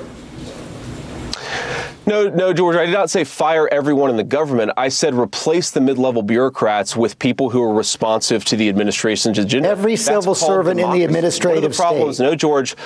No, 2.08 2.26
no, 2.30 2.54
George, 2.54 2.74
I 2.74 2.86
did 2.86 2.92
not 2.92 3.10
say 3.10 3.22
fire 3.22 3.68
everyone 3.70 4.08
in 4.08 4.16
the 4.16 4.24
government. 4.24 4.72
I 4.78 4.88
said 4.88 5.12
replace 5.14 5.70
the 5.70 5.82
mid-level 5.82 6.22
bureaucrats 6.22 6.96
with 6.96 7.18
people 7.18 7.50
who 7.50 7.62
are 7.62 7.74
responsive 7.74 8.46
to 8.46 8.56
the 8.56 8.70
administration's 8.70 9.38
agenda. 9.38 9.68
Every 9.68 9.94
civil 9.94 10.34
servant 10.34 10.78
democracy. 10.78 11.02
in 11.02 11.10
the 11.10 11.18
administrative 11.18 11.62
one 11.64 11.70
the 11.70 11.76
problems, 11.76 12.16
state. 12.16 12.24
No, 12.24 12.34
George. 12.34 12.76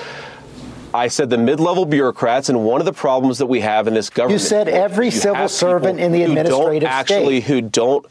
I 0.93 1.07
said 1.07 1.29
the 1.29 1.37
mid-level 1.37 1.85
bureaucrats, 1.85 2.49
and 2.49 2.65
one 2.65 2.81
of 2.81 2.85
the 2.85 2.93
problems 2.93 3.37
that 3.39 3.47
we 3.47 3.61
have 3.61 3.87
in 3.87 3.93
this 3.93 4.09
government. 4.11 4.41
You 4.41 4.47
said 4.47 4.67
every 4.67 5.09
civil 5.09 5.47
servant 5.47 5.99
in 5.99 6.11
the 6.11 6.23
administrative 6.23 6.73
who 6.73 6.79
don't 6.79 6.83
actually, 6.83 7.41
who 7.41 7.61
don't 7.61 8.05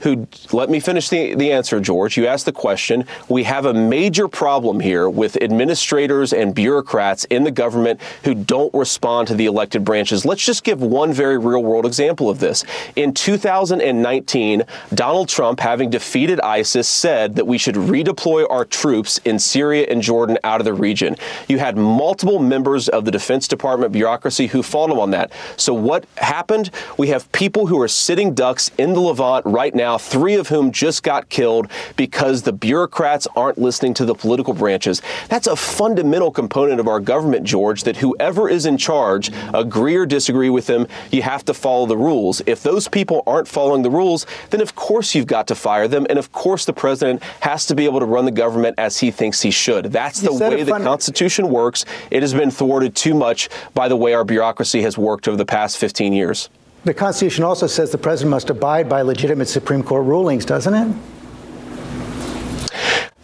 who 0.00 0.26
let 0.52 0.70
me 0.70 0.80
finish 0.80 1.08
the, 1.08 1.34
the 1.34 1.52
answer, 1.52 1.80
George. 1.80 2.16
You 2.16 2.26
asked 2.26 2.46
the 2.46 2.52
question. 2.52 3.04
We 3.28 3.44
have 3.44 3.66
a 3.66 3.74
major 3.74 4.28
problem 4.28 4.80
here 4.80 5.08
with 5.08 5.36
administrators 5.42 6.32
and 6.32 6.54
bureaucrats 6.54 7.24
in 7.24 7.44
the 7.44 7.50
government 7.50 8.00
who 8.24 8.34
don't 8.34 8.72
respond 8.74 9.28
to 9.28 9.34
the 9.34 9.46
elected 9.46 9.84
branches. 9.84 10.24
Let's 10.24 10.44
just 10.44 10.64
give 10.64 10.80
one 10.80 11.12
very 11.12 11.38
real 11.38 11.62
world 11.62 11.86
example 11.86 12.30
of 12.30 12.40
this. 12.40 12.64
In 12.96 13.12
2019, 13.12 14.62
Donald 14.94 15.28
Trump, 15.28 15.60
having 15.60 15.90
defeated 15.90 16.40
ISIS, 16.40 16.88
said 16.88 17.36
that 17.36 17.46
we 17.46 17.58
should 17.58 17.74
redeploy 17.74 18.46
our 18.50 18.64
troops 18.64 19.18
in 19.24 19.38
Syria 19.38 19.86
and 19.88 20.02
Jordan 20.02 20.38
out 20.44 20.60
of 20.60 20.64
the 20.64 20.74
region. 20.74 21.16
You 21.48 21.58
had 21.58 21.76
multiple 21.76 22.38
members 22.38 22.88
of 22.88 23.04
the 23.04 23.10
Defense 23.10 23.48
Department 23.48 23.92
bureaucracy 23.92 24.46
who 24.46 24.62
followed 24.62 25.00
on 25.00 25.10
that. 25.10 25.32
So 25.56 25.74
what 25.74 26.06
happened? 26.16 26.70
We 26.96 27.08
have 27.08 27.30
people 27.32 27.66
who 27.66 27.80
are 27.80 27.88
sitting 27.88 28.34
ducks 28.34 28.70
in 28.78 28.92
the 28.92 29.00
Levant 29.00 29.44
right 29.46 29.74
now 29.74 29.89
now, 29.90 29.98
three 29.98 30.36
of 30.36 30.46
whom 30.46 30.70
just 30.70 31.02
got 31.02 31.28
killed 31.30 31.68
because 31.96 32.42
the 32.42 32.52
bureaucrats 32.52 33.26
aren't 33.34 33.58
listening 33.58 33.92
to 33.94 34.04
the 34.04 34.14
political 34.14 34.54
branches. 34.54 35.02
That's 35.28 35.48
a 35.48 35.56
fundamental 35.56 36.30
component 36.30 36.78
of 36.78 36.86
our 36.86 37.00
government, 37.00 37.44
George, 37.44 37.82
that 37.82 37.96
whoever 37.96 38.48
is 38.48 38.66
in 38.66 38.78
charge, 38.78 39.32
agree 39.52 39.96
or 39.96 40.06
disagree 40.06 40.48
with 40.48 40.68
them, 40.68 40.86
you 41.10 41.22
have 41.22 41.44
to 41.46 41.54
follow 41.54 41.86
the 41.86 41.96
rules. 41.96 42.40
If 42.46 42.62
those 42.62 42.86
people 42.86 43.24
aren't 43.26 43.48
following 43.48 43.82
the 43.82 43.90
rules, 43.90 44.26
then 44.50 44.60
of 44.60 44.76
course 44.76 45.12
you've 45.12 45.26
got 45.26 45.48
to 45.48 45.56
fire 45.56 45.88
them. 45.88 46.06
And 46.08 46.20
of 46.20 46.30
course 46.30 46.64
the 46.66 46.72
president 46.72 47.20
has 47.40 47.66
to 47.66 47.74
be 47.74 47.84
able 47.84 47.98
to 47.98 48.06
run 48.06 48.26
the 48.26 48.30
government 48.30 48.76
as 48.78 48.96
he 49.00 49.10
thinks 49.10 49.42
he 49.42 49.50
should. 49.50 49.86
That's 49.86 50.20
the 50.20 50.32
way 50.32 50.62
the 50.62 50.78
Constitution 50.78 51.48
works. 51.48 51.84
It 52.12 52.22
has 52.22 52.32
been 52.32 52.52
thwarted 52.52 52.94
too 52.94 53.14
much 53.14 53.48
by 53.74 53.88
the 53.88 53.96
way 53.96 54.14
our 54.14 54.24
bureaucracy 54.24 54.82
has 54.82 54.96
worked 54.96 55.26
over 55.26 55.36
the 55.36 55.44
past 55.44 55.78
15 55.78 56.12
years. 56.12 56.48
The 56.82 56.94
Constitution 56.94 57.44
also 57.44 57.66
says 57.66 57.90
the 57.90 57.98
president 57.98 58.30
must 58.30 58.48
abide 58.48 58.88
by 58.88 59.02
legitimate 59.02 59.48
Supreme 59.48 59.82
Court 59.82 60.06
rulings, 60.06 60.46
doesn't 60.46 60.74
it? 60.74 60.96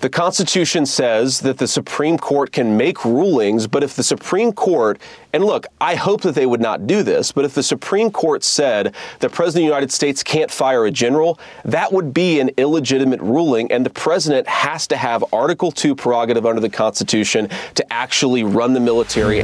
The 0.00 0.10
Constitution 0.10 0.84
says 0.84 1.40
that 1.40 1.56
the 1.56 1.66
Supreme 1.66 2.18
Court 2.18 2.52
can 2.52 2.76
make 2.76 3.04
rulings, 3.04 3.66
but 3.66 3.82
if 3.82 3.96
the 3.96 4.02
Supreme 4.02 4.52
Court, 4.52 5.00
and 5.32 5.42
look, 5.42 5.66
I 5.80 5.94
hope 5.94 6.20
that 6.20 6.34
they 6.34 6.44
would 6.44 6.60
not 6.60 6.86
do 6.86 7.02
this, 7.02 7.32
but 7.32 7.46
if 7.46 7.54
the 7.54 7.62
Supreme 7.62 8.10
Court 8.10 8.44
said 8.44 8.94
the 9.20 9.30
President 9.30 9.64
of 9.64 9.68
the 9.68 9.74
United 9.74 9.90
States 9.90 10.22
can't 10.22 10.50
fire 10.50 10.84
a 10.84 10.90
general, 10.90 11.40
that 11.64 11.92
would 11.92 12.12
be 12.12 12.40
an 12.40 12.50
illegitimate 12.58 13.22
ruling, 13.22 13.72
and 13.72 13.86
the 13.86 13.90
President 13.90 14.46
has 14.46 14.86
to 14.88 14.98
have 14.98 15.24
Article 15.32 15.72
2 15.72 15.96
prerogative 15.96 16.44
under 16.44 16.60
the 16.60 16.68
Constitution 16.68 17.48
to 17.74 17.92
actually 17.92 18.44
run 18.44 18.74
the 18.74 18.80
military. 18.80 19.42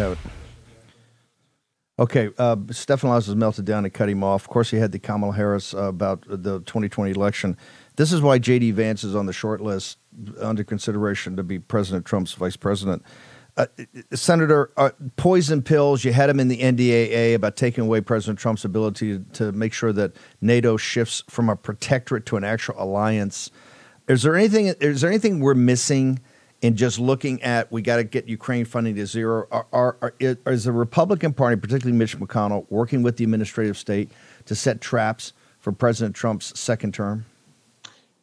Okay, 2.03 2.31
uh, 2.37 2.57
Stephanopoulos 2.57 3.27
has 3.27 3.37
melted 3.37 3.65
down 3.65 3.85
and 3.85 3.95
cut 3.95 4.09
him 4.09 4.25
off. 4.25 4.43
Of 4.43 4.49
course, 4.49 4.73
he 4.73 4.77
had 4.79 4.91
the 4.91 4.99
Kamala 4.99 5.35
Harris 5.35 5.73
uh, 5.73 5.85
about 5.85 6.25
the 6.27 6.59
2020 6.59 7.13
election. 7.13 7.57
This 7.95 8.13
is 8.13 8.21
why 8.21 8.41
J.D. 8.41 8.73
Vance 8.73 9.05
is 9.05 9.15
on 9.15 9.27
the 9.27 9.33
short 9.33 9.61
list 9.61 9.99
under 10.41 10.65
consideration 10.65 11.37
to 11.37 11.45
be 11.45 11.61
President 11.61 12.05
Trump's 12.05 12.33
vice 12.33 12.57
president. 12.57 13.05
Uh, 13.57 13.67
Senator, 14.13 14.73
uh, 14.77 14.91
poison 15.15 15.63
pills, 15.63 16.03
you 16.03 16.13
had 16.13 16.29
him 16.29 16.41
in 16.41 16.49
the 16.49 16.59
NDAA 16.59 17.37
about 17.37 17.55
taking 17.55 17.85
away 17.85 18.01
President 18.01 18.37
Trump's 18.37 18.65
ability 18.65 19.19
to, 19.19 19.25
to 19.35 19.53
make 19.53 19.73
sure 19.73 19.93
that 19.93 20.17
NATO 20.41 20.77
shifts 20.77 21.23
from 21.31 21.49
a 21.49 21.55
protectorate 21.55 22.27
to 22.27 22.37
an 22.37 22.43
actual 22.43 22.75
alliance. 22.79 23.49
Is 24.09 24.25
there 24.25 24.35
anything? 24.35 24.75
Is 24.81 25.03
there 25.03 25.11
anything 25.11 25.39
we're 25.39 25.55
missing 25.55 26.19
in 26.63 26.77
just 26.77 26.99
looking 26.99 27.43
at 27.43 27.71
we 27.71 27.83
got 27.83 27.97
to 27.97 28.05
get 28.05 28.29
Ukraine 28.29 28.65
funding 28.65 28.95
to 28.95 29.05
zero? 29.05 29.47
Are, 29.51 29.67
are, 29.73 29.97
are, 30.01 30.15
is 30.21 30.65
the 30.65 30.73
Republican 30.73 31.35
Party, 31.35 31.61
particularly 31.61 31.99
Mitch 31.99 32.19
McConnell, 32.19 32.65
working 32.71 33.03
with 33.03 33.19
the 33.19 33.25
administrative 33.25 33.77
state 33.77 34.11
to 34.47 34.55
set 34.55 34.81
traps 34.81 35.35
for 35.59 35.73
President 35.73 36.17
Trump's 36.17 36.59
second 36.59 36.95
term? 36.95 37.27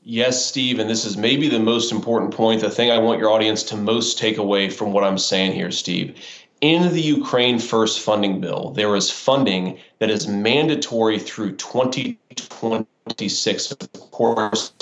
Yes, 0.03 0.43
Steve, 0.43 0.79
and 0.79 0.89
this 0.89 1.05
is 1.05 1.17
maybe 1.17 1.49
the 1.49 1.59
most 1.59 1.91
important 1.91 2.33
point, 2.33 2.61
the 2.61 2.69
thing 2.69 2.89
I 2.89 2.97
want 2.97 3.19
your 3.19 3.29
audience 3.29 3.63
to 3.63 3.75
most 3.75 4.17
take 4.17 4.37
away 4.37 4.69
from 4.69 4.93
what 4.93 5.03
I'm 5.03 5.17
saying 5.17 5.51
here, 5.51 5.71
Steve. 5.71 6.17
In 6.61 6.93
the 6.93 7.01
Ukraine 7.01 7.59
First 7.59 7.99
funding 7.99 8.41
bill, 8.41 8.71
there 8.71 8.95
is 8.95 9.11
funding 9.11 9.77
that 9.99 10.09
is 10.09 10.27
mandatory 10.27 11.19
through 11.19 11.57
2026. 11.57 13.71
Of 13.71 14.11
course, 14.11 14.73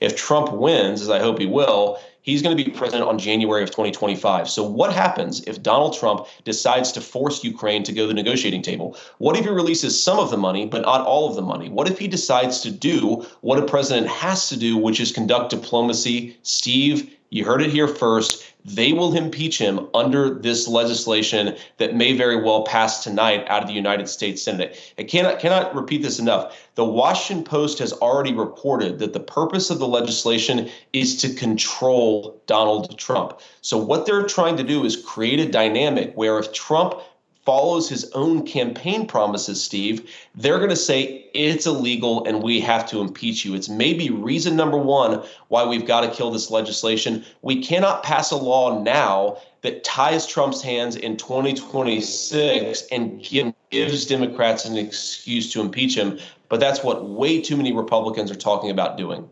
if 0.00 0.16
Trump 0.16 0.52
wins, 0.52 1.02
as 1.02 1.10
I 1.10 1.18
hope 1.18 1.38
he 1.38 1.46
will, 1.46 1.98
He's 2.24 2.40
going 2.40 2.56
to 2.56 2.64
be 2.64 2.70
president 2.70 3.06
on 3.06 3.18
January 3.18 3.62
of 3.62 3.70
2025. 3.70 4.48
So, 4.48 4.62
what 4.62 4.94
happens 4.94 5.42
if 5.42 5.62
Donald 5.62 5.94
Trump 5.94 6.26
decides 6.44 6.90
to 6.92 7.02
force 7.02 7.44
Ukraine 7.44 7.82
to 7.82 7.92
go 7.92 8.04
to 8.04 8.08
the 8.08 8.14
negotiating 8.14 8.62
table? 8.62 8.96
What 9.18 9.36
if 9.36 9.44
he 9.44 9.50
releases 9.50 10.02
some 10.02 10.18
of 10.18 10.30
the 10.30 10.38
money, 10.38 10.64
but 10.64 10.82
not 10.82 11.02
all 11.02 11.28
of 11.28 11.36
the 11.36 11.42
money? 11.42 11.68
What 11.68 11.86
if 11.86 11.98
he 11.98 12.08
decides 12.08 12.62
to 12.62 12.70
do 12.70 13.26
what 13.42 13.58
a 13.58 13.66
president 13.66 14.08
has 14.08 14.48
to 14.48 14.56
do, 14.56 14.78
which 14.78 15.00
is 15.00 15.12
conduct 15.12 15.50
diplomacy? 15.50 16.38
Steve, 16.42 17.14
you 17.28 17.44
heard 17.44 17.60
it 17.60 17.70
here 17.70 17.88
first. 17.88 18.53
They 18.64 18.94
will 18.94 19.14
impeach 19.14 19.58
him 19.58 19.88
under 19.92 20.30
this 20.30 20.66
legislation 20.66 21.56
that 21.76 21.94
may 21.94 22.16
very 22.16 22.42
well 22.42 22.64
pass 22.64 23.04
tonight 23.04 23.44
out 23.48 23.62
of 23.62 23.68
the 23.68 23.74
United 23.74 24.08
States 24.08 24.42
Senate. 24.42 24.80
I 24.98 25.02
cannot 25.04 25.38
cannot 25.38 25.74
repeat 25.74 26.02
this 26.02 26.18
enough. 26.18 26.56
The 26.74 26.84
Washington 26.84 27.44
Post 27.44 27.78
has 27.80 27.92
already 27.92 28.32
reported 28.32 28.98
that 29.00 29.12
the 29.12 29.20
purpose 29.20 29.68
of 29.68 29.78
the 29.78 29.86
legislation 29.86 30.70
is 30.94 31.16
to 31.18 31.34
control 31.34 32.40
Donald 32.46 32.98
Trump. 32.98 33.38
So 33.60 33.76
what 33.76 34.06
they're 34.06 34.26
trying 34.26 34.56
to 34.56 34.64
do 34.64 34.84
is 34.84 34.96
create 34.96 35.40
a 35.40 35.50
dynamic 35.50 36.12
where 36.14 36.38
if 36.38 36.52
Trump 36.52 36.94
follows 37.44 37.88
his 37.88 38.10
own 38.12 38.46
campaign 38.46 39.06
promises, 39.06 39.62
Steve, 39.62 40.10
they're 40.34 40.58
going 40.58 40.70
to 40.70 40.76
say 40.76 41.28
it's 41.34 41.66
illegal 41.66 42.24
and 42.24 42.42
we 42.42 42.60
have 42.60 42.88
to 42.88 43.00
impeach 43.00 43.44
you. 43.44 43.54
It's 43.54 43.68
maybe 43.68 44.10
reason 44.10 44.56
number 44.56 44.78
one 44.78 45.22
why 45.48 45.64
we've 45.66 45.86
got 45.86 46.00
to 46.00 46.10
kill 46.10 46.30
this 46.30 46.50
legislation. 46.50 47.24
We 47.42 47.62
cannot 47.62 48.02
pass 48.02 48.30
a 48.30 48.36
law 48.36 48.82
now 48.82 49.38
that 49.60 49.84
ties 49.84 50.26
Trump's 50.26 50.62
hands 50.62 50.96
in 50.96 51.16
2026 51.16 52.84
and 52.90 53.54
gives 53.70 54.06
Democrats 54.06 54.64
an 54.64 54.76
excuse 54.76 55.52
to 55.52 55.60
impeach 55.60 55.96
him. 55.96 56.18
But 56.48 56.60
that's 56.60 56.82
what 56.82 57.08
way 57.08 57.40
too 57.40 57.56
many 57.56 57.72
Republicans 57.72 58.30
are 58.30 58.36
talking 58.36 58.70
about 58.70 58.96
doing. 58.96 59.28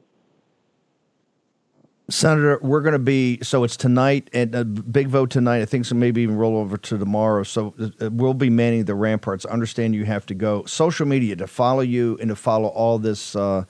Senator, 2.11 2.59
we're 2.63 2.81
going 2.81 2.95
to 2.95 2.99
be 2.99 3.39
so 3.43 3.65
it's 3.65 3.77
tonight 3.77 4.29
and 4.33 4.55
a 4.55 4.65
big 4.65 5.09
vote 5.09 5.31
tonight. 5.31 5.63
I 5.63 5.65
think 5.65 5.87
so, 5.87 5.95
maybe 5.95 6.23
even 6.23 6.37
roll 6.37 6.57
over 6.57 6.77
to 6.77 6.99
tomorrow. 6.99 7.43
So 7.43 7.75
uh, 7.81 8.11
we'll 8.11 8.35
be 8.35 8.51
manning 8.51 8.85
the 8.85 8.95
ramparts. 8.95 9.45
Understand 9.45 9.95
you 9.95 10.05
have 10.05 10.27
to 10.27 10.35
go. 10.35 10.65
Social 10.65 11.07
media 11.07 11.37
to 11.37 11.47
follow 11.47 11.81
you 11.81 12.19
and 12.21 12.29
to 12.29 12.37
follow 12.37 12.69
all 12.69 12.99
this 12.99 13.37
uh, 13.37 13.65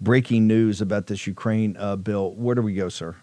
breaking 0.00 0.46
news 0.46 0.80
about 0.80 1.06
this 1.06 1.26
Ukraine 1.26 1.76
uh, 1.78 1.96
bill. 1.96 2.34
Where 2.34 2.54
do 2.54 2.62
we 2.62 2.74
go, 2.74 2.88
sir? 2.88 3.16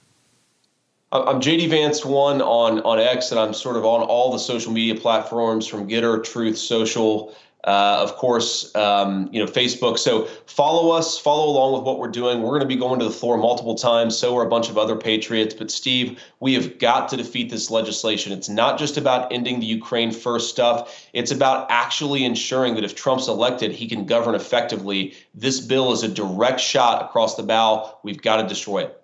I'm 1.14 1.40
JD 1.40 1.70
Vance 1.70 2.04
one 2.04 2.42
on 2.42 2.80
on 2.82 3.00
X, 3.00 3.30
and 3.30 3.40
I'm 3.40 3.54
sort 3.54 3.76
of 3.76 3.86
on 3.86 4.02
all 4.02 4.32
the 4.32 4.40
social 4.40 4.72
media 4.72 4.96
platforms 4.96 5.68
from 5.68 5.88
Gettr, 5.88 6.24
Truth 6.24 6.58
Social, 6.58 7.36
uh, 7.66 8.00
of 8.02 8.16
course, 8.16 8.74
um, 8.74 9.30
you 9.32 9.40
know, 9.40 9.46
Facebook. 9.46 10.00
So 10.00 10.26
follow 10.48 10.90
us, 10.90 11.20
follow 11.20 11.52
along 11.52 11.74
with 11.74 11.84
what 11.84 12.00
we're 12.00 12.08
doing. 12.08 12.42
We're 12.42 12.50
going 12.50 12.62
to 12.62 12.68
be 12.68 12.76
going 12.76 12.98
to 12.98 13.06
the 13.06 13.12
floor 13.12 13.38
multiple 13.38 13.76
times. 13.76 14.18
So 14.18 14.36
are 14.38 14.44
a 14.44 14.50
bunch 14.50 14.72
of 14.72 14.78
other 14.80 14.96
patriots. 14.96 15.54
But 15.54 15.70
Steve, 15.70 16.20
we 16.40 16.56
have 16.56 16.80
got 16.80 17.10
to 17.10 17.18
defeat 17.18 17.52
this 17.52 17.70
legislation. 17.70 18.34
It's 18.34 18.50
not 18.50 18.80
just 18.80 18.98
about 18.98 19.32
ending 19.32 19.60
the 19.60 19.68
Ukraine 19.68 20.12
first 20.12 20.50
stuff. 20.50 21.08
It's 21.14 21.30
about 21.30 21.68
actually 21.70 22.26
ensuring 22.26 22.74
that 22.74 22.84
if 22.84 22.96
Trump's 22.96 23.28
elected, 23.28 23.72
he 23.72 23.88
can 23.88 24.08
govern 24.08 24.34
effectively. 24.34 25.14
This 25.36 25.60
bill 25.60 25.92
is 25.94 26.02
a 26.02 26.08
direct 26.08 26.60
shot 26.60 27.04
across 27.04 27.36
the 27.36 27.44
bow. 27.44 28.00
We've 28.02 28.22
got 28.22 28.38
to 28.38 28.48
destroy 28.48 28.86
it. 28.86 29.03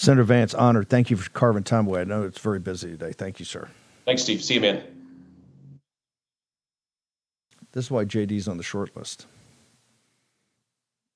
Senator 0.00 0.24
Vance, 0.24 0.54
honored. 0.54 0.88
Thank 0.88 1.10
you 1.10 1.16
for 1.18 1.28
carving 1.28 1.62
time 1.62 1.86
away. 1.86 2.00
I 2.00 2.04
know 2.04 2.22
it's 2.22 2.38
very 2.40 2.58
busy 2.58 2.88
today. 2.92 3.12
Thank 3.12 3.38
you, 3.38 3.44
sir. 3.44 3.68
Thanks, 4.06 4.22
Steve. 4.22 4.42
See 4.42 4.54
you, 4.54 4.62
man. 4.62 4.82
This 7.72 7.84
is 7.84 7.90
why 7.90 8.06
JD's 8.06 8.48
on 8.48 8.56
the 8.56 8.62
short 8.62 8.96
list. 8.96 9.26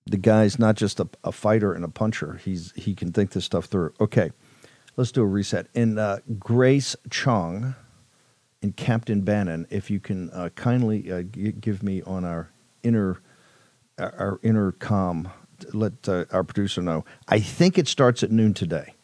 The 0.05 0.19
guy's 0.19 0.59
not 0.59 0.75
just 0.75 1.01
a, 1.01 1.09
a 1.25 1.33
fighter 1.33 1.73
and 1.73 1.83
a 1.83 1.89
puncher. 1.89 2.39
He's 2.45 2.75
he 2.77 2.95
can 2.95 3.11
think 3.11 3.31
this 3.31 3.47
stuff 3.47 3.65
through. 3.65 3.95
Okay, 4.03 4.33
let's 4.99 5.11
do 5.13 5.23
a 5.23 5.27
reset. 5.27 5.67
And 5.75 5.99
uh, 5.99 6.19
Grace 6.39 6.95
Chong 7.09 7.75
and 8.61 8.77
Captain 8.77 9.23
Bannon, 9.23 9.67
if 9.71 9.91
you 9.91 9.99
can 9.99 10.29
uh, 10.29 10.51
kindly 10.57 11.11
uh, 11.11 11.23
g- 11.23 11.53
give 11.53 11.83
me 11.83 12.03
on 12.03 12.27
our 12.27 12.51
inner 12.83 13.23
our 13.99 14.41
intercom, 14.43 15.31
let 15.73 16.09
uh, 16.09 16.25
our 16.33 16.45
producer 16.45 16.83
know. 16.83 17.05
I 17.29 17.41
think 17.41 17.79
it 17.79 17.89
starts 17.89 18.23
at 18.23 18.31
noon 18.31 18.55
today 18.55 18.95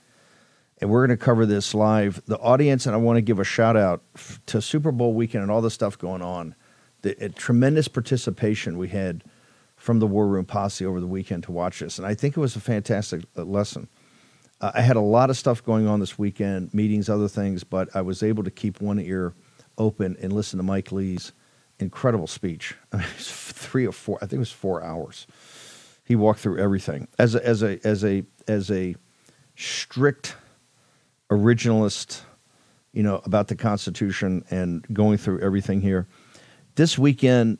and 0.80 0.90
we're 0.90 1.06
going 1.06 1.16
to 1.16 1.22
cover 1.22 1.46
this 1.46 1.74
live. 1.74 2.22
The 2.26 2.38
audience, 2.38 2.86
and 2.86 2.94
I 2.94 2.98
want 2.98 3.18
to 3.18 3.22
give 3.22 3.38
a 3.38 3.44
shout 3.44 3.76
out 3.76 4.02
to 4.46 4.62
Super 4.62 4.92
Bowl 4.92 5.12
weekend 5.12 5.42
and 5.42 5.50
all 5.50 5.60
the 5.60 5.70
stuff 5.70 5.98
going 5.98 6.22
on 6.22 6.54
the 7.02 7.28
tremendous 7.30 7.88
participation 7.88 8.76
we 8.76 8.88
had 8.88 9.24
from 9.76 9.98
the 9.98 10.06
War 10.06 10.26
Room 10.26 10.44
Posse 10.44 10.84
over 10.84 11.00
the 11.00 11.06
weekend 11.06 11.44
to 11.44 11.52
watch 11.52 11.80
this. 11.80 11.98
And 11.98 12.06
I 12.06 12.14
think 12.14 12.36
it 12.36 12.40
was 12.40 12.56
a 12.56 12.60
fantastic 12.60 13.22
uh, 13.36 13.44
lesson. 13.44 13.88
Uh, 14.60 14.72
I 14.74 14.82
had 14.82 14.96
a 14.96 15.00
lot 15.00 15.30
of 15.30 15.36
stuff 15.36 15.64
going 15.64 15.86
on 15.86 16.00
this 16.00 16.18
weekend, 16.18 16.74
meetings, 16.74 17.08
other 17.08 17.28
things, 17.28 17.64
but 17.64 17.88
I 17.94 18.02
was 18.02 18.22
able 18.22 18.44
to 18.44 18.50
keep 18.50 18.80
one 18.80 19.00
ear 19.00 19.32
open 19.78 20.16
and 20.20 20.32
listen 20.32 20.58
to 20.58 20.62
Mike 20.62 20.92
Lee's 20.92 21.32
incredible 21.78 22.26
speech. 22.26 22.74
I 22.92 22.96
mean, 22.98 23.06
it 23.06 23.16
was 23.16 23.30
three 23.30 23.86
or 23.86 23.92
four, 23.92 24.18
I 24.18 24.26
think 24.26 24.34
it 24.34 24.38
was 24.38 24.52
four 24.52 24.82
hours. 24.82 25.26
He 26.10 26.16
walked 26.16 26.40
through 26.40 26.58
everything 26.58 27.06
as 27.20 27.36
a, 27.36 27.46
as 27.46 27.62
a 27.62 27.78
as 27.86 28.04
a 28.04 28.24
as 28.48 28.68
a 28.68 28.96
strict 29.54 30.34
originalist, 31.30 32.22
you 32.92 33.04
know, 33.04 33.20
about 33.24 33.46
the 33.46 33.54
Constitution 33.54 34.44
and 34.50 34.84
going 34.92 35.18
through 35.18 35.38
everything 35.38 35.80
here 35.80 36.08
this 36.74 36.98
weekend, 36.98 37.58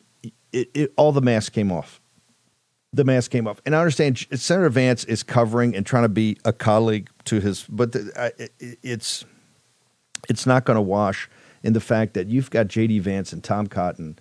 it, 0.53 0.71
it, 0.75 0.93
all 0.97 1.13
the 1.13 1.21
masks 1.21 1.51
came 1.51 1.71
off. 1.71 2.01
The 2.93 3.05
mask 3.05 3.31
came 3.31 3.47
off, 3.47 3.61
and 3.65 3.77
I 3.77 3.79
understand 3.79 4.27
Senator 4.33 4.69
Vance 4.69 5.05
is 5.05 5.23
covering 5.23 5.77
and 5.77 5.87
trying 5.87 6.03
to 6.03 6.09
be 6.09 6.39
a 6.45 6.53
colleague 6.53 7.09
to 7.27 7.39
his, 7.39 7.65
but 7.69 7.93
the, 7.93 8.33
it, 8.37 8.79
it's 8.83 9.25
it's 10.29 10.45
not 10.45 10.65
going 10.65 10.75
to 10.77 10.83
wash 10.83 11.31
in 11.63 11.73
the 11.73 11.81
fact 11.81 12.15
that 12.15 12.27
you've 12.27 12.51
got 12.51 12.67
J.D. 12.67 12.99
Vance 12.99 13.33
and 13.33 13.45
Tom 13.45 13.69
Cotton 13.69 14.19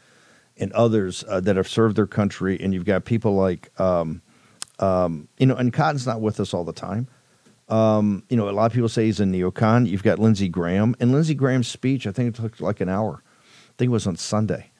and 0.59 0.71
others 0.73 1.23
uh, 1.27 1.39
that 1.41 1.55
have 1.55 1.67
served 1.67 1.95
their 1.95 2.07
country, 2.07 2.59
and 2.59 2.73
you've 2.73 2.85
got 2.85 3.05
people 3.05 3.35
like, 3.35 3.71
um, 3.79 4.21
um, 4.79 5.27
you 5.37 5.45
know, 5.45 5.55
and 5.55 5.73
Cotton's 5.73 6.05
not 6.05 6.21
with 6.21 6.39
us 6.39 6.53
all 6.53 6.63
the 6.63 6.73
time. 6.73 7.07
Um, 7.69 8.23
you 8.29 8.37
know, 8.37 8.49
a 8.49 8.51
lot 8.51 8.65
of 8.65 8.73
people 8.73 8.89
say 8.89 9.05
he's 9.05 9.19
a 9.19 9.25
neocon. 9.25 9.87
You've 9.87 10.03
got 10.03 10.19
Lindsey 10.19 10.49
Graham, 10.49 10.95
and 10.99 11.11
Lindsey 11.11 11.35
Graham's 11.35 11.67
speech, 11.67 12.07
I 12.07 12.11
think 12.11 12.35
it 12.35 12.41
took 12.41 12.59
like 12.59 12.81
an 12.81 12.89
hour. 12.89 13.23
I 13.25 13.73
think 13.77 13.89
it 13.89 13.93
was 13.93 14.07
on 14.07 14.15
Sunday 14.15 14.71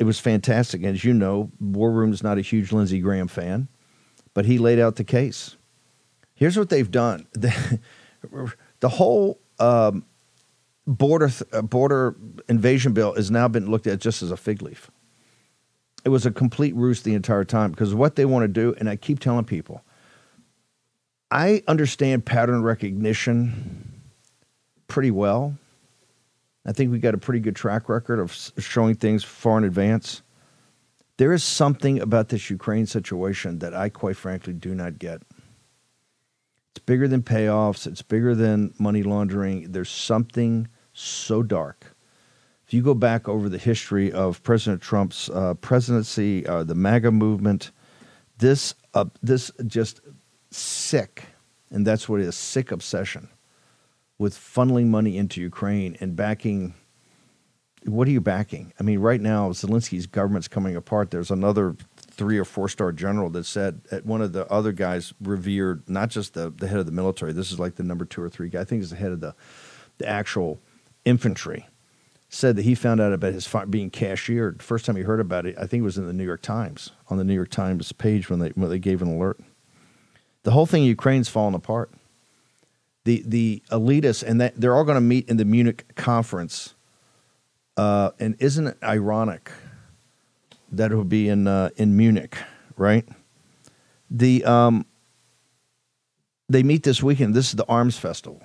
it 0.00 0.04
was 0.04 0.18
fantastic. 0.18 0.82
And 0.82 0.94
As 0.94 1.04
you 1.04 1.12
know, 1.12 1.52
War 1.60 1.92
Room's 1.92 2.22
not 2.22 2.38
a 2.38 2.40
huge 2.40 2.72
Lindsey 2.72 3.00
Graham 3.00 3.28
fan, 3.28 3.68
but 4.32 4.46
he 4.46 4.58
laid 4.58 4.80
out 4.80 4.96
the 4.96 5.04
case. 5.04 5.56
Here's 6.34 6.56
what 6.56 6.70
they've 6.70 6.90
done: 6.90 7.26
the, 7.32 7.84
the 8.80 8.88
whole 8.88 9.38
um, 9.60 10.06
border 10.86 11.30
uh, 11.52 11.60
border 11.60 12.16
invasion 12.48 12.94
bill 12.94 13.14
has 13.14 13.30
now 13.30 13.46
been 13.46 13.70
looked 13.70 13.86
at 13.86 14.00
just 14.00 14.22
as 14.22 14.30
a 14.30 14.38
fig 14.38 14.62
leaf. 14.62 14.90
It 16.04 16.08
was 16.08 16.26
a 16.26 16.30
complete 16.30 16.74
ruse 16.74 17.02
the 17.02 17.14
entire 17.14 17.44
time 17.44 17.70
because 17.70 17.94
what 17.94 18.16
they 18.16 18.24
want 18.24 18.44
to 18.44 18.48
do, 18.48 18.74
and 18.78 18.88
I 18.88 18.96
keep 18.96 19.20
telling 19.20 19.44
people, 19.44 19.82
I 21.30 21.62
understand 21.68 22.24
pattern 22.24 22.62
recognition 22.62 24.02
pretty 24.88 25.10
well 25.10 25.56
I 26.66 26.72
think 26.72 26.92
we 26.92 26.98
got 26.98 27.14
a 27.14 27.18
pretty 27.18 27.40
good 27.40 27.56
track 27.56 27.88
record 27.88 28.18
of 28.18 28.32
showing 28.58 28.94
things 28.94 29.24
far 29.24 29.58
in 29.58 29.64
advance. 29.64 30.22
There 31.16 31.32
is 31.32 31.42
something 31.42 32.00
about 32.00 32.28
this 32.28 32.50
Ukraine 32.50 32.86
situation 32.86 33.58
that 33.60 33.74
I, 33.74 33.88
quite 33.88 34.16
frankly, 34.16 34.52
do 34.52 34.74
not 34.74 34.98
get. 34.98 35.22
It's 36.70 36.84
bigger 36.84 37.08
than 37.08 37.22
payoffs, 37.22 37.86
it's 37.86 38.02
bigger 38.02 38.34
than 38.34 38.74
money 38.78 39.02
laundering. 39.02 39.72
There's 39.72 39.90
something 39.90 40.68
so 40.92 41.42
dark. 41.42 41.96
If 42.70 42.74
you 42.74 42.82
go 42.82 42.94
back 42.94 43.28
over 43.28 43.48
the 43.48 43.58
history 43.58 44.12
of 44.12 44.44
President 44.44 44.80
Trump's 44.80 45.28
uh, 45.28 45.54
presidency, 45.54 46.46
uh, 46.46 46.62
the 46.62 46.76
MAGA 46.76 47.10
movement, 47.10 47.72
this, 48.38 48.76
uh, 48.94 49.06
this 49.24 49.50
just 49.66 50.00
sick, 50.52 51.24
and 51.72 51.84
that's 51.84 52.08
what 52.08 52.20
it 52.20 52.26
is 52.26 52.36
sick 52.36 52.70
obsession 52.70 53.28
with 54.18 54.36
funneling 54.36 54.86
money 54.86 55.18
into 55.18 55.40
Ukraine 55.40 55.96
and 55.98 56.14
backing. 56.14 56.74
What 57.86 58.06
are 58.06 58.12
you 58.12 58.20
backing? 58.20 58.72
I 58.78 58.84
mean, 58.84 59.00
right 59.00 59.20
now, 59.20 59.50
Zelensky's 59.50 60.06
government's 60.06 60.46
coming 60.46 60.76
apart. 60.76 61.10
There's 61.10 61.32
another 61.32 61.74
three 61.96 62.38
or 62.38 62.44
four 62.44 62.68
star 62.68 62.92
general 62.92 63.30
that 63.30 63.46
said 63.46 63.80
at 63.90 64.06
one 64.06 64.22
of 64.22 64.32
the 64.32 64.46
other 64.46 64.70
guys 64.70 65.12
revered 65.20 65.90
not 65.90 66.10
just 66.10 66.34
the, 66.34 66.50
the 66.50 66.68
head 66.68 66.78
of 66.78 66.86
the 66.86 66.92
military. 66.92 67.32
This 67.32 67.50
is 67.50 67.58
like 67.58 67.74
the 67.74 67.82
number 67.82 68.04
two 68.04 68.22
or 68.22 68.28
three 68.28 68.48
guy. 68.48 68.60
I 68.60 68.64
think 68.64 68.80
he's 68.80 68.90
the 68.90 68.96
head 68.96 69.10
of 69.10 69.18
the 69.18 69.34
the 69.98 70.08
actual 70.08 70.60
infantry. 71.04 71.66
Said 72.32 72.56
that 72.56 72.62
he 72.62 72.76
found 72.76 73.00
out 73.00 73.12
about 73.12 73.32
his 73.32 73.48
being 73.68 73.90
cashiered. 73.90 74.62
First 74.62 74.86
time 74.86 74.94
he 74.94 75.02
heard 75.02 75.20
about 75.20 75.46
it, 75.46 75.56
I 75.58 75.66
think 75.66 75.80
it 75.80 75.84
was 75.84 75.98
in 75.98 76.06
the 76.06 76.12
New 76.12 76.24
York 76.24 76.42
Times 76.42 76.92
on 77.08 77.18
the 77.18 77.24
New 77.24 77.34
York 77.34 77.50
Times 77.50 77.90
page 77.92 78.30
when 78.30 78.38
they 78.38 78.50
when 78.50 78.70
they 78.70 78.78
gave 78.78 79.02
an 79.02 79.08
alert. 79.08 79.40
The 80.44 80.52
whole 80.52 80.64
thing 80.64 80.84
Ukraine's 80.84 81.28
falling 81.28 81.54
apart 81.54 81.90
the 83.04 83.22
the 83.26 83.62
elitists, 83.70 84.22
and 84.22 84.40
that 84.40 84.60
they're 84.60 84.74
all 84.74 84.84
going 84.84 84.96
to 84.96 85.00
meet 85.00 85.28
in 85.28 85.36
the 85.36 85.44
Munich 85.44 85.84
conference. 85.94 86.74
Uh, 87.76 88.10
and 88.18 88.36
isn't 88.38 88.66
it 88.66 88.76
ironic 88.82 89.50
that 90.72 90.92
it 90.92 90.94
will 90.94 91.04
be 91.04 91.28
in 91.28 91.46
uh, 91.46 91.70
in 91.76 91.96
Munich, 91.96 92.36
right? 92.76 93.08
The 94.10 94.44
um, 94.44 94.86
they 96.48 96.62
meet 96.62 96.82
this 96.82 97.02
weekend. 97.02 97.34
This 97.34 97.48
is 97.48 97.54
the 97.54 97.66
arms 97.66 97.98
festival. 97.98 98.42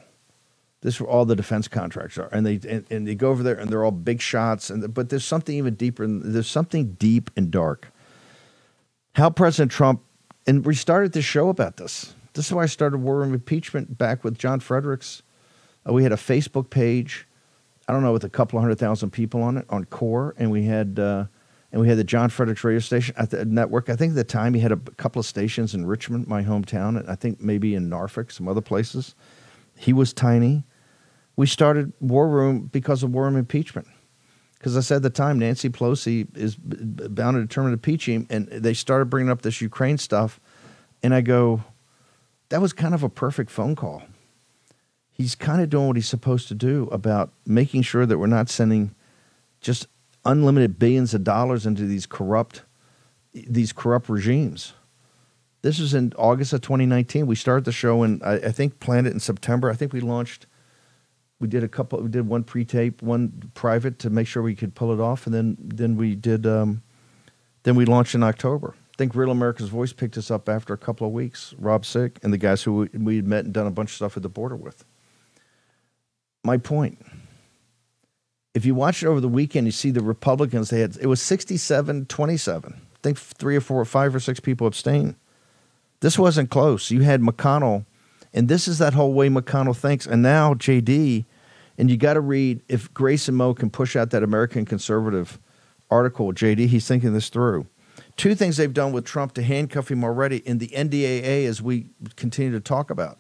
This 0.86 0.95
is 0.95 1.02
where 1.02 1.10
all 1.10 1.26
the 1.26 1.36
defense 1.36 1.67
contracts 1.67 2.19
are, 2.19 2.30
and 2.32 2.45
they 2.45 2.60
and, 2.69 2.86
and 2.91 3.08
they 3.08 3.15
go 3.15 3.32
over 3.32 3.41
there, 3.41 3.56
and 3.56 3.71
they're 3.71 3.84
all 3.84 3.89
big 3.89 4.21
shots. 4.21 4.69
And 4.69 4.93
but 4.93 5.10
there's 5.10 5.26
something 5.26 5.58
even 5.58 5.74
deeper. 5.74 6.04
and 6.04 6.21
There's 6.21 6.48
something 6.48 6.93
deep 7.00 7.32
and 7.36 7.50
dark. 7.50 7.91
How 9.15 9.32
President 9.32 9.71
Trump, 9.71 10.04
and 10.45 10.63
we 10.63 10.76
started 10.76 11.13
this 11.13 11.26
show 11.26 11.50
about 11.50 11.78
this. 11.78 12.13
This 12.34 12.45
is 12.45 12.54
why 12.54 12.62
I 12.62 12.65
started 12.67 13.00
War 13.00 13.17
Room 13.17 13.34
Impeachment 13.34 13.98
back 13.98 14.24
with 14.24 14.38
John 14.38 14.60
Fredericks. 14.60 15.24
Uh, 15.89 15.93
we 15.93 16.04
had 16.04 16.12
a 16.12 16.17
Facebook 16.17 16.69
page. 16.69 17.28
I 17.88 17.93
don't 17.93 18.04
know, 18.04 18.13
with 18.13 18.24
a 18.24 18.30
couple 18.30 18.60
of 18.60 18.62
hundred 18.62 18.78
thousand 18.78 19.10
people 19.10 19.41
on 19.41 19.58
it 19.58 19.65
on 19.71 19.86
Core, 19.86 20.36
and 20.38 20.52
we 20.52 20.65
had 20.65 21.00
uh, 21.00 21.26
and 21.71 21.82
we 21.82 21.88
had 21.88 21.98
the 21.98 22.04
John 22.04 22.30
Fredericks 22.30 22.63
radio 22.63 22.80
station 22.80 23.15
at 23.17 23.32
the 23.32 23.43
network. 23.43 23.89
I 23.89 23.95
think 23.95 24.12
at 24.12 24.17
the 24.17 24.24
time 24.24 24.54
he 24.54 24.60
had 24.60 24.71
a 24.71 24.78
couple 24.78 25.19
of 25.19 25.26
stations 25.26 25.74
in 25.74 25.88
Richmond, 25.88 26.28
my 26.28 26.43
hometown, 26.43 27.00
and 27.00 27.10
I 27.10 27.15
think 27.15 27.41
maybe 27.41 27.74
in 27.74 27.89
Norfolk, 27.89 28.30
some 28.30 28.48
other 28.48 28.62
places. 28.62 29.15
He 29.76 29.91
was 29.91 30.13
tiny. 30.13 30.63
We 31.36 31.48
started 31.48 31.93
War 32.00 32.28
Room 32.28 32.69
because 32.71 33.04
of 33.04 33.12
War 33.12 33.26
Room 33.26 33.38
impeachment. 33.38 33.88
Because 34.58 34.78
I 34.78 34.80
said 34.80 34.98
at 34.98 35.04
the 35.04 35.10
time, 35.10 35.38
Nancy 35.38 35.69
Pelosi 35.69 36.36
is 36.36 36.56
bound 36.56 37.38
and 37.38 37.48
determined 37.48 37.71
to 37.71 37.76
impeach 37.76 38.08
him, 38.08 38.26
and 38.30 38.48
they 38.48 38.74
started 38.74 39.06
bringing 39.10 39.30
up 39.30 39.41
this 39.41 39.62
Ukraine 39.62 39.98
stuff, 39.98 40.39
and 41.04 41.13
I 41.13 41.21
go, 41.21 41.63
that 42.50 42.62
was 42.62 42.74
kind 42.74 42.93
of 42.93 43.04
a 43.04 43.10
perfect 43.10 43.52
phone 43.52 43.76
call. 43.76 44.04
He's 45.12 45.36
kind 45.36 45.62
of 45.62 45.69
doing 45.69 45.88
what 45.88 45.95
he's 45.95 46.08
supposed 46.08 46.48
to 46.48 46.56
do 46.56 46.89
about 46.91 47.32
making 47.45 47.84
sure 47.84 48.06
that 48.06 48.17
we're 48.17 48.28
not 48.28 48.50
sending 48.50 48.95
just 49.62 49.88
unlimited 50.26 50.80
billions 50.80 51.13
of 51.13 51.24
dollars 51.24 51.65
into 51.65 51.86
these 51.86 52.06
corrupt 52.06 52.63
these 53.34 53.74
corrupt 53.74 54.08
regimes. 54.08 54.74
This 55.62 55.80
was 55.80 55.93
in 55.93 56.13
August 56.17 56.54
of 56.54 56.62
2019. 56.62 57.28
We 57.28 57.36
started 57.36 57.65
the 57.65 57.71
show 57.71 58.02
and 58.04 58.24
I, 58.24 58.36
I 58.36 58.52
think 58.52 58.80
planned 58.80 59.08
it 59.08 59.13
in 59.13 59.19
September. 59.19 59.69
I 59.69 59.76
think 59.76 59.91
we 59.91 60.00
launched 60.00 60.45
we 61.39 61.48
did 61.48 61.63
a 61.63 61.67
couple 61.67 62.00
we 62.02 62.10
did 62.10 62.28
one 62.28 62.43
pre-tape 62.43 63.02
one 63.02 63.52
private 63.54 64.00
to 64.00 64.10
make 64.10 64.28
sure 64.28 64.41
we 64.41 64.56
could 64.56 64.76
pull 64.76 64.93
it 64.93 65.00
off 65.00 65.26
and 65.26 65.36
then 65.36 65.58
then 65.60 65.95
we 65.95 66.15
did 66.15 66.45
um, 66.45 66.82
then 67.63 67.76
we 67.76 67.86
launched 67.86 68.15
in 68.15 68.24
october. 68.24 68.76
I 68.78 68.98
think 68.98 69.15
real 69.15 69.32
america's 69.32 69.69
voice 69.69 69.93
picked 69.93 70.17
us 70.17 70.32
up 70.32 70.48
after 70.48 70.74
a 70.74 70.78
couple 70.78 71.06
of 71.08 71.13
weeks 71.13 71.54
Rob 71.58 71.86
Sigg 71.86 72.19
and 72.24 72.32
the 72.32 72.38
guys 72.38 72.63
who 72.63 72.89
we, 72.93 73.17
had 73.17 73.28
met 73.28 73.45
and 73.45 73.54
done 73.54 73.67
a 73.67 73.71
bunch 73.71 73.91
of 73.91 73.95
stuff 73.95 74.17
at 74.17 74.24
the 74.24 74.30
border 74.30 74.56
with. 74.56 74.86
My 76.43 76.58
point 76.58 77.06
if 78.54 78.65
you 78.65 78.74
watch 78.74 79.04
it 79.04 79.08
over 79.08 79.19
the 79.19 79.28
weekend 79.28 79.67
you 79.67 79.71
see 79.71 79.91
the 79.91 80.02
republicans 80.02 80.69
they 80.69 80.80
had 80.80 80.95
it 80.98 81.08
was 81.08 81.21
67 81.21 82.06
27 82.06 82.74
i 82.74 82.98
think 83.04 83.17
three 83.17 83.56
or 83.56 83.62
four 83.62 83.84
five 83.84 84.15
or 84.15 84.19
six 84.19 84.39
people 84.39 84.67
abstained. 84.67 85.15
This 86.02 86.19
wasn't 86.19 86.50
close. 86.52 86.91
You 86.91 87.02
had 87.02 87.21
mcconnell 87.21 87.86
and 88.36 88.50
this 88.50 88.67
is 88.67 88.78
that 88.80 88.93
whole 88.93 89.13
way 89.13 89.30
McConnell 89.30 89.76
thinks. 89.76 90.06
And 90.06 90.21
now 90.21 90.54
JD, 90.54 91.26
and 91.78 91.89
you 91.89 91.98
got 91.98 92.13
to 92.13 92.21
read 92.21 92.62
if 92.67 92.93
Grace 92.93 93.30
and 93.30 93.38
Mo 93.38 93.54
can 93.54 93.69
push 93.69 93.95
out 93.95 94.12
that 94.12 94.24
American 94.24 94.65
conservative 94.65 95.39
article, 95.89 96.34
JD, 96.34 96.67
he's 96.67 96.86
thinking 96.88 97.13
this 97.13 97.30
through. 97.30 97.65
Two 98.17 98.36
things 98.36 98.58
they've 98.58 98.74
done 98.74 98.91
with 98.91 99.06
Trump 99.06 99.34
to 99.36 99.41
handcuff 99.41 99.89
him 99.89 100.04
already 100.04 100.38
in 100.38 100.58
the 100.58 100.67
NDAA, 100.67 101.45
as 101.45 101.62
we 101.62 101.88
continue 102.17 102.52
to 102.52 102.60
talk 102.60 102.89
about. 102.89 103.19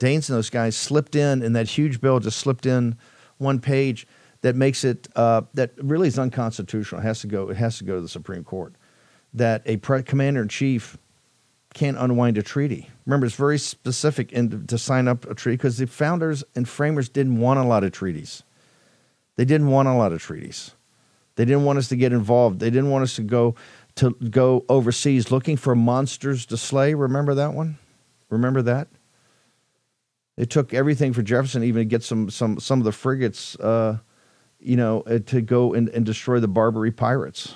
Danes 0.00 0.28
and 0.28 0.36
those 0.36 0.50
guys 0.50 0.76
slipped 0.76 1.14
in, 1.14 1.42
and 1.42 1.54
that 1.54 1.68
huge 1.68 2.00
bill 2.00 2.18
just 2.18 2.38
slipped 2.38 2.66
in 2.66 2.96
one 3.38 3.60
page 3.60 4.06
that 4.40 4.56
makes 4.56 4.82
it 4.82 5.06
uh, 5.14 5.42
that 5.54 5.72
really 5.78 6.08
is 6.08 6.18
unconstitutional. 6.18 7.00
It 7.00 7.04
has 7.04 7.20
to 7.20 7.28
go. 7.28 7.48
It 7.48 7.56
has 7.56 7.78
to 7.78 7.84
go 7.84 7.94
to 7.94 8.00
the 8.00 8.08
Supreme 8.08 8.42
Court. 8.42 8.74
That 9.34 9.62
a 9.66 9.76
pre- 9.76 10.02
commander 10.02 10.42
in 10.42 10.48
chief 10.48 10.98
can't 11.74 11.98
unwind 11.98 12.38
a 12.38 12.42
treaty. 12.42 12.88
Remember, 13.06 13.26
it's 13.26 13.34
very 13.34 13.58
specific 13.58 14.32
in, 14.32 14.66
to 14.66 14.78
sign 14.78 15.08
up 15.08 15.28
a 15.28 15.34
treaty 15.34 15.56
because 15.56 15.78
the 15.78 15.86
founders 15.86 16.44
and 16.54 16.68
framers 16.68 17.08
didn't 17.08 17.38
want 17.38 17.58
a 17.58 17.64
lot 17.64 17.84
of 17.84 17.92
treaties. 17.92 18.42
They 19.36 19.44
didn't 19.44 19.68
want 19.68 19.88
a 19.88 19.94
lot 19.94 20.12
of 20.12 20.20
treaties. 20.20 20.72
They 21.36 21.44
didn't 21.44 21.64
want 21.64 21.78
us 21.78 21.88
to 21.88 21.96
get 21.96 22.12
involved. 22.12 22.60
They 22.60 22.70
didn't 22.70 22.90
want 22.90 23.04
us 23.04 23.16
to 23.16 23.22
go 23.22 23.54
to 23.94 24.10
go 24.10 24.64
overseas 24.68 25.30
looking 25.30 25.56
for 25.56 25.74
monsters 25.74 26.46
to 26.46 26.56
slay. 26.56 26.94
Remember 26.94 27.34
that 27.34 27.54
one? 27.54 27.78
Remember 28.30 28.62
that? 28.62 28.88
It 30.36 30.48
took 30.50 30.72
everything 30.72 31.12
for 31.12 31.22
Jefferson 31.22 31.62
even 31.62 31.80
to 31.80 31.84
get 31.84 32.02
some 32.02 32.30
some 32.30 32.58
some 32.60 32.78
of 32.78 32.84
the 32.84 32.92
frigates, 32.92 33.56
uh, 33.56 33.98
you 34.60 34.76
know, 34.76 35.02
uh, 35.02 35.18
to 35.26 35.40
go 35.40 35.74
and, 35.74 35.88
and 35.90 36.06
destroy 36.06 36.40
the 36.40 36.48
Barbary 36.48 36.90
pirates 36.90 37.54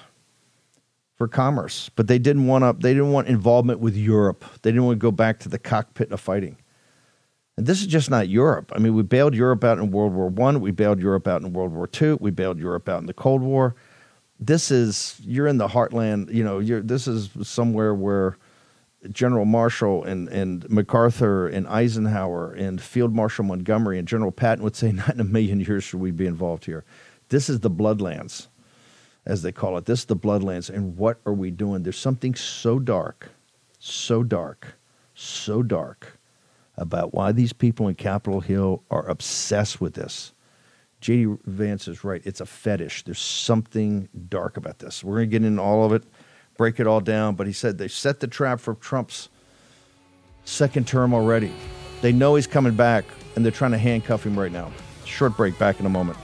for 1.16 1.26
commerce, 1.26 1.90
but 1.96 2.06
they 2.06 2.18
didn't 2.18 2.46
want 2.46 2.62
to. 2.62 2.80
They 2.80 2.92
didn't 2.92 3.12
want 3.12 3.28
involvement 3.28 3.80
with 3.80 3.96
Europe. 3.96 4.44
They 4.62 4.70
didn't 4.70 4.84
want 4.84 4.96
to 4.96 5.02
go 5.02 5.10
back 5.10 5.40
to 5.40 5.48
the 5.48 5.58
cockpit 5.58 6.12
of 6.12 6.20
fighting. 6.20 6.58
And 7.56 7.66
this 7.66 7.80
is 7.80 7.86
just 7.86 8.10
not 8.10 8.28
Europe. 8.28 8.70
I 8.74 8.78
mean, 8.78 8.94
we 8.94 9.02
bailed 9.02 9.34
Europe 9.34 9.64
out 9.64 9.78
in 9.78 9.90
World 9.90 10.12
War 10.12 10.28
One. 10.28 10.60
We 10.60 10.70
bailed 10.70 11.00
Europe 11.00 11.26
out 11.26 11.40
in 11.40 11.52
World 11.54 11.72
War 11.72 11.86
Two. 11.86 12.18
We 12.20 12.30
bailed 12.30 12.58
Europe 12.58 12.88
out 12.88 13.00
in 13.00 13.06
the 13.06 13.14
Cold 13.14 13.40
War. 13.40 13.74
This 14.38 14.70
is 14.70 15.18
you're 15.24 15.46
in 15.46 15.56
the 15.56 15.68
heartland. 15.68 16.32
You 16.32 16.44
know, 16.44 16.58
you're 16.58 16.82
this 16.82 17.08
is 17.08 17.30
somewhere 17.42 17.94
where 17.94 18.36
General 19.10 19.46
Marshall 19.46 20.04
and 20.04 20.28
and 20.28 20.68
MacArthur 20.68 21.48
and 21.48 21.66
Eisenhower 21.66 22.52
and 22.52 22.78
Field 22.78 23.14
Marshal 23.14 23.44
Montgomery 23.44 23.98
and 23.98 24.06
General 24.06 24.32
Patton 24.32 24.62
would 24.62 24.76
say, 24.76 24.92
not 24.92 25.14
in 25.14 25.20
a 25.20 25.24
million 25.24 25.60
years 25.60 25.82
should 25.82 26.00
we 26.00 26.10
be 26.10 26.26
involved 26.26 26.66
here. 26.66 26.84
This 27.30 27.48
is 27.48 27.60
the 27.60 27.70
bloodlands 27.70 28.48
as 29.26 29.42
they 29.42 29.52
call 29.52 29.76
it. 29.76 29.84
This 29.84 30.00
is 30.00 30.04
the 30.06 30.16
Bloodlands. 30.16 30.70
And 30.70 30.96
what 30.96 31.18
are 31.26 31.32
we 31.32 31.50
doing? 31.50 31.82
There's 31.82 31.98
something 31.98 32.34
so 32.34 32.78
dark, 32.78 33.30
so 33.78 34.22
dark, 34.22 34.76
so 35.14 35.62
dark 35.62 36.18
about 36.76 37.12
why 37.12 37.32
these 37.32 37.52
people 37.52 37.88
in 37.88 37.96
Capitol 37.96 38.40
Hill 38.40 38.82
are 38.90 39.06
obsessed 39.08 39.80
with 39.80 39.94
this. 39.94 40.32
JD 41.02 41.40
Vance 41.44 41.88
is 41.88 42.04
right. 42.04 42.22
It's 42.24 42.40
a 42.40 42.46
fetish. 42.46 43.02
There's 43.02 43.18
something 43.18 44.08
dark 44.28 44.56
about 44.56 44.78
this. 44.78 45.02
We're 45.02 45.16
going 45.16 45.30
to 45.30 45.38
get 45.38 45.44
into 45.44 45.62
all 45.62 45.84
of 45.84 45.92
it, 45.92 46.04
break 46.56 46.80
it 46.80 46.86
all 46.86 47.00
down. 47.00 47.34
But 47.34 47.46
he 47.46 47.52
said 47.52 47.78
they 47.78 47.88
set 47.88 48.20
the 48.20 48.26
trap 48.26 48.60
for 48.60 48.74
Trump's 48.74 49.28
second 50.44 50.86
term 50.86 51.12
already. 51.12 51.52
They 52.00 52.12
know 52.12 52.34
he's 52.34 52.46
coming 52.46 52.74
back, 52.74 53.04
and 53.34 53.44
they're 53.44 53.52
trying 53.52 53.72
to 53.72 53.78
handcuff 53.78 54.24
him 54.24 54.38
right 54.38 54.52
now. 54.52 54.70
Short 55.04 55.36
break, 55.36 55.58
back 55.58 55.80
in 55.80 55.86
a 55.86 55.90
moment. 55.90 56.18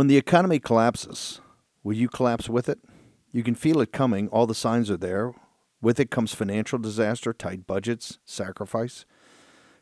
When 0.00 0.06
the 0.06 0.16
economy 0.16 0.58
collapses, 0.58 1.42
will 1.82 1.92
you 1.92 2.08
collapse 2.08 2.48
with 2.48 2.70
it? 2.70 2.78
You 3.32 3.42
can 3.42 3.54
feel 3.54 3.82
it 3.82 3.92
coming. 3.92 4.28
All 4.28 4.46
the 4.46 4.54
signs 4.54 4.90
are 4.90 4.96
there. 4.96 5.34
With 5.82 6.00
it 6.00 6.10
comes 6.10 6.32
financial 6.32 6.78
disaster, 6.78 7.34
tight 7.34 7.66
budgets, 7.66 8.18
sacrifice. 8.24 9.04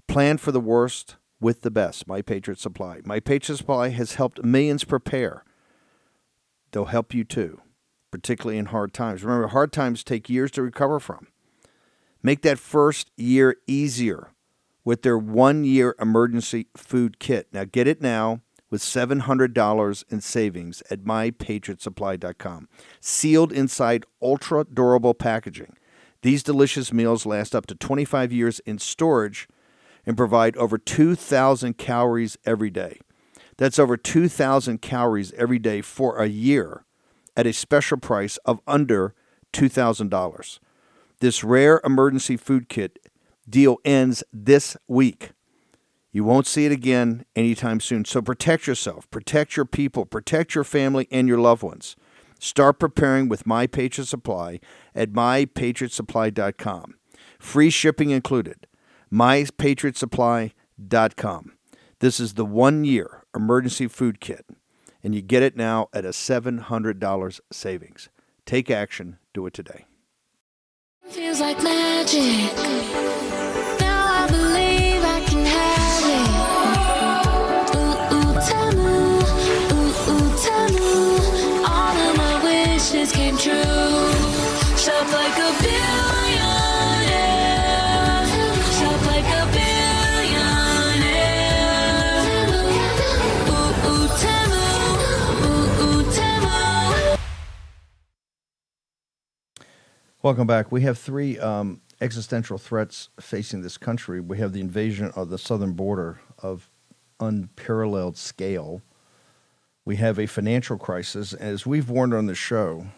Plan 0.08 0.36
for 0.38 0.50
the 0.50 0.58
worst 0.58 1.18
with 1.40 1.60
the 1.60 1.70
best. 1.70 2.08
My 2.08 2.20
Patriot 2.20 2.58
Supply. 2.58 2.98
My 3.04 3.20
Patriot 3.20 3.58
Supply 3.58 3.90
has 3.90 4.16
helped 4.16 4.42
millions 4.42 4.82
prepare. 4.82 5.44
They'll 6.72 6.86
help 6.86 7.14
you 7.14 7.22
too, 7.22 7.60
particularly 8.10 8.58
in 8.58 8.66
hard 8.66 8.92
times. 8.92 9.22
Remember, 9.22 9.46
hard 9.46 9.72
times 9.72 10.02
take 10.02 10.28
years 10.28 10.50
to 10.50 10.62
recover 10.62 10.98
from. 10.98 11.28
Make 12.24 12.42
that 12.42 12.58
first 12.58 13.12
year 13.16 13.58
easier 13.68 14.32
with 14.84 15.02
their 15.02 15.16
one 15.16 15.62
year 15.62 15.94
emergency 16.00 16.66
food 16.76 17.20
kit. 17.20 17.46
Now, 17.52 17.62
get 17.62 17.86
it 17.86 18.02
now 18.02 18.40
with 18.70 18.82
$700 18.82 20.04
in 20.10 20.20
savings 20.20 20.82
at 20.90 21.04
mypatriotsupply.com. 21.04 22.68
Sealed 23.00 23.52
inside 23.52 24.04
ultra 24.20 24.64
durable 24.64 25.14
packaging. 25.14 25.76
These 26.22 26.42
delicious 26.42 26.92
meals 26.92 27.26
last 27.26 27.54
up 27.54 27.66
to 27.66 27.74
25 27.74 28.32
years 28.32 28.60
in 28.60 28.78
storage 28.78 29.48
and 30.04 30.16
provide 30.16 30.56
over 30.56 30.78
2,000 30.78 31.78
calories 31.78 32.36
every 32.44 32.70
day. 32.70 32.98
That's 33.56 33.78
over 33.78 33.96
2,000 33.96 34.80
calories 34.80 35.32
every 35.32 35.58
day 35.58 35.80
for 35.80 36.18
a 36.18 36.26
year 36.26 36.84
at 37.36 37.46
a 37.46 37.52
special 37.52 37.98
price 37.98 38.36
of 38.38 38.60
under 38.66 39.14
$2,000. 39.52 40.58
This 41.20 41.42
rare 41.44 41.80
emergency 41.84 42.36
food 42.36 42.68
kit 42.68 42.98
deal 43.48 43.78
ends 43.84 44.22
this 44.32 44.76
week. 44.86 45.30
You 46.10 46.24
won't 46.24 46.46
see 46.46 46.64
it 46.66 46.72
again 46.72 47.24
anytime 47.36 47.80
soon. 47.80 48.04
So 48.04 48.20
protect 48.22 48.66
yourself, 48.66 49.08
protect 49.10 49.56
your 49.56 49.66
people, 49.66 50.06
protect 50.06 50.54
your 50.54 50.64
family 50.64 51.06
and 51.10 51.28
your 51.28 51.38
loved 51.38 51.62
ones. 51.62 51.96
Start 52.38 52.78
preparing 52.78 53.28
with 53.28 53.46
My 53.46 53.66
Patriot 53.66 54.06
Supply 54.06 54.60
at 54.94 55.12
mypatriotsupply.com. 55.12 56.94
Free 57.38 57.70
shipping 57.70 58.10
included. 58.10 58.66
mypatriotsupply.com. 59.12 61.52
This 62.00 62.20
is 62.20 62.34
the 62.34 62.44
one 62.44 62.84
year 62.84 63.24
emergency 63.34 63.88
food 63.88 64.20
kit 64.20 64.46
and 65.02 65.14
you 65.14 65.22
get 65.22 65.42
it 65.42 65.56
now 65.56 65.88
at 65.92 66.04
a 66.04 66.10
$700 66.10 67.40
savings. 67.52 68.08
Take 68.46 68.70
action, 68.70 69.18
do 69.34 69.46
it 69.46 69.54
today. 69.54 69.86
Feels 71.08 71.40
like 71.40 71.60
magic. 71.62 73.27
Welcome 100.20 100.48
back. 100.48 100.72
We 100.72 100.80
have 100.82 100.98
three 100.98 101.38
um, 101.38 101.80
existential 102.00 102.58
threats 102.58 103.08
facing 103.20 103.62
this 103.62 103.78
country. 103.78 104.20
We 104.20 104.38
have 104.38 104.52
the 104.52 104.60
invasion 104.60 105.12
of 105.14 105.28
the 105.30 105.38
southern 105.38 105.74
border 105.74 106.20
of 106.42 106.70
unparalleled 107.20 108.16
scale. 108.16 108.82
We 109.84 109.94
have 109.96 110.18
a 110.18 110.26
financial 110.26 110.76
crisis, 110.76 111.32
as 111.34 111.66
we've 111.66 111.88
warned 111.88 112.14
on 112.14 112.26
the 112.26 112.34
show 112.34 112.88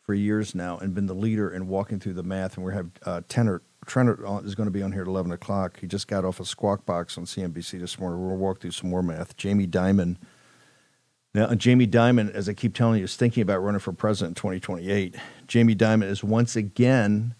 for 0.00 0.14
years 0.14 0.54
now, 0.54 0.78
and 0.78 0.94
been 0.94 1.06
the 1.06 1.14
leader 1.14 1.50
in 1.50 1.66
walking 1.66 1.98
through 1.98 2.14
the 2.14 2.22
math. 2.22 2.56
And 2.56 2.64
we 2.64 2.72
have 2.72 2.90
uh, 3.04 3.22
Tenor 3.28 3.60
Trent 3.84 4.22
on- 4.24 4.44
is 4.44 4.54
going 4.54 4.68
to 4.68 4.70
be 4.70 4.82
on 4.82 4.92
here 4.92 5.02
at 5.02 5.08
eleven 5.08 5.32
o'clock. 5.32 5.80
He 5.80 5.88
just 5.88 6.06
got 6.06 6.24
off 6.24 6.38
a 6.38 6.44
Squawk 6.44 6.86
Box 6.86 7.18
on 7.18 7.24
CNBC 7.24 7.80
this 7.80 7.98
morning. 7.98 8.24
We'll 8.24 8.36
walk 8.36 8.60
through 8.60 8.70
some 8.70 8.90
more 8.90 9.02
math. 9.02 9.36
Jamie 9.36 9.66
Dimon. 9.66 10.18
Now, 11.32 11.44
uh, 11.44 11.54
Jamie 11.54 11.86
Dimon, 11.86 12.32
as 12.32 12.48
I 12.48 12.54
keep 12.54 12.74
telling 12.74 12.98
you, 12.98 13.04
is 13.04 13.14
thinking 13.14 13.42
about 13.42 13.62
running 13.62 13.78
for 13.78 13.92
president 13.92 14.36
in 14.38 14.40
2028. 14.42 15.14
Jamie 15.46 15.76
Dimon 15.76 16.08
is 16.08 16.24
once 16.24 16.56
again 16.56 17.34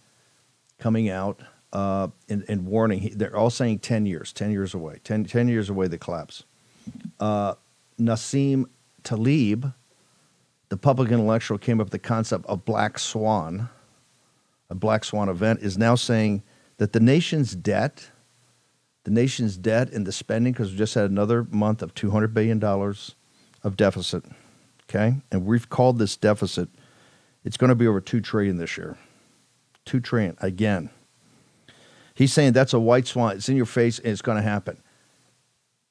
coming 0.79 1.09
out 1.09 1.40
uh, 1.72 2.09
and, 2.29 2.44
and 2.48 2.66
warning. 2.66 3.00
He, 3.00 3.09
they're 3.11 3.37
all 3.37 3.50
saying 3.50 3.81
10 3.81 4.07
years, 4.07 4.33
10 4.33 4.53
years 4.53 4.74
away, 4.74 5.00
10, 5.03 5.24
10 5.24 5.48
years 5.48 5.68
away, 5.68 5.88
the 5.88 5.98
collapse. 5.98 6.44
Uh, 7.18 7.55
Nassim 7.98 8.66
Taleb, 9.03 9.72
the 10.68 10.76
public 10.76 11.11
intellectual, 11.11 11.59
came 11.59 11.81
up 11.81 11.87
with 11.87 11.92
the 11.92 11.98
concept 11.98 12.46
of 12.46 12.64
black 12.64 12.96
swan, 12.96 13.68
a 14.68 14.74
black 14.76 15.05
swan 15.05 15.29
event, 15.29 15.61
is 15.62 15.76
now 15.76 15.96
saying 15.96 16.44
that 16.76 16.92
the 16.92 17.00
nation's 17.00 17.57
debt, 17.57 18.11
the 19.03 19.11
nation's 19.11 19.57
debt 19.57 19.90
and 19.92 20.07
the 20.07 20.12
spending, 20.12 20.53
because 20.53 20.70
we 20.70 20.79
just 20.79 20.94
had 20.94 21.11
another 21.11 21.44
month 21.50 21.83
of 21.83 21.92
$200 21.94 22.33
billion 22.33 22.61
of 23.62 23.77
deficit, 23.77 24.25
okay? 24.88 25.16
And 25.31 25.46
we've 25.46 25.68
called 25.68 25.99
this 25.99 26.16
deficit, 26.16 26.68
it's 27.44 27.57
going 27.57 27.68
to 27.68 27.75
be 27.75 27.87
over 27.87 28.01
2 28.01 28.20
trillion 28.20 28.59
this 28.59 28.77
year. 28.77 28.96
2 29.87 30.01
trillion 30.01 30.37
again. 30.40 30.90
He's 32.14 32.33
saying 32.33 32.53
that's 32.53 32.75
a 32.75 32.81
white 32.81 33.07
swan. 33.07 33.37
It's 33.37 33.49
in 33.49 33.57
your 33.57 33.66
face 33.66 33.99
and 33.99 34.09
it's 34.09 34.23
going 34.23 34.37
to 34.37 34.42
happen. 34.42 34.83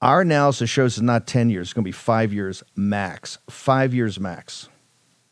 Our 0.02 0.22
analysis 0.22 0.70
shows 0.70 0.98
it's 0.98 1.02
not 1.02 1.28
10 1.28 1.50
years, 1.50 1.68
it's 1.68 1.74
going 1.74 1.84
to 1.84 1.88
be 1.88 1.92
5 1.92 2.32
years 2.32 2.64
max. 2.76 3.38
5 3.50 3.94
years 3.94 4.20
max. 4.20 4.70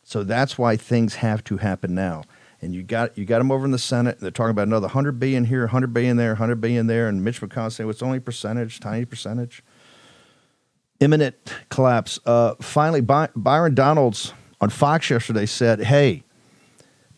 So 0.04 0.23
that's 0.23 0.58
why 0.58 0.76
things 0.76 1.15
have 1.15 1.43
to 1.45 1.58
happen 1.58 1.93
now. 1.93 2.23
And 2.62 2.73
you 2.73 2.82
got 2.82 3.17
you 3.17 3.26
got 3.26 3.38
them 3.38 3.52
over 3.52 3.65
in 3.65 3.71
the 3.71 3.78
Senate. 3.78 4.15
And 4.15 4.23
they're 4.23 4.32
talking 4.32 4.52
about 4.52 4.67
another 4.67 4.88
100 4.88 5.19
billion 5.19 5.45
here, 5.45 5.62
100 5.62 5.93
billion 5.93 6.17
there, 6.17 6.32
100 6.32 6.60
billion 6.60 6.88
there, 6.88 7.08
and 7.08 7.23
Mitch 7.23 7.41
McConnell 7.41 7.71
saying 7.71 7.86
well, 7.86 7.91
it's 7.91 8.02
only 8.02 8.19
percentage, 8.19 8.80
tiny 8.80 9.06
percentage. 9.06 9.63
Imminent 10.99 11.36
collapse. 11.69 12.19
Uh, 12.25 12.55
finally, 12.60 13.01
By- 13.01 13.29
Byron 13.36 13.75
Donalds 13.75 14.33
on 14.60 14.69
Fox 14.69 15.10
yesterday 15.10 15.45
said, 15.45 15.81
"Hey, 15.81 16.23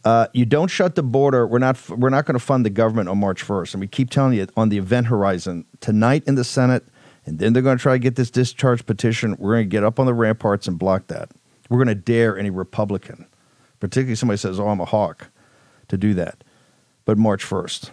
uh, 0.05 0.27
you 0.33 0.45
don't 0.45 0.69
shut 0.69 0.95
the 0.95 1.03
border. 1.03 1.45
We're 1.45 1.59
not. 1.59 1.77
We're 1.89 2.09
not 2.09 2.25
going 2.25 2.37
to 2.37 2.43
fund 2.43 2.65
the 2.65 2.69
government 2.69 3.09
on 3.09 3.17
March 3.17 3.45
1st. 3.45 3.73
And 3.73 3.81
we 3.81 3.87
keep 3.87 4.09
telling 4.09 4.33
you 4.33 4.47
on 4.55 4.69
the 4.69 4.77
event 4.77 5.07
horizon 5.07 5.65
tonight 5.81 6.23
in 6.25 6.35
the 6.35 6.43
Senate, 6.43 6.85
and 7.25 7.39
then 7.39 7.53
they're 7.53 7.61
going 7.61 7.77
to 7.77 7.81
try 7.81 7.93
to 7.93 7.99
get 7.99 8.15
this 8.15 8.29
discharge 8.29 8.85
petition. 8.85 9.35
We're 9.37 9.55
going 9.55 9.65
to 9.65 9.69
get 9.69 9.83
up 9.83 9.99
on 9.99 10.05
the 10.05 10.13
ramparts 10.13 10.67
and 10.67 10.79
block 10.79 11.07
that. 11.07 11.29
We're 11.69 11.77
going 11.77 11.87
to 11.87 11.95
dare 11.95 12.37
any 12.37 12.49
Republican, 12.49 13.27
particularly 13.79 14.15
somebody 14.15 14.37
says, 14.37 14.59
"Oh, 14.59 14.69
I'm 14.69 14.79
a 14.79 14.85
hawk," 14.85 15.29
to 15.89 15.97
do 15.97 16.13
that. 16.15 16.43
But 17.05 17.17
March 17.17 17.45
1st. 17.45 17.91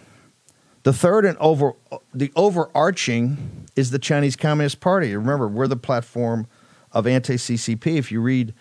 The 0.83 0.93
third 0.93 1.25
and 1.25 1.37
over 1.39 1.73
the 2.13 2.31
overarching 2.35 3.65
is 3.75 3.91
the 3.91 3.99
Chinese 3.99 4.35
Communist 4.35 4.79
Party. 4.79 5.15
Remember, 5.15 5.47
we're 5.47 5.67
the 5.67 5.75
platform 5.75 6.47
of 6.91 7.05
anti-CCP. 7.05 7.97
If 7.97 8.11
you 8.11 8.21
read 8.21 8.53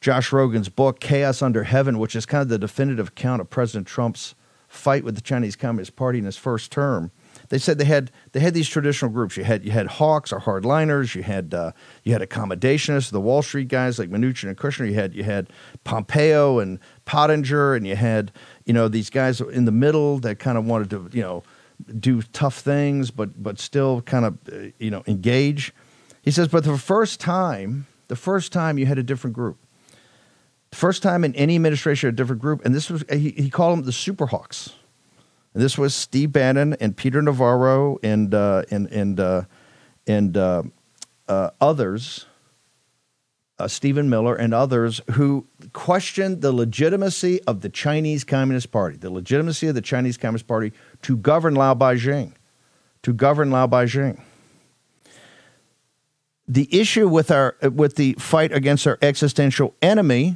Josh 0.00 0.32
Rogin's 0.32 0.68
book, 0.68 1.00
Chaos 1.00 1.42
Under 1.42 1.64
Heaven, 1.64 1.98
which 1.98 2.16
is 2.16 2.26
kind 2.26 2.42
of 2.42 2.48
the 2.48 2.58
definitive 2.58 3.08
account 3.08 3.40
of 3.40 3.50
President 3.50 3.86
Trump's 3.86 4.34
fight 4.68 5.04
with 5.04 5.14
the 5.14 5.20
Chinese 5.20 5.56
Communist 5.56 5.96
Party 5.96 6.18
in 6.18 6.24
his 6.24 6.36
first 6.36 6.70
term. 6.70 7.10
They 7.48 7.58
said 7.58 7.78
they 7.78 7.84
had 7.84 8.12
they 8.32 8.40
had 8.40 8.54
these 8.54 8.68
traditional 8.68 9.10
groups. 9.10 9.36
You 9.36 9.44
had 9.44 9.64
you 9.64 9.72
had 9.72 9.86
hawks 9.86 10.32
or 10.32 10.40
hardliners. 10.40 11.14
You 11.14 11.22
had 11.22 11.52
uh, 11.52 11.72
you 12.04 12.12
had 12.12 12.22
accommodationists, 12.22 13.10
the 13.10 13.20
Wall 13.20 13.42
Street 13.42 13.68
guys 13.68 13.98
like 13.98 14.08
Mnuchin 14.08 14.48
and 14.48 14.56
Kushner. 14.56 14.86
You 14.86 14.94
had 14.94 15.14
you 15.14 15.24
had 15.24 15.48
Pompeo 15.82 16.60
and 16.60 16.78
Pottinger, 17.04 17.74
and 17.74 17.86
you 17.86 17.96
had 17.96 18.30
you 18.64 18.72
know 18.72 18.88
these 18.88 19.10
guys 19.10 19.40
in 19.40 19.64
the 19.64 19.72
middle 19.72 20.18
that 20.20 20.38
kind 20.38 20.56
of 20.56 20.64
wanted 20.64 20.90
to 20.90 21.10
you 21.12 21.22
know 21.22 21.42
do 21.98 22.22
tough 22.22 22.58
things, 22.58 23.10
but 23.10 23.42
but 23.42 23.58
still 23.58 24.02
kind 24.02 24.24
of 24.24 24.38
uh, 24.52 24.70
you 24.78 24.90
know 24.90 25.02
engage. 25.06 25.72
He 26.22 26.30
says, 26.30 26.48
but 26.48 26.64
the 26.64 26.76
first 26.76 27.18
time, 27.20 27.86
the 28.08 28.16
first 28.16 28.52
time 28.52 28.78
you 28.78 28.86
had 28.86 28.98
a 28.98 29.02
different 29.02 29.34
group. 29.34 29.58
First 30.72 31.02
time 31.02 31.24
in 31.24 31.34
any 31.34 31.56
administration, 31.56 32.08
a 32.08 32.12
different 32.12 32.40
group, 32.40 32.64
and 32.64 32.74
this 32.74 32.90
was 32.90 33.04
he, 33.10 33.30
he 33.30 33.50
called 33.50 33.78
them 33.78 33.84
the 33.84 33.90
Superhawks. 33.90 34.72
And 35.52 35.62
this 35.62 35.76
was 35.76 35.94
Steve 35.94 36.32
Bannon 36.32 36.74
and 36.74 36.96
Peter 36.96 37.20
Navarro 37.20 37.98
and 38.02 38.32
uh, 38.34 38.62
and 38.70 38.86
and 38.92 39.18
uh, 39.18 39.42
and 40.06 40.36
uh, 40.36 40.62
uh, 41.28 41.50
others, 41.60 42.26
uh, 43.58 43.66
Stephen 43.66 44.08
Miller 44.08 44.36
and 44.36 44.54
others 44.54 45.00
who 45.12 45.46
questioned 45.72 46.42
the 46.42 46.52
legitimacy 46.52 47.42
of 47.44 47.60
the 47.60 47.68
Chinese 47.68 48.24
Communist 48.24 48.70
Party, 48.70 48.96
the 48.96 49.10
legitimacy 49.10 49.68
of 49.68 49.74
the 49.74 49.80
Chinese 49.80 50.16
Communist 50.16 50.46
Party 50.46 50.72
to 51.02 51.16
govern 51.16 51.54
Lao 51.54 51.74
Baixing, 51.74 52.34
to 53.02 53.12
govern 53.12 53.50
Lao 53.50 53.66
Baixing 53.66 54.20
the 56.50 56.68
issue 56.76 57.06
with 57.06 57.30
our 57.30 57.56
with 57.62 57.94
the 57.94 58.14
fight 58.14 58.50
against 58.50 58.84
our 58.84 58.98
existential 59.00 59.72
enemy 59.80 60.34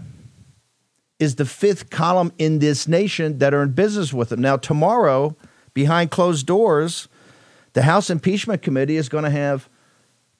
is 1.18 1.34
the 1.34 1.44
fifth 1.44 1.90
column 1.90 2.32
in 2.38 2.60
this 2.60 2.86
nation 2.86 3.38
that 3.38 3.52
are 3.52 3.64
in 3.64 3.72
business 3.72 4.12
with 4.12 4.28
them. 4.28 4.40
Now 4.40 4.56
tomorrow, 4.56 5.36
behind 5.74 6.12
closed 6.12 6.46
doors, 6.46 7.08
the 7.72 7.82
House 7.82 8.10
Impeachment 8.10 8.62
Committee 8.62 8.96
is 8.96 9.08
going 9.08 9.24
to 9.24 9.30
have 9.30 9.68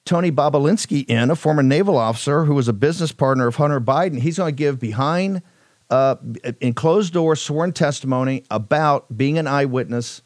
Tony 0.05 0.31
Bobulinski 0.31 1.03
in, 1.09 1.31
a 1.31 1.35
former 1.35 1.63
naval 1.63 1.97
officer 1.97 2.45
who 2.45 2.53
was 2.53 2.67
a 2.67 2.73
business 2.73 3.11
partner 3.11 3.47
of 3.47 3.55
Hunter 3.55 3.81
Biden. 3.81 4.19
He's 4.19 4.37
going 4.37 4.53
to 4.53 4.57
give 4.57 4.79
behind 4.79 5.41
uh, 5.89 6.15
in 6.61 6.73
closed 6.73 7.13
doors 7.13 7.41
sworn 7.41 7.73
testimony 7.73 8.43
about 8.51 9.17
being 9.17 9.37
an 9.37 9.47
eyewitness 9.47 10.21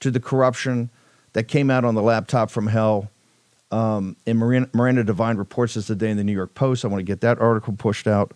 to 0.00 0.10
the 0.10 0.20
corruption 0.20 0.90
that 1.32 1.44
came 1.44 1.70
out 1.70 1.84
on 1.84 1.94
the 1.94 2.02
laptop 2.02 2.50
from 2.50 2.68
hell 2.68 3.10
um, 3.70 4.16
and 4.26 4.38
Miranda, 4.38 4.70
Miranda 4.72 5.04
Devine 5.04 5.36
reports 5.36 5.74
this 5.74 5.88
today 5.88 6.10
in 6.10 6.16
the 6.16 6.24
New 6.24 6.32
York 6.32 6.54
Post. 6.54 6.84
I 6.84 6.88
want 6.88 7.00
to 7.00 7.04
get 7.04 7.20
that 7.22 7.40
article 7.40 7.74
pushed 7.74 8.06
out 8.06 8.32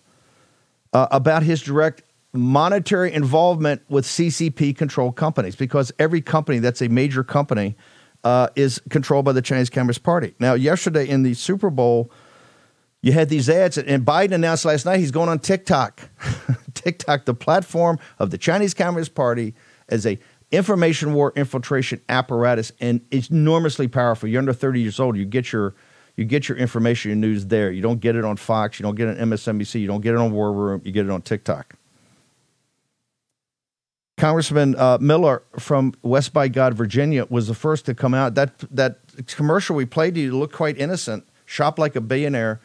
uh, 0.92 1.06
about 1.10 1.44
his 1.44 1.62
direct 1.62 2.02
monetary 2.32 3.12
involvement 3.12 3.82
with 3.88 4.04
CCP 4.04 4.76
controlled 4.76 5.16
companies 5.16 5.56
because 5.56 5.92
every 5.98 6.20
company 6.20 6.58
that's 6.58 6.82
a 6.82 6.88
major 6.88 7.22
company 7.22 7.76
uh, 8.24 8.48
is 8.56 8.80
controlled 8.90 9.24
by 9.24 9.32
the 9.32 9.42
Chinese 9.42 9.70
Communist 9.70 10.02
Party. 10.02 10.34
Now, 10.38 10.54
yesterday 10.54 11.08
in 11.08 11.22
the 11.22 11.34
Super 11.34 11.70
Bowl, 11.70 12.10
you 13.02 13.12
had 13.12 13.28
these 13.28 13.48
ads, 13.48 13.78
and 13.78 14.04
Biden 14.04 14.32
announced 14.32 14.64
last 14.64 14.84
night 14.84 15.00
he's 15.00 15.10
going 15.10 15.28
on 15.28 15.38
TikTok. 15.38 16.08
TikTok, 16.74 17.24
the 17.24 17.34
platform 17.34 17.98
of 18.18 18.30
the 18.30 18.38
Chinese 18.38 18.74
Communist 18.74 19.14
Party, 19.14 19.54
as 19.88 20.06
a 20.06 20.18
information 20.50 21.14
war 21.14 21.32
infiltration 21.36 22.00
apparatus, 22.08 22.72
and 22.80 23.00
it's 23.10 23.30
enormously 23.30 23.88
powerful. 23.88 24.28
You're 24.28 24.40
under 24.40 24.52
30 24.52 24.80
years 24.80 25.00
old, 25.00 25.16
you 25.16 25.24
get 25.24 25.52
your 25.52 25.74
you 26.16 26.26
get 26.26 26.48
your 26.48 26.58
information 26.58 27.12
and 27.12 27.20
news 27.20 27.46
there. 27.46 27.70
You 27.70 27.80
don't 27.80 28.00
get 28.00 28.16
it 28.16 28.24
on 28.26 28.36
Fox, 28.36 28.78
you 28.78 28.82
don't 28.82 28.96
get 28.96 29.08
it 29.08 29.18
on 29.18 29.30
MSNBC, 29.30 29.80
you 29.80 29.86
don't 29.86 30.02
get 30.02 30.12
it 30.12 30.18
on 30.18 30.32
War 30.32 30.52
Room, 30.52 30.82
you 30.84 30.92
get 30.92 31.06
it 31.06 31.10
on 31.10 31.22
TikTok. 31.22 31.74
Congressman 34.20 34.76
uh, 34.76 34.98
Miller 35.00 35.42
from 35.58 35.94
West 36.02 36.34
by 36.34 36.46
God, 36.48 36.74
Virginia, 36.74 37.24
was 37.30 37.46
the 37.46 37.54
first 37.54 37.86
to 37.86 37.94
come 37.94 38.12
out. 38.12 38.34
That 38.34 38.58
that 38.70 38.98
commercial 39.26 39.74
we 39.74 39.86
played 39.86 40.14
to 40.14 40.20
you 40.20 40.38
looked 40.38 40.54
quite 40.54 40.76
innocent. 40.76 41.26
Shop 41.46 41.78
like 41.78 41.96
a 41.96 42.02
billionaire. 42.02 42.60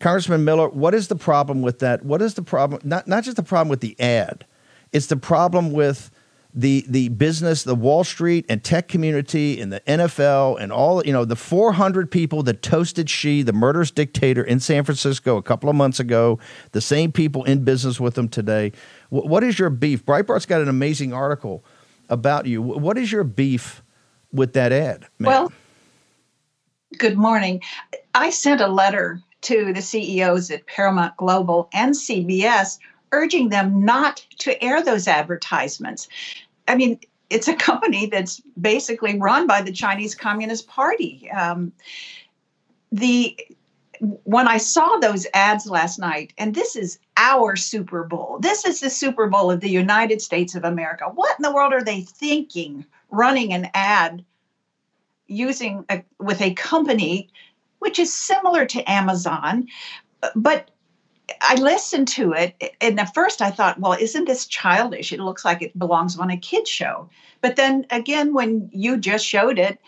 Congressman 0.00 0.46
Miller, 0.46 0.70
what 0.70 0.94
is 0.94 1.08
the 1.08 1.14
problem 1.14 1.60
with 1.60 1.80
that? 1.80 2.02
What 2.02 2.22
is 2.22 2.32
the 2.32 2.42
problem? 2.42 2.80
Not 2.82 3.06
not 3.06 3.24
just 3.24 3.36
the 3.36 3.42
problem 3.42 3.68
with 3.68 3.82
the 3.82 3.94
ad. 4.00 4.46
It's 4.90 5.08
the 5.08 5.18
problem 5.18 5.72
with 5.72 6.10
the 6.56 6.84
the 6.88 7.10
business, 7.10 7.62
the 7.64 7.74
Wall 7.74 8.02
Street 8.02 8.46
and 8.48 8.64
tech 8.64 8.88
community, 8.88 9.60
and 9.60 9.70
the 9.70 9.80
NFL, 9.80 10.58
and 10.58 10.72
all 10.72 11.04
you 11.04 11.12
know, 11.12 11.26
the 11.26 11.36
400 11.36 12.10
people 12.10 12.42
that 12.44 12.62
toasted 12.62 13.10
Xi, 13.10 13.42
the 13.42 13.52
murderous 13.52 13.90
dictator, 13.90 14.42
in 14.42 14.58
San 14.58 14.82
Francisco 14.82 15.36
a 15.36 15.42
couple 15.42 15.68
of 15.68 15.76
months 15.76 16.00
ago, 16.00 16.38
the 16.72 16.80
same 16.80 17.12
people 17.12 17.44
in 17.44 17.62
business 17.62 18.00
with 18.00 18.16
him 18.16 18.28
today. 18.28 18.72
Wh- 19.10 19.26
what 19.26 19.44
is 19.44 19.58
your 19.58 19.68
beef? 19.68 20.04
Breitbart's 20.06 20.46
got 20.46 20.62
an 20.62 20.68
amazing 20.68 21.12
article 21.12 21.62
about 22.08 22.46
you. 22.46 22.62
Wh- 22.62 22.80
What 22.80 22.96
is 22.96 23.12
your 23.12 23.24
beef 23.24 23.82
with 24.32 24.54
that 24.54 24.72
ad? 24.72 25.06
ma'am? 25.18 25.28
Well, 25.30 25.52
good 26.98 27.18
morning. 27.18 27.60
I 28.14 28.30
sent 28.30 28.62
a 28.62 28.68
letter 28.68 29.20
to 29.42 29.74
the 29.74 29.82
CEOs 29.82 30.50
at 30.50 30.66
Paramount 30.66 31.16
Global 31.18 31.68
and 31.74 31.94
CBS 31.94 32.78
urging 33.12 33.50
them 33.50 33.84
not 33.84 34.24
to 34.38 34.62
air 34.62 34.82
those 34.82 35.06
advertisements. 35.06 36.08
I 36.68 36.74
mean, 36.74 37.00
it's 37.30 37.48
a 37.48 37.54
company 37.54 38.06
that's 38.06 38.40
basically 38.60 39.18
run 39.18 39.46
by 39.46 39.62
the 39.62 39.72
Chinese 39.72 40.14
Communist 40.14 40.66
Party. 40.68 41.30
Um, 41.30 41.72
the 42.92 43.36
when 44.24 44.46
I 44.46 44.58
saw 44.58 44.98
those 44.98 45.26
ads 45.32 45.66
last 45.66 45.98
night, 45.98 46.34
and 46.36 46.54
this 46.54 46.76
is 46.76 46.98
our 47.16 47.56
Super 47.56 48.04
Bowl, 48.04 48.38
this 48.40 48.64
is 48.66 48.80
the 48.80 48.90
Super 48.90 49.26
Bowl 49.26 49.50
of 49.50 49.60
the 49.60 49.70
United 49.70 50.20
States 50.20 50.54
of 50.54 50.64
America. 50.64 51.06
What 51.06 51.34
in 51.38 51.42
the 51.42 51.52
world 51.52 51.72
are 51.72 51.82
they 51.82 52.02
thinking 52.02 52.84
running 53.10 53.52
an 53.52 53.70
ad 53.72 54.24
using 55.28 55.84
a, 55.88 56.02
with 56.18 56.40
a 56.40 56.54
company 56.54 57.28
which 57.78 57.98
is 57.98 58.12
similar 58.12 58.66
to 58.66 58.90
Amazon, 58.90 59.66
but 60.34 60.70
I 61.40 61.54
listened 61.56 62.08
to 62.08 62.32
it, 62.32 62.76
and 62.80 63.00
at 63.00 63.14
first 63.14 63.42
I 63.42 63.50
thought, 63.50 63.80
well, 63.80 63.92
isn't 63.92 64.26
this 64.26 64.46
childish? 64.46 65.12
It 65.12 65.20
looks 65.20 65.44
like 65.44 65.62
it 65.62 65.78
belongs 65.78 66.18
on 66.18 66.30
a 66.30 66.36
kid 66.36 66.68
show. 66.68 67.08
But 67.40 67.56
then 67.56 67.86
again, 67.90 68.32
when 68.32 68.70
you 68.72 68.96
just 68.96 69.26
showed 69.26 69.58
it, 69.58 69.78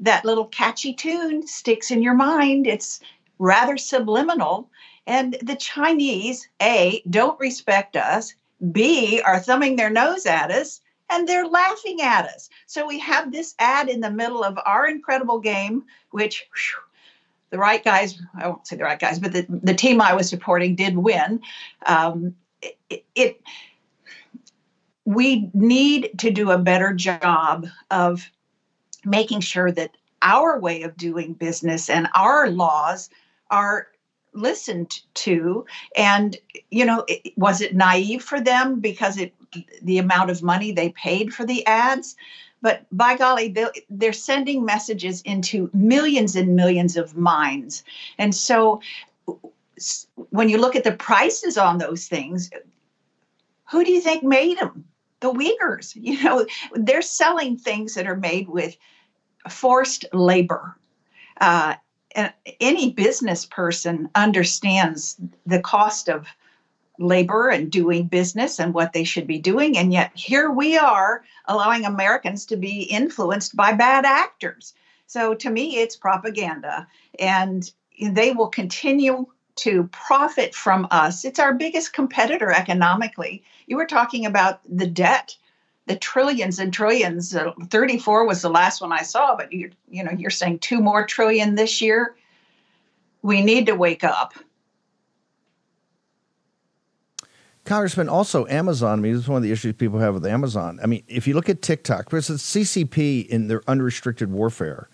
that 0.00 0.24
little 0.24 0.46
catchy 0.46 0.92
tune 0.94 1.46
sticks 1.46 1.90
in 1.90 2.02
your 2.02 2.14
mind. 2.14 2.66
It's 2.66 3.00
rather 3.38 3.76
subliminal. 3.76 4.70
And 5.06 5.36
the 5.42 5.56
Chinese, 5.56 6.48
A, 6.60 7.02
don't 7.08 7.40
respect 7.40 7.96
us, 7.96 8.34
B, 8.72 9.20
are 9.24 9.40
thumbing 9.40 9.76
their 9.76 9.90
nose 9.90 10.26
at 10.26 10.50
us, 10.50 10.80
and 11.10 11.26
they're 11.26 11.46
laughing 11.46 12.02
at 12.02 12.26
us. 12.26 12.50
So 12.66 12.86
we 12.86 12.98
have 12.98 13.32
this 13.32 13.54
ad 13.58 13.88
in 13.88 14.00
the 14.00 14.10
middle 14.10 14.44
of 14.44 14.58
our 14.66 14.86
incredible 14.86 15.40
game, 15.40 15.84
which 16.10 16.46
whew, 16.52 16.82
the 17.50 17.58
right 17.58 17.82
guys, 17.82 18.20
I 18.38 18.48
won't 18.48 18.66
say 18.66 18.76
the 18.76 18.84
right 18.84 18.98
guys, 18.98 19.18
but 19.18 19.32
the, 19.32 19.46
the 19.48 19.74
team 19.74 20.00
I 20.00 20.14
was 20.14 20.28
supporting 20.28 20.74
did 20.74 20.96
win. 20.96 21.40
Um, 21.86 22.34
it, 22.90 23.04
it 23.14 23.40
we 25.04 25.50
need 25.54 26.10
to 26.18 26.30
do 26.30 26.50
a 26.50 26.58
better 26.58 26.92
job 26.92 27.66
of 27.90 28.30
making 29.04 29.40
sure 29.40 29.72
that 29.72 29.96
our 30.20 30.58
way 30.58 30.82
of 30.82 30.96
doing 30.96 31.32
business 31.32 31.88
and 31.88 32.08
our 32.14 32.50
laws 32.50 33.08
are 33.50 33.88
listened 34.34 35.00
to 35.14 35.64
and 35.96 36.36
you 36.70 36.84
know 36.84 37.04
it, 37.08 37.32
was 37.36 37.60
it 37.60 37.74
naive 37.74 38.22
for 38.22 38.40
them 38.40 38.78
because 38.80 39.16
it 39.16 39.34
the 39.82 39.98
amount 39.98 40.30
of 40.30 40.42
money 40.42 40.70
they 40.70 40.90
paid 40.90 41.32
for 41.32 41.46
the 41.46 41.64
ads 41.66 42.14
but 42.62 42.84
by 42.92 43.16
golly 43.16 43.54
they're, 43.88 44.12
sending 44.12 44.64
messages 44.64 45.22
into 45.22 45.70
millions 45.72 46.36
and 46.36 46.56
millions 46.56 46.96
of 46.96 47.16
minds. 47.16 47.84
And 48.18 48.34
so 48.34 48.80
when 50.30 50.48
you 50.48 50.58
look 50.58 50.74
at 50.74 50.84
the 50.84 50.92
prices 50.92 51.56
on 51.56 51.78
those 51.78 52.08
things 52.08 52.50
who 53.70 53.84
do 53.84 53.92
you 53.92 54.00
think 54.00 54.22
made 54.22 54.58
them? 54.58 54.84
The 55.20 55.32
uyghurs. 55.32 55.94
You 55.94 56.22
know 56.22 56.46
they're 56.74 57.02
selling 57.02 57.56
things 57.56 57.94
that 57.94 58.06
are 58.06 58.16
made 58.16 58.48
with 58.48 58.76
forced 59.48 60.06
labor. 60.12 60.76
Uh, 61.40 61.74
and 62.14 62.32
any 62.60 62.92
business 62.92 63.44
person 63.44 64.08
understands 64.14 65.16
the 65.46 65.60
cost 65.60 66.08
of 66.08 66.26
labor 66.98 67.48
and 67.48 67.70
doing 67.70 68.06
business 68.06 68.58
and 68.58 68.74
what 68.74 68.92
they 68.92 69.04
should 69.04 69.26
be 69.26 69.38
doing. 69.38 69.78
And 69.78 69.92
yet 69.92 70.10
here 70.14 70.50
we 70.50 70.76
are 70.76 71.24
allowing 71.46 71.84
Americans 71.84 72.44
to 72.46 72.56
be 72.56 72.82
influenced 72.82 73.56
by 73.56 73.72
bad 73.72 74.04
actors. 74.04 74.74
So 75.06 75.34
to 75.34 75.50
me, 75.50 75.78
it's 75.78 75.96
propaganda. 75.96 76.86
And 77.18 77.70
they 78.00 78.32
will 78.32 78.48
continue 78.48 79.26
to 79.56 79.88
profit 79.88 80.54
from 80.54 80.86
us. 80.90 81.24
It's 81.24 81.40
our 81.40 81.54
biggest 81.54 81.92
competitor 81.92 82.52
economically. 82.52 83.42
You 83.66 83.76
were 83.76 83.86
talking 83.86 84.24
about 84.24 84.60
the 84.68 84.86
debt, 84.86 85.36
the 85.86 85.96
trillions 85.96 86.58
and 86.58 86.72
trillions. 86.72 87.34
Uh, 87.34 87.52
34 87.68 88.26
was 88.26 88.42
the 88.42 88.50
last 88.50 88.80
one 88.80 88.92
I 88.92 89.02
saw, 89.02 89.36
but 89.36 89.52
you 89.52 89.70
you 89.90 90.04
know, 90.04 90.12
you're 90.12 90.30
saying 90.30 90.60
2 90.60 90.80
more 90.80 91.04
trillion 91.06 91.54
this 91.54 91.80
year. 91.82 92.14
We 93.22 93.42
need 93.42 93.66
to 93.66 93.74
wake 93.74 94.04
up. 94.04 94.34
Congressman, 97.68 98.08
also 98.08 98.46
Amazon. 98.46 98.98
I 98.98 99.02
mean, 99.02 99.12
this 99.12 99.22
is 99.22 99.28
one 99.28 99.36
of 99.36 99.42
the 99.42 99.52
issues 99.52 99.74
people 99.74 99.98
have 99.98 100.14
with 100.14 100.26
Amazon. 100.26 100.80
I 100.82 100.86
mean, 100.86 101.04
if 101.06 101.28
you 101.28 101.34
look 101.34 101.48
at 101.48 101.60
TikTok, 101.60 102.06
because 102.06 102.26
the 102.26 102.34
CCP 102.34 103.26
in 103.26 103.48
their 103.48 103.62
unrestricted 103.68 104.32
warfare 104.32 104.88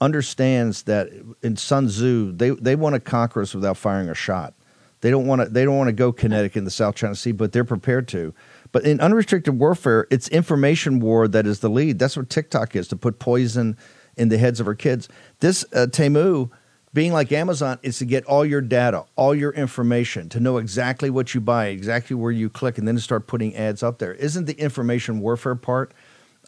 understands 0.00 0.84
that 0.84 1.08
in 1.42 1.56
Sun 1.56 1.88
Tzu, 1.88 2.32
they, 2.32 2.50
they 2.50 2.74
want 2.74 2.94
to 2.94 3.00
conquer 3.00 3.42
us 3.42 3.54
without 3.54 3.76
firing 3.76 4.08
a 4.08 4.14
shot. 4.14 4.54
They 5.02 5.10
don't 5.10 5.26
want 5.26 5.42
to. 5.42 5.48
They 5.48 5.64
don't 5.64 5.76
want 5.76 5.88
to 5.88 5.92
go 5.92 6.10
kinetic 6.10 6.56
in 6.56 6.64
the 6.64 6.70
South 6.70 6.94
China 6.94 7.14
Sea, 7.14 7.32
but 7.32 7.52
they're 7.52 7.64
prepared 7.64 8.08
to. 8.08 8.34
But 8.72 8.84
in 8.84 8.98
unrestricted 8.98 9.58
warfare, 9.58 10.06
it's 10.10 10.26
information 10.28 11.00
war 11.00 11.28
that 11.28 11.46
is 11.46 11.60
the 11.60 11.68
lead. 11.68 11.98
That's 11.98 12.16
what 12.16 12.30
TikTok 12.30 12.74
is 12.74 12.88
to 12.88 12.96
put 12.96 13.18
poison 13.18 13.76
in 14.16 14.30
the 14.30 14.38
heads 14.38 14.58
of 14.58 14.66
our 14.66 14.74
kids. 14.74 15.08
This 15.40 15.66
uh, 15.74 15.86
Temu 15.90 16.50
being 16.96 17.12
like 17.12 17.30
Amazon 17.30 17.78
is 17.82 17.98
to 17.98 18.06
get 18.06 18.24
all 18.24 18.42
your 18.42 18.62
data, 18.62 19.04
all 19.16 19.34
your 19.34 19.52
information, 19.52 20.30
to 20.30 20.40
know 20.40 20.56
exactly 20.56 21.10
what 21.10 21.34
you 21.34 21.42
buy, 21.42 21.66
exactly 21.66 22.16
where 22.16 22.32
you 22.32 22.48
click, 22.48 22.78
and 22.78 22.88
then 22.88 22.94
to 22.94 23.00
start 23.02 23.26
putting 23.26 23.54
ads 23.54 23.82
up 23.82 23.98
there. 23.98 24.14
Isn't 24.14 24.46
the 24.46 24.58
information 24.58 25.20
warfare 25.20 25.56
part 25.56 25.92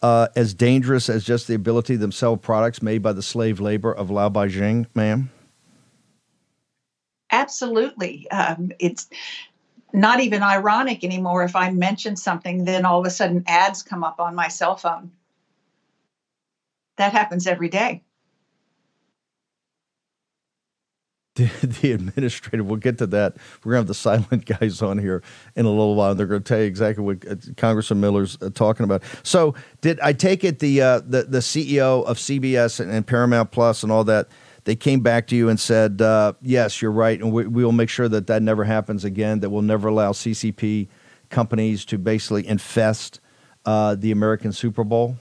uh, 0.01 0.29
as 0.35 0.55
dangerous 0.55 1.07
as 1.07 1.23
just 1.23 1.45
the 1.45 1.53
ability 1.53 1.99
to 1.99 2.11
sell 2.11 2.35
products 2.35 2.81
made 2.81 3.03
by 3.03 3.13
the 3.13 3.21
slave 3.21 3.59
labor 3.59 3.93
of 3.93 4.09
Lao 4.09 4.27
Baixing, 4.27 4.87
ma'am? 4.95 5.29
Absolutely. 7.29 8.27
Um, 8.31 8.71
it's 8.79 9.07
not 9.93 10.19
even 10.19 10.41
ironic 10.41 11.03
anymore 11.03 11.43
if 11.43 11.55
I 11.55 11.69
mention 11.69 12.15
something, 12.15 12.65
then 12.65 12.85
all 12.85 12.99
of 12.99 13.05
a 13.05 13.11
sudden 13.11 13.43
ads 13.45 13.83
come 13.83 14.03
up 14.03 14.19
on 14.19 14.33
my 14.33 14.47
cell 14.47 14.77
phone. 14.77 15.11
That 16.97 17.11
happens 17.11 17.45
every 17.45 17.69
day. 17.69 18.01
The, 21.39 21.67
the 21.81 21.91
administrative. 21.93 22.65
We'll 22.65 22.77
get 22.77 22.97
to 22.99 23.07
that. 23.07 23.35
We're 23.63 23.71
gonna 23.71 23.79
have 23.79 23.87
the 23.87 23.93
silent 23.93 24.45
guys 24.59 24.81
on 24.81 24.97
here 24.97 25.23
in 25.55 25.65
a 25.65 25.69
little 25.69 25.95
while. 25.95 26.11
and 26.11 26.19
They're 26.19 26.27
going 26.27 26.43
to 26.43 26.47
tell 26.47 26.59
you 26.59 26.65
exactly 26.65 27.03
what 27.03 27.27
uh, 27.27 27.35
Congressman 27.57 28.01
Miller's 28.01 28.37
uh, 28.41 28.49
talking 28.49 28.83
about. 28.83 29.03
So, 29.23 29.55
did 29.81 29.99
I 30.01 30.13
take 30.13 30.43
it 30.43 30.59
the 30.59 30.81
uh, 30.81 30.99
the 30.99 31.23
the 31.23 31.39
CEO 31.39 32.05
of 32.05 32.17
CBS 32.17 32.79
and, 32.79 32.91
and 32.91 33.05
Paramount 33.05 33.51
Plus 33.51 33.83
and 33.83 33.91
all 33.91 34.03
that? 34.05 34.27
They 34.65 34.75
came 34.75 34.99
back 34.99 35.25
to 35.27 35.35
you 35.35 35.49
and 35.49 35.59
said, 35.59 36.01
uh, 36.01 36.33
"Yes, 36.41 36.81
you're 36.81 36.91
right, 36.91 37.19
and 37.19 37.31
we, 37.31 37.47
we 37.47 37.63
will 37.63 37.71
make 37.71 37.89
sure 37.89 38.09
that 38.09 38.27
that 38.27 38.41
never 38.41 38.63
happens 38.63 39.03
again. 39.03 39.39
That 39.39 39.49
we'll 39.49 39.61
never 39.61 39.87
allow 39.87 40.11
CCP 40.11 40.87
companies 41.29 41.85
to 41.85 41.97
basically 41.97 42.47
infest 42.47 43.19
uh, 43.65 43.95
the 43.95 44.11
American 44.11 44.51
Super 44.51 44.83
Bowl." 44.83 45.15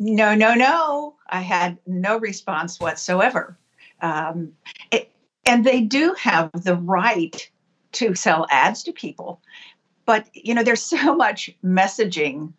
No, 0.00 0.34
no, 0.34 0.54
no. 0.54 1.16
I 1.28 1.40
had 1.40 1.78
no 1.86 2.18
response 2.18 2.80
whatsoever. 2.80 3.58
Um, 4.00 4.52
it, 4.90 5.10
and 5.46 5.64
they 5.64 5.80
do 5.80 6.14
have 6.18 6.50
the 6.52 6.76
right 6.76 7.50
to 7.92 8.14
sell 8.14 8.46
ads 8.50 8.82
to 8.84 8.92
people. 8.92 9.40
But, 10.04 10.28
you 10.32 10.54
know, 10.54 10.62
there's 10.62 10.82
so 10.98 11.14
much 11.14 11.50
messaging 11.64 12.52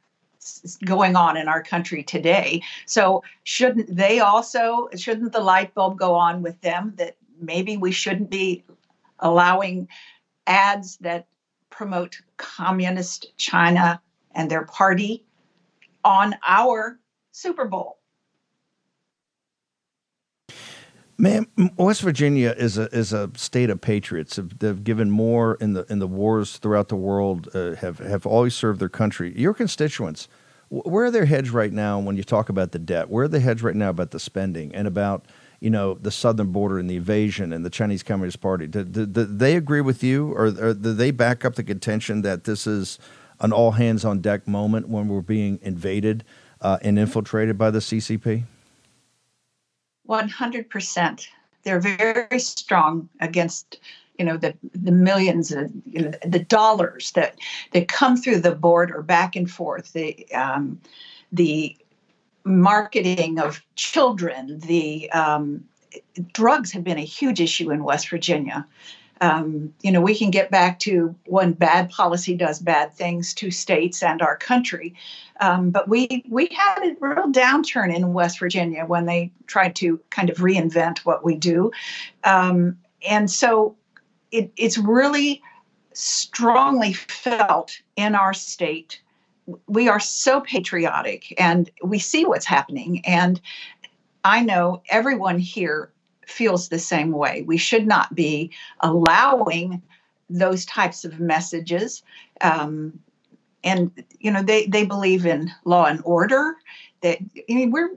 going 0.85 1.15
on 1.15 1.37
in 1.37 1.47
our 1.47 1.61
country 1.61 2.01
today. 2.01 2.61
So, 2.85 3.23
shouldn't 3.43 3.93
they 3.95 4.19
also, 4.19 4.89
shouldn't 4.95 5.33
the 5.33 5.41
light 5.41 5.73
bulb 5.73 5.97
go 5.97 6.15
on 6.15 6.41
with 6.41 6.59
them 6.61 6.93
that 6.97 7.17
maybe 7.39 7.77
we 7.77 7.91
shouldn't 7.91 8.29
be 8.29 8.63
allowing 9.19 9.87
ads 10.47 10.97
that 10.97 11.27
promote 11.69 12.21
communist 12.37 13.35
China 13.37 14.01
and 14.33 14.49
their 14.49 14.63
party 14.65 15.25
on 16.03 16.35
our 16.47 16.99
Super 17.31 17.65
Bowl? 17.65 17.99
Man, 21.22 21.47
West 21.76 22.01
Virginia 22.01 22.55
is 22.57 22.78
a 22.78 22.84
is 22.95 23.11
a 23.11 23.30
state 23.36 23.70
of 23.70 23.82
patriots. 23.82 24.39
They've 24.59 24.82
given 24.82 25.11
more 25.11 25.55
in 25.55 25.74
the 25.74 25.86
in 25.89 25.99
the 25.99 26.07
wars 26.07 26.55
throughout 26.55 26.88
the 26.88 26.95
world. 26.95 27.49
Uh, 27.53 27.76
have 27.76 27.99
have 27.99 28.26
always 28.26 28.55
served 28.55 28.80
their 28.80 28.88
country. 28.88 29.38
Your 29.38 29.53
constituents, 29.53 30.30
where 30.70 31.03
are 31.03 31.11
their 31.11 31.26
heads 31.26 31.49
right 31.49 31.74
now 31.74 31.99
when 31.99 32.15
you 32.15 32.24
talk 32.24 32.47
about 32.47 32.72
the 32.72 32.80
debt? 32.80 33.09
Where 33.09 33.26
are 33.26 33.28
their 33.28 33.41
heads 33.41 33.61
right 33.61 33.76
now 33.76 33.89
about 33.89 34.11
the 34.11 34.20
spending 34.20 34.74
and 34.74 34.88
about 34.88 35.26
you 35.59 35.70
know 35.70 35.95
the 35.95 36.09
southern 36.09 36.53
border 36.53 36.80
and 36.80 36.89
the 36.89 36.95
invasion 36.95 37.51
and 37.51 37.65
the 37.65 37.70
Chinese 37.70 38.01
Communist 38.01 38.39
Party? 38.39 38.65
Do, 38.65 38.86
do, 38.86 39.05
do 39.05 39.26
they 39.26 39.57
agree 39.57 39.82
with 39.82 40.01
you, 40.01 40.32
or, 40.32 40.45
or 40.45 40.74
do 40.74 40.93
they 40.93 41.11
back 41.11 41.43
up 41.43 41.55
the 41.55 41.65
contention 41.65 42.22
that 42.22 42.45
this 42.45 42.65
is 42.65 42.97
an 43.41 43.51
all 43.51 43.72
hands 43.72 44.05
on 44.05 44.22
deck 44.22 44.47
moment 44.47 44.88
when 44.88 45.09
we're 45.09 45.20
being 45.20 45.59
invaded 45.63 46.24
uh, 46.61 46.78
and 46.82 46.97
infiltrated 46.97 47.57
by 47.57 47.72
the 47.72 47.80
CCP? 47.80 48.45
100%. 50.10 51.28
They're 51.64 51.80
very 51.80 52.39
strong 52.39 53.10
against 53.20 53.80
you 54.18 54.26
know 54.26 54.36
the 54.36 54.53
the 54.76 54.91
millions 54.91 55.51
of 55.51 55.72
you 55.86 56.01
know, 56.01 56.12
the 56.26 56.39
dollars 56.39 57.12
that 57.12 57.36
that 57.72 57.88
come 57.88 58.18
through 58.18 58.39
the 58.39 58.53
border 58.53 59.01
back 59.01 59.36
and 59.36 59.49
forth 59.49 59.93
the 59.93 60.30
um, 60.34 60.80
the 61.32 61.76
marketing 62.43 63.39
of 63.39 63.62
children 63.76 64.60
the 64.60 65.10
um, 65.12 65.64
drugs 66.34 66.72
have 66.72 66.84
been 66.84 66.97
a 66.97 67.05
huge 67.05 67.39
issue 67.39 67.72
in 67.72 67.84
West 67.84 68.10
Virginia 68.10 68.68
um, 69.22 69.74
you 69.82 69.91
know 69.91 70.01
we 70.01 70.17
can 70.17 70.32
get 70.32 70.51
back 70.51 70.80
to 70.80 71.15
when 71.26 71.53
bad 71.53 71.89
policy 71.89 72.36
does 72.36 72.59
bad 72.59 72.93
things 72.93 73.34
to 73.34 73.51
states 73.51 74.01
and 74.03 74.22
our 74.22 74.38
country 74.38 74.93
um, 75.41 75.70
but 75.70 75.88
we 75.88 76.24
we 76.30 76.47
had 76.51 76.84
a 76.84 76.95
real 76.99 77.32
downturn 77.32 77.93
in 77.93 78.13
West 78.13 78.39
Virginia 78.39 78.86
when 78.86 79.05
they 79.05 79.32
tried 79.47 79.76
to 79.78 79.99
kind 80.09 80.30
of 80.30 80.38
reinvent 80.38 80.99
what 80.99 81.24
we 81.24 81.36
do 81.36 81.72
um, 82.24 82.78
and 83.07 83.30
so 83.30 83.76
it, 84.32 84.51
it's 84.57 84.78
really 84.78 85.41
strongly 85.93 86.93
felt 86.93 87.80
in 87.95 88.15
our 88.15 88.34
state. 88.34 89.01
We 89.67 89.89
are 89.89 89.99
so 89.99 90.41
patriotic 90.41 91.34
and 91.39 91.70
we 91.84 91.99
see 91.99 92.26
what's 92.26 92.45
happening. 92.45 93.03
And 93.05 93.41
I 94.24 94.41
know 94.41 94.82
everyone 94.89 95.39
here 95.39 95.91
feels 96.30 96.69
the 96.69 96.80
same 96.80 97.11
way. 97.11 97.43
We 97.43 97.57
should 97.57 97.88
not 97.88 98.13
be 98.15 98.51
allowing 98.82 99.82
those 100.30 100.65
types 100.65 101.03
of 101.03 101.19
messages. 101.19 102.03
Um, 102.41 102.99
and 103.63 103.91
you 104.19 104.32
know 104.32 104.41
they 104.41 104.67
they 104.67 104.86
believe 104.86 105.25
in 105.25 105.51
law 105.65 105.86
and 105.86 106.01
order. 106.05 106.55
That 107.01 107.17
I 107.49 107.53
mean 107.53 107.71
we're 107.71 107.91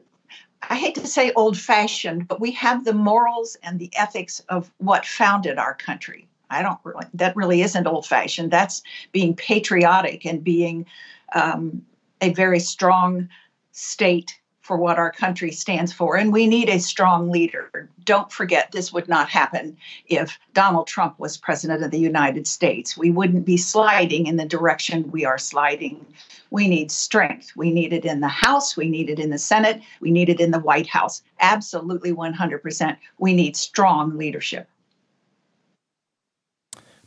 I 0.69 0.77
hate 0.77 0.95
to 0.97 1.07
say 1.07 1.33
old 1.33 1.59
fashioned, 1.59 2.29
but 2.29 2.41
we 2.41 2.53
have 2.53 2.85
the 2.85 2.95
morals 2.95 3.57
and 3.63 3.79
the 3.79 3.91
ethics 3.97 4.41
of 4.49 4.73
what 4.79 5.05
founded 5.05 5.59
our 5.59 5.75
country. 5.75 6.27
I 6.51 6.63
don't 6.63 6.79
really, 6.85 7.07
that 7.15 7.35
really 7.35 7.63
isn't 7.63 7.87
old 7.87 8.07
fashioned. 8.07 8.51
That's 8.51 8.83
being 9.11 9.35
patriotic 9.35 10.25
and 10.25 10.45
being 10.45 10.87
um, 11.35 11.83
a 12.21 12.33
very 12.33 12.61
strong 12.61 13.29
state 13.73 14.39
for 14.63 14.77
what 14.77 14.97
our 14.97 15.11
country 15.11 15.51
stands 15.51 15.93
for. 15.93 16.17
And 16.17 16.33
we 16.33 16.47
need 16.47 16.69
a 16.69 16.79
strong 16.79 17.31
leader. 17.31 17.89
Don't 18.05 18.31
forget, 18.31 18.71
this 18.71 18.93
would 18.93 19.09
not 19.09 19.29
happen 19.29 19.77
if 20.07 20.39
Donald 20.55 20.87
Trump 20.87 21.19
was 21.19 21.37
president 21.37 21.83
of 21.83 21.91
the 21.91 21.99
United 21.99 22.47
States. 22.47 22.97
We 22.97 23.11
wouldn't 23.11 23.45
be 23.45 23.57
sliding 23.57 24.27
in 24.27 24.37
the 24.37 24.47
direction 24.47 25.11
we 25.11 25.25
are 25.25 25.39
sliding. 25.39 26.07
We 26.51 26.69
need 26.69 26.93
strength. 26.93 27.53
We 27.57 27.73
need 27.73 27.93
it 27.93 28.05
in 28.05 28.21
the 28.21 28.29
House. 28.29 28.77
We 28.77 28.89
need 28.89 29.11
it 29.11 29.19
in 29.19 29.31
the 29.31 29.39
Senate. 29.39 29.83
We 30.01 30.13
need 30.13 30.29
it 30.29 30.41
in 30.41 30.53
the 30.53 30.61
White 30.61 30.87
House. 30.87 31.23
Absolutely 31.41 32.13
100%. 32.13 32.97
We 33.19 33.35
need 33.35 33.57
strong 33.57 34.17
leadership. 34.17 34.69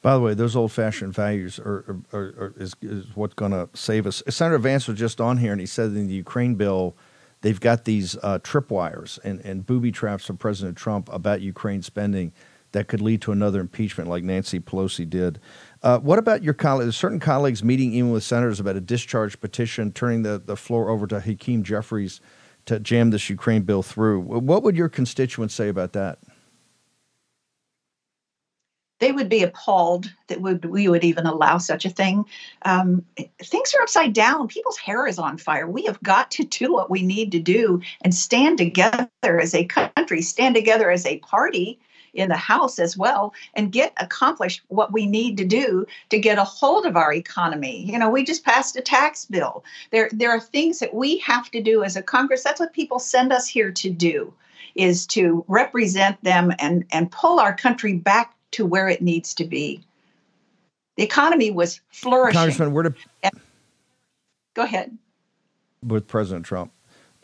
By 0.02 0.14
the 0.14 0.20
way, 0.20 0.34
those 0.36 0.56
old-fashioned 0.56 1.16
values 1.16 1.58
are, 1.58 2.00
are, 2.14 2.20
are 2.20 2.54
is, 2.58 2.76
is 2.82 3.06
what's 3.16 3.34
going 3.34 3.54
to 3.54 3.70
save 3.74 4.06
us. 4.06 4.22
Senator 4.30 4.60
Vance 4.60 4.88
was 4.88 5.00
just 5.00 5.20
on 5.20 5.38
here, 5.38 5.52
and 5.52 5.60
he 5.60 5.66
said 5.66 5.88
in 5.88 6.06
the 6.06 6.14
Ukraine 6.14 6.54
bill, 6.54 6.96
they've 7.46 7.60
got 7.60 7.86
these 7.86 8.18
uh, 8.24 8.40
tripwires 8.40 9.20
and, 9.24 9.40
and 9.42 9.68
booby 9.68 9.92
traps 9.92 10.26
from 10.26 10.36
President 10.36 10.76
Trump 10.76 11.08
about 11.14 11.42
Ukraine 11.42 11.84
spending 11.84 12.34
that 12.72 12.88
could 12.88 13.02
lead 13.02 13.22
to 13.22 13.32
another 13.32 13.62
impeachment, 13.62 14.10
like 14.10 14.24
Nancy 14.24 14.60
Pelosi 14.60 15.08
did. 15.08 15.40
Uh, 15.84 16.00
what 16.00 16.18
about 16.18 16.42
your 16.42 16.56
colleagues? 16.56 16.98
Certain 16.98 17.20
colleagues 17.20 17.64
meeting 17.64 17.94
even 17.94 18.10
with 18.10 18.24
senators 18.24 18.60
about 18.60 18.76
a 18.76 18.82
discharge 18.82 19.40
petition, 19.40 19.92
turning 19.92 20.24
the, 20.24 20.42
the 20.44 20.56
floor 20.56 20.90
over 20.90 21.06
to 21.06 21.20
Hakeem 21.20 21.62
Jeffries 21.62 22.20
to 22.66 22.80
jam 22.80 23.12
this 23.12 23.30
Ukraine 23.30 23.62
bill 23.62 23.84
through. 23.84 24.22
What 24.22 24.64
would 24.64 24.76
your 24.76 24.90
constituents 24.90 25.54
say 25.54 25.70
about 25.70 25.94
that? 25.94 26.18
They 29.00 29.12
would 29.12 29.30
be 29.30 29.44
appalled 29.44 30.12
that 30.28 30.42
would 30.42 30.66
we 30.66 30.88
would 30.88 31.04
even 31.04 31.26
allow 31.26 31.58
such 31.58 31.86
a 31.86 31.90
thing. 31.90 32.26
Um, 32.64 33.06
things 33.44 33.74
are 33.74 33.82
upside 33.82 34.14
down. 34.14 34.48
People's 34.48 34.78
hair 34.78 35.08
is 35.08 35.20
on 35.20 35.38
fire. 35.38 35.68
We 35.68 35.84
have 35.84 36.02
got 36.02 36.32
to 36.32 36.44
do 36.44 36.72
what 36.72 36.90
we 36.90 37.02
need 37.02 37.32
to 37.34 37.40
do 37.40 37.82
and 38.02 38.16
stand 38.16 38.58
together 38.58 39.10
as 39.24 39.54
a 39.54 39.66
country, 39.66 40.22
stand 40.22 40.56
together 40.56 40.92
as 40.92 41.06
a 41.06 41.20
party 41.20 41.80
in 42.14 42.30
the 42.30 42.38
House 42.38 42.80
as 42.80 42.98
well, 42.98 43.34
and 43.56 43.74
get 43.74 43.94
accomplished 43.98 44.62
what 44.70 44.94
we 44.94 45.06
need 45.06 45.36
to 45.38 45.44
do 45.44 45.86
to 46.10 46.18
get 46.18 46.38
a 46.38 46.46
hold 46.46 46.86
of 46.86 46.96
our 46.96 47.14
economy. 47.14 47.84
You 47.86 48.00
know, 48.00 48.10
we 48.10 48.24
just 48.24 48.46
passed 48.46 48.78
a 48.78 48.82
tax 48.82 49.26
bill. 49.26 49.66
There, 49.92 50.10
there 50.14 50.32
are 50.32 50.40
things 50.40 50.80
that 50.80 50.94
we 50.94 51.18
have 51.18 51.52
to 51.52 51.62
do 51.62 51.84
as 51.84 51.98
a 51.98 52.02
Congress. 52.02 52.42
That's 52.42 52.62
what 52.62 52.72
people 52.72 53.00
send 53.00 53.34
us 53.34 53.48
here 53.48 53.72
to 53.74 53.90
do, 53.90 54.34
is 54.76 55.06
to 55.08 55.44
represent 55.50 56.24
them 56.24 56.54
and 56.60 56.86
and 56.92 57.12
pull 57.12 57.40
our 57.42 57.54
country 57.54 57.96
back 57.96 58.35
to 58.56 58.66
where 58.66 58.88
it 58.88 59.02
needs 59.02 59.34
to 59.36 59.46
be. 59.46 59.84
The 60.98 61.04
economy 61.04 61.52
was 61.52 61.82
flourishing. 61.90 62.40
Congressman, 62.40 62.72
where 62.72 62.84
do 62.84 62.94
go 64.54 64.64
ahead 64.64 64.98
with 65.84 66.08
President 66.08 66.46
Trump? 66.46 66.72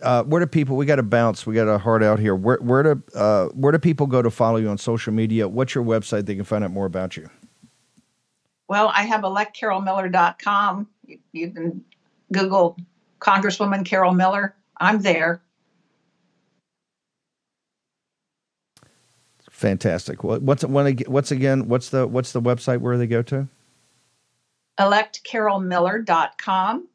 Uh, 0.02 0.24
where 0.24 0.42
do 0.42 0.48
people? 0.48 0.76
We 0.76 0.86
got 0.86 0.98
to 0.98 1.04
bounce. 1.04 1.46
We 1.46 1.56
got 1.56 1.68
a 1.68 1.78
heart 1.78 2.04
out 2.04 2.20
here. 2.20 2.36
Where 2.36 2.58
where 2.58 2.84
do 2.84 3.04
uh, 3.16 3.48
where 3.50 3.72
do 3.72 3.80
people 3.80 4.08
go 4.08 4.22
to 4.22 4.30
follow 4.30 4.58
you 4.58 4.68
on 4.68 4.78
social 4.78 5.14
media? 5.14 5.48
What's 5.48 5.74
your 5.74 5.86
website? 5.86 6.26
They 6.26 6.36
can 6.36 6.44
find 6.44 6.64
out 6.64 6.72
more 6.72 6.86
about 6.86 7.16
you. 7.16 7.30
Well, 8.68 8.92
I 8.94 9.04
have 9.04 9.22
electcarolmiller.com. 9.22 10.88
You, 11.06 11.20
you 11.32 11.52
can 11.52 11.86
Google 12.34 12.78
Congresswoman 13.20 13.86
Carol 13.86 14.14
Miller. 14.14 14.56
I'm 14.78 15.02
there. 15.02 15.42
Fantastic. 19.62 20.24
What's 20.24 20.64
what's 20.64 21.32
again? 21.32 21.68
What's 21.68 21.90
the 21.90 22.08
what's 22.08 22.32
the 22.32 22.42
website 22.42 22.80
where 22.80 22.98
they 22.98 23.06
go 23.06 23.22
to? 23.22 23.48
electcarolmiller.com 24.80 26.88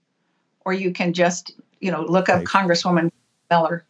or 0.65 0.73
you 0.73 0.91
can 0.93 1.13
just, 1.13 1.53
you 1.81 1.93
know, 1.93 2.03
look 2.03 2.29
up 2.29 2.43
Congresswoman 2.43 3.13
Miller. 3.51 3.85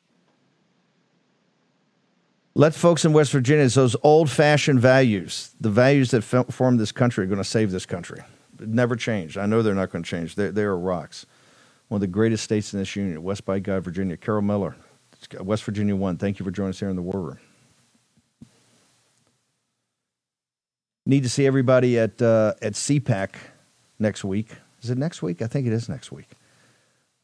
Let 2.54 2.74
folks 2.74 3.06
in 3.06 3.14
West 3.14 3.32
Virginia, 3.32 3.64
it's 3.64 3.76
those 3.76 3.96
old 4.02 4.30
fashioned 4.30 4.80
values, 4.80 5.52
the 5.58 5.70
values 5.70 6.10
that 6.10 6.20
form 6.22 6.76
this 6.76 6.92
country, 6.92 7.24
are 7.24 7.28
going 7.28 7.38
to 7.38 7.44
save 7.44 7.70
this 7.70 7.86
country. 7.86 8.20
It 8.60 8.68
never 8.68 8.94
changed. 8.96 9.38
I 9.38 9.46
know 9.46 9.62
they're 9.62 9.74
not 9.74 9.90
going 9.90 10.04
to 10.04 10.10
change. 10.10 10.34
They're, 10.34 10.52
they 10.52 10.64
are 10.64 10.76
rocks. 10.76 11.24
One 11.88 11.96
of 11.98 12.00
the 12.00 12.06
greatest 12.06 12.44
states 12.44 12.74
in 12.74 12.78
this 12.78 12.96
union, 12.96 13.22
West 13.22 13.46
by 13.46 13.58
God, 13.58 13.84
Virginia. 13.84 14.18
Carol 14.18 14.42
Miller, 14.42 14.76
West 15.40 15.64
Virginia 15.64 15.96
1. 15.96 16.18
Thank 16.18 16.38
you 16.38 16.44
for 16.44 16.50
joining 16.50 16.70
us 16.70 16.80
here 16.80 16.90
in 16.90 16.96
the 16.96 17.02
War 17.02 17.20
Room. 17.20 17.38
Need 21.08 21.22
to 21.22 21.28
see 21.28 21.46
everybody 21.46 22.00
at 22.00 22.20
uh, 22.20 22.54
at 22.60 22.72
CPAC 22.72 23.36
next 24.00 24.24
week. 24.24 24.48
Is 24.82 24.90
it 24.90 24.98
next 24.98 25.22
week? 25.22 25.40
I 25.40 25.46
think 25.46 25.68
it 25.68 25.72
is 25.72 25.88
next 25.88 26.10
week. 26.10 26.28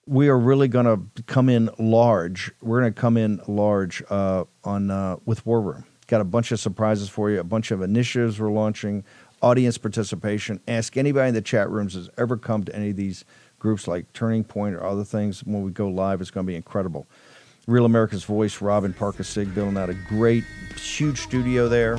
We 0.07 0.28
are 0.28 0.39
really 0.39 0.68
going 0.68 0.87
to 0.87 1.22
come 1.24 1.49
in 1.49 1.68
large. 1.80 2.53
We're 2.61 2.80
going 2.80 2.95
to 2.95 3.01
come 3.01 3.16
in 3.16 3.41
large 3.49 4.03
uh, 4.09 4.45
on 4.62 4.91
uh, 4.93 5.16
with 5.26 5.45
War 5.45 5.61
Room. 5.61 5.85
Got 6.07 6.20
a 6.20 6.24
bunch 6.24 6.53
of 6.53 6.61
surprises 6.61 7.09
for 7.09 7.30
you. 7.30 7.41
A 7.41 7.45
bunch 7.45 7.72
of 7.72 7.83
initiatives 7.83 8.39
we're 8.41 8.53
launching. 8.53 9.03
Audience 9.43 9.78
participation. 9.78 10.61
Ask 10.68 10.97
anybody 10.97 11.28
in 11.28 11.35
the 11.35 11.43
chat 11.43 11.68
rooms 11.68 11.95
has 11.95 12.09
ever 12.16 12.37
come 12.37 12.62
to 12.62 12.74
any 12.76 12.91
of 12.91 12.97
these 12.97 13.24
groups 13.59 13.89
like 13.89 14.12
Turning 14.12 14.45
Point 14.45 14.76
or 14.76 14.85
other 14.85 15.05
things. 15.05 15.43
When 15.43 15.62
we 15.62 15.72
go 15.72 15.89
live, 15.89 16.20
it's 16.20 16.30
going 16.30 16.47
to 16.47 16.51
be 16.51 16.57
incredible. 16.57 17.09
Real 17.66 17.85
America's 17.85 18.22
Voice, 18.22 18.61
Robin 18.61 18.93
Parker 18.93 19.24
Sigg 19.24 19.53
building 19.55 19.76
out 19.76 19.91
a 19.91 19.95
great, 19.95 20.45
huge 20.76 21.20
studio 21.20 21.68
there. 21.68 21.99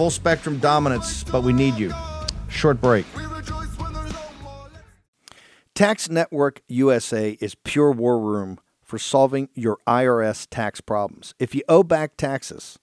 Full 0.00 0.08
spectrum 0.08 0.58
dominance, 0.60 1.24
but 1.24 1.42
we 1.42 1.52
need 1.52 1.74
you. 1.74 1.92
Short 2.48 2.80
break. 2.80 3.04
Tax 5.74 6.08
Network 6.08 6.62
USA 6.68 7.32
is 7.32 7.54
pure 7.54 7.92
war 7.92 8.18
room 8.18 8.58
for 8.82 8.98
solving 8.98 9.50
your 9.52 9.76
IRS 9.86 10.46
tax 10.48 10.80
problems. 10.80 11.34
If 11.38 11.54
you 11.54 11.60
owe 11.68 11.82
back 11.82 12.16
taxes, 12.16 12.78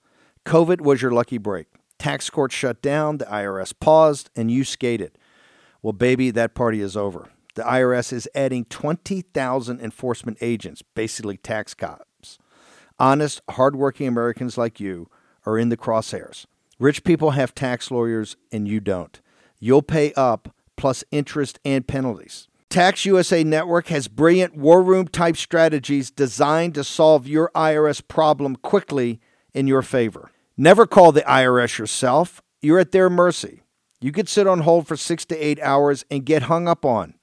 COVID 0.45 0.82
was 0.82 1.01
your 1.01 1.09
lucky 1.09 1.39
break. 1.39 1.65
Tax 1.97 2.30
court 2.30 2.51
shut 2.51 2.84
down, 2.84 3.18
the 3.18 3.26
IRS 3.26 3.74
paused, 3.80 4.30
and 4.36 4.51
you 4.51 4.63
skated. 4.63 5.18
Well, 5.82 5.93
baby, 5.93 6.30
that 6.30 6.53
party 6.53 6.82
is 6.82 6.95
over. 6.95 7.30
The 7.55 7.63
IRS 7.63 8.13
is 8.13 8.30
adding 8.36 8.65
20,000 8.65 9.82
enforcement 9.82 10.38
agents, 10.39 10.84
basically 10.84 11.38
tax 11.38 11.74
cops. 11.74 12.38
Honest, 12.99 13.41
hardworking 13.49 14.07
Americans 14.07 14.55
like 14.55 14.80
you 14.80 15.09
are 15.47 15.57
in 15.57 15.70
the 15.70 15.78
crosshairs. 15.78 16.45
Rich 16.80 17.03
people 17.03 17.32
have 17.32 17.55
tax 17.55 17.89
lawyers 17.91 18.38
and 18.51 18.67
you 18.67 18.80
don't. 18.80 19.19
You'll 19.59 19.82
pay 19.82 20.13
up 20.13 20.53
plus 20.75 21.03
interest 21.11 21.59
and 21.65 21.88
penalties. 21.88 22.47
Tax 22.69 23.05
USA 23.05 23.43
Network 23.43 23.88
has 23.88 24.07
brilliant 24.07 24.55
war 24.55 24.84
room 24.84 25.07
type 25.07 25.38
strategies 25.38 26.11
designed 26.11 26.75
to 26.75 26.84
solve 26.84 27.28
your 27.28 27.49
IRS 27.55 28.05
problem 28.07 28.55
quickly 28.57 29.19
in 29.53 29.67
your 29.67 29.82
favor. 29.82 30.32
Never 30.57 30.86
call 30.86 31.11
the 31.11 31.21
IRS 31.21 31.78
yourself, 31.78 32.41
you're 32.61 32.80
at 32.80 32.91
their 32.91 33.09
mercy. 33.09 33.63
You 33.99 34.11
could 34.11 34.30
sit 34.30 34.45
on 34.45 34.59
hold 34.59 34.88
for 34.88 34.95
six 34.97 35.25
to 35.25 35.38
eight 35.38 35.59
hours 35.61 36.05
and 36.11 36.25
get 36.25 36.43
hung 36.43 36.67
up 36.67 36.86
on. 36.86 37.15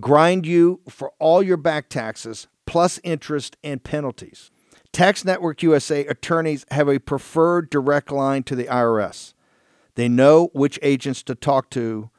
grind 0.00 0.46
you 0.46 0.80
for 0.88 1.12
all 1.18 1.42
your 1.42 1.56
back 1.56 1.88
taxes 1.88 2.46
plus 2.66 3.00
interest 3.04 3.56
and 3.64 3.82
penalties. 3.82 4.50
Tax 4.98 5.24
Network 5.24 5.62
USA 5.62 6.04
attorneys 6.06 6.66
have 6.72 6.88
a 6.88 6.98
preferred 6.98 7.70
direct 7.70 8.10
line 8.10 8.42
to 8.42 8.56
the 8.56 8.64
IRS. 8.64 9.32
They 9.94 10.08
know 10.08 10.50
which 10.54 10.76
agents 10.82 11.22
to 11.22 11.36
talk 11.36 11.70
to 11.70 12.10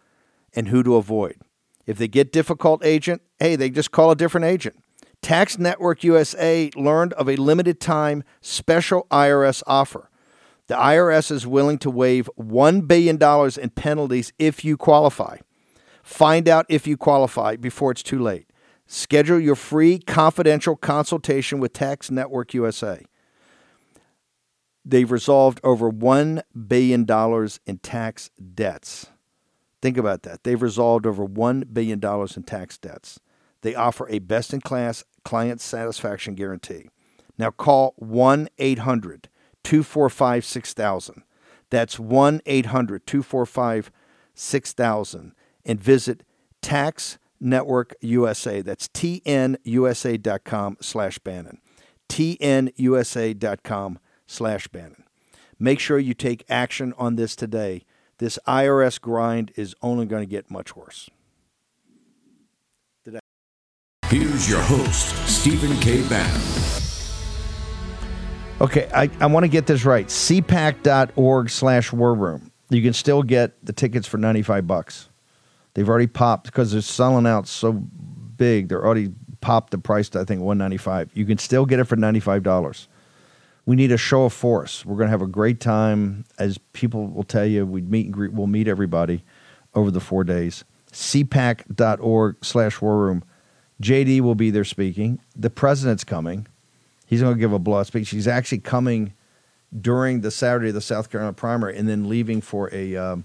and 0.55 0.69
who 0.69 0.81
to 0.83 0.95
avoid. 0.95 1.41
If 1.85 1.97
they 1.97 2.07
get 2.07 2.31
difficult 2.31 2.85
agent, 2.85 3.21
hey, 3.37 3.57
they 3.57 3.69
just 3.69 3.91
call 3.91 4.11
a 4.11 4.15
different 4.15 4.45
agent. 4.45 4.81
Tax 5.21 5.59
Network 5.59 6.05
USA 6.05 6.71
learned 6.73 7.11
of 7.15 7.27
a 7.27 7.35
limited 7.35 7.81
time 7.81 8.23
special 8.39 9.07
IRS 9.11 9.61
offer. 9.67 10.09
The 10.67 10.75
IRS 10.75 11.31
is 11.31 11.45
willing 11.45 11.79
to 11.79 11.89
waive 11.91 12.29
$1 12.39 12.87
billion 12.87 13.21
in 13.61 13.69
penalties 13.71 14.31
if 14.39 14.63
you 14.63 14.77
qualify. 14.77 15.39
Find 16.01 16.47
out 16.47 16.65
if 16.69 16.87
you 16.87 16.95
qualify 16.95 17.57
before 17.57 17.91
it's 17.91 18.03
too 18.03 18.19
late. 18.19 18.48
Schedule 18.91 19.39
your 19.39 19.55
free 19.55 19.99
confidential 19.99 20.75
consultation 20.75 21.59
with 21.59 21.73
Tax 21.73 22.09
Network 22.09 22.55
USA. 22.55 23.05
They've 24.83 25.11
resolved 25.11 25.59
over 25.63 25.91
$1 25.91 26.41
billion 26.67 27.05
in 27.67 27.77
tax 27.77 28.31
debts. 28.55 29.11
Think 29.79 29.95
about 29.95 30.23
that. 30.23 30.43
They've 30.43 30.59
resolved 30.59 31.05
over 31.05 31.27
$1 31.27 31.71
billion 31.71 32.03
in 32.03 32.43
tax 32.43 32.79
debts. 32.79 33.19
They 33.61 33.75
offer 33.75 34.09
a 34.09 34.17
best 34.17 34.55
in 34.55 34.61
class 34.61 35.03
client 35.23 35.61
satisfaction 35.61 36.33
guarantee. 36.33 36.89
Now 37.37 37.51
call 37.51 37.93
1 37.97 38.49
800 38.57 39.29
245 39.63 40.43
6000. 40.43 41.23
That's 41.69 41.99
1 41.99 42.41
800 42.43 43.05
245 43.05 43.91
6000 44.33 45.35
and 45.63 45.79
visit 45.79 46.23
Tax 46.63 47.18
Network 47.39 47.95
USA. 48.01 48.61
That's 48.61 48.87
tnusa.com 48.87 50.77
slash 50.81 51.19
Bannon. 51.19 51.59
tnusa.com 52.09 53.99
slash 54.27 54.67
Bannon. 54.67 55.03
Make 55.59 55.79
sure 55.79 55.99
you 55.99 56.13
take 56.13 56.45
action 56.49 56.93
on 56.97 57.15
this 57.15 57.35
today. 57.35 57.83
This 58.17 58.39
IRS 58.47 58.99
grind 58.99 59.51
is 59.55 59.75
only 59.81 60.05
going 60.05 60.23
to 60.23 60.29
get 60.29 60.49
much 60.49 60.75
worse. 60.75 61.09
Today. 63.03 63.19
Here's 64.07 64.49
your 64.49 64.61
host, 64.61 65.15
Stephen 65.27 65.75
K. 65.79 66.07
Bannon. 66.07 66.41
Okay, 68.61 68.89
I, 68.93 69.09
I 69.21 69.25
want 69.27 69.45
to 69.45 69.47
get 69.47 69.67
this 69.67 69.85
right. 69.85 70.07
cpac.org 70.07 71.49
slash 71.49 71.93
war 71.93 72.13
room. 72.13 72.51
You 72.69 72.81
can 72.81 72.93
still 72.93 73.23
get 73.23 73.65
the 73.65 73.73
tickets 73.73 74.05
for 74.05 74.17
95 74.17 74.67
bucks. 74.67 75.09
They've 75.79 75.87
already 75.87 76.07
popped 76.07 76.47
because 76.47 76.73
they're 76.73 76.81
selling 76.81 77.25
out 77.25 77.47
so 77.47 77.71
big. 77.71 78.67
They're 78.67 78.83
already 78.85 79.13
popped 79.39 79.71
the 79.71 79.77
price 79.77 80.09
to, 80.09 80.19
I 80.19 80.25
think, 80.25 80.41
195 80.41 81.11
You 81.13 81.25
can 81.25 81.37
still 81.37 81.65
get 81.65 81.79
it 81.79 81.85
for 81.85 81.95
$95. 81.95 82.87
We 83.65 83.77
need 83.77 83.93
a 83.93 83.97
show 83.97 84.25
of 84.25 84.33
force. 84.33 84.85
We're 84.85 84.97
going 84.97 85.07
to 85.07 85.11
have 85.11 85.21
a 85.21 85.25
great 85.25 85.61
time. 85.61 86.25
As 86.37 86.57
people 86.73 87.07
will 87.07 87.23
tell 87.23 87.45
you, 87.45 87.65
we 87.65 87.81
meet 87.81 88.07
and 88.07 88.13
greet, 88.13 88.33
we'll 88.33 88.47
meet 88.47 88.67
everybody 88.67 89.23
over 89.73 89.89
the 89.89 90.01
four 90.01 90.25
days. 90.25 90.65
cpac.org 90.91 92.43
slash 92.43 92.81
war 92.81 92.97
room. 92.97 93.23
JD 93.81 94.19
will 94.19 94.35
be 94.35 94.51
there 94.51 94.65
speaking. 94.65 95.21
The 95.33 95.49
president's 95.49 96.03
coming. 96.03 96.45
He's 97.05 97.21
going 97.21 97.35
to 97.35 97.39
give 97.39 97.53
a 97.53 97.59
blowout 97.59 97.87
speech. 97.87 98.09
He's 98.09 98.27
actually 98.27 98.59
coming 98.59 99.13
during 99.79 100.19
the 100.19 100.31
Saturday 100.31 100.67
of 100.67 100.75
the 100.75 100.81
South 100.81 101.09
Carolina 101.09 101.31
primary, 101.31 101.77
and 101.77 101.87
then 101.87 102.09
leaving 102.09 102.41
for 102.41 102.69
a, 102.73 102.97
um, 102.97 103.23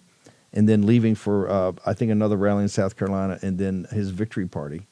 and 0.55 0.69
then 0.69 0.87
leaving 0.87 1.15
for 1.15 1.51
uh, 1.51 1.73
I 1.85 1.93
think 1.93 2.11
another 2.11 2.37
rally 2.37 2.63
in 2.63 2.69
South 2.69 2.97
Carolina, 2.97 3.39
and 3.43 3.59
then 3.59 3.87
his 3.91 4.11
victory 4.11 4.47
party. 4.47 4.87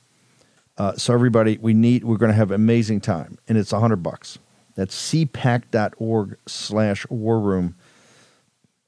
Uh, 0.76 0.94
so 0.96 1.14
everybody, 1.14 1.58
we 1.58 1.72
need. 1.72 2.04
We're 2.04 2.16
going 2.16 2.30
to 2.32 2.36
have 2.36 2.50
amazing 2.50 3.00
time, 3.00 3.38
and 3.48 3.56
it's 3.56 3.72
a 3.72 3.80
hundred 3.80 4.02
bucks. 4.02 4.38
That's 4.74 4.94
cpac.org 4.94 6.36
slash 6.46 7.06
war 7.08 7.40
room. 7.40 7.76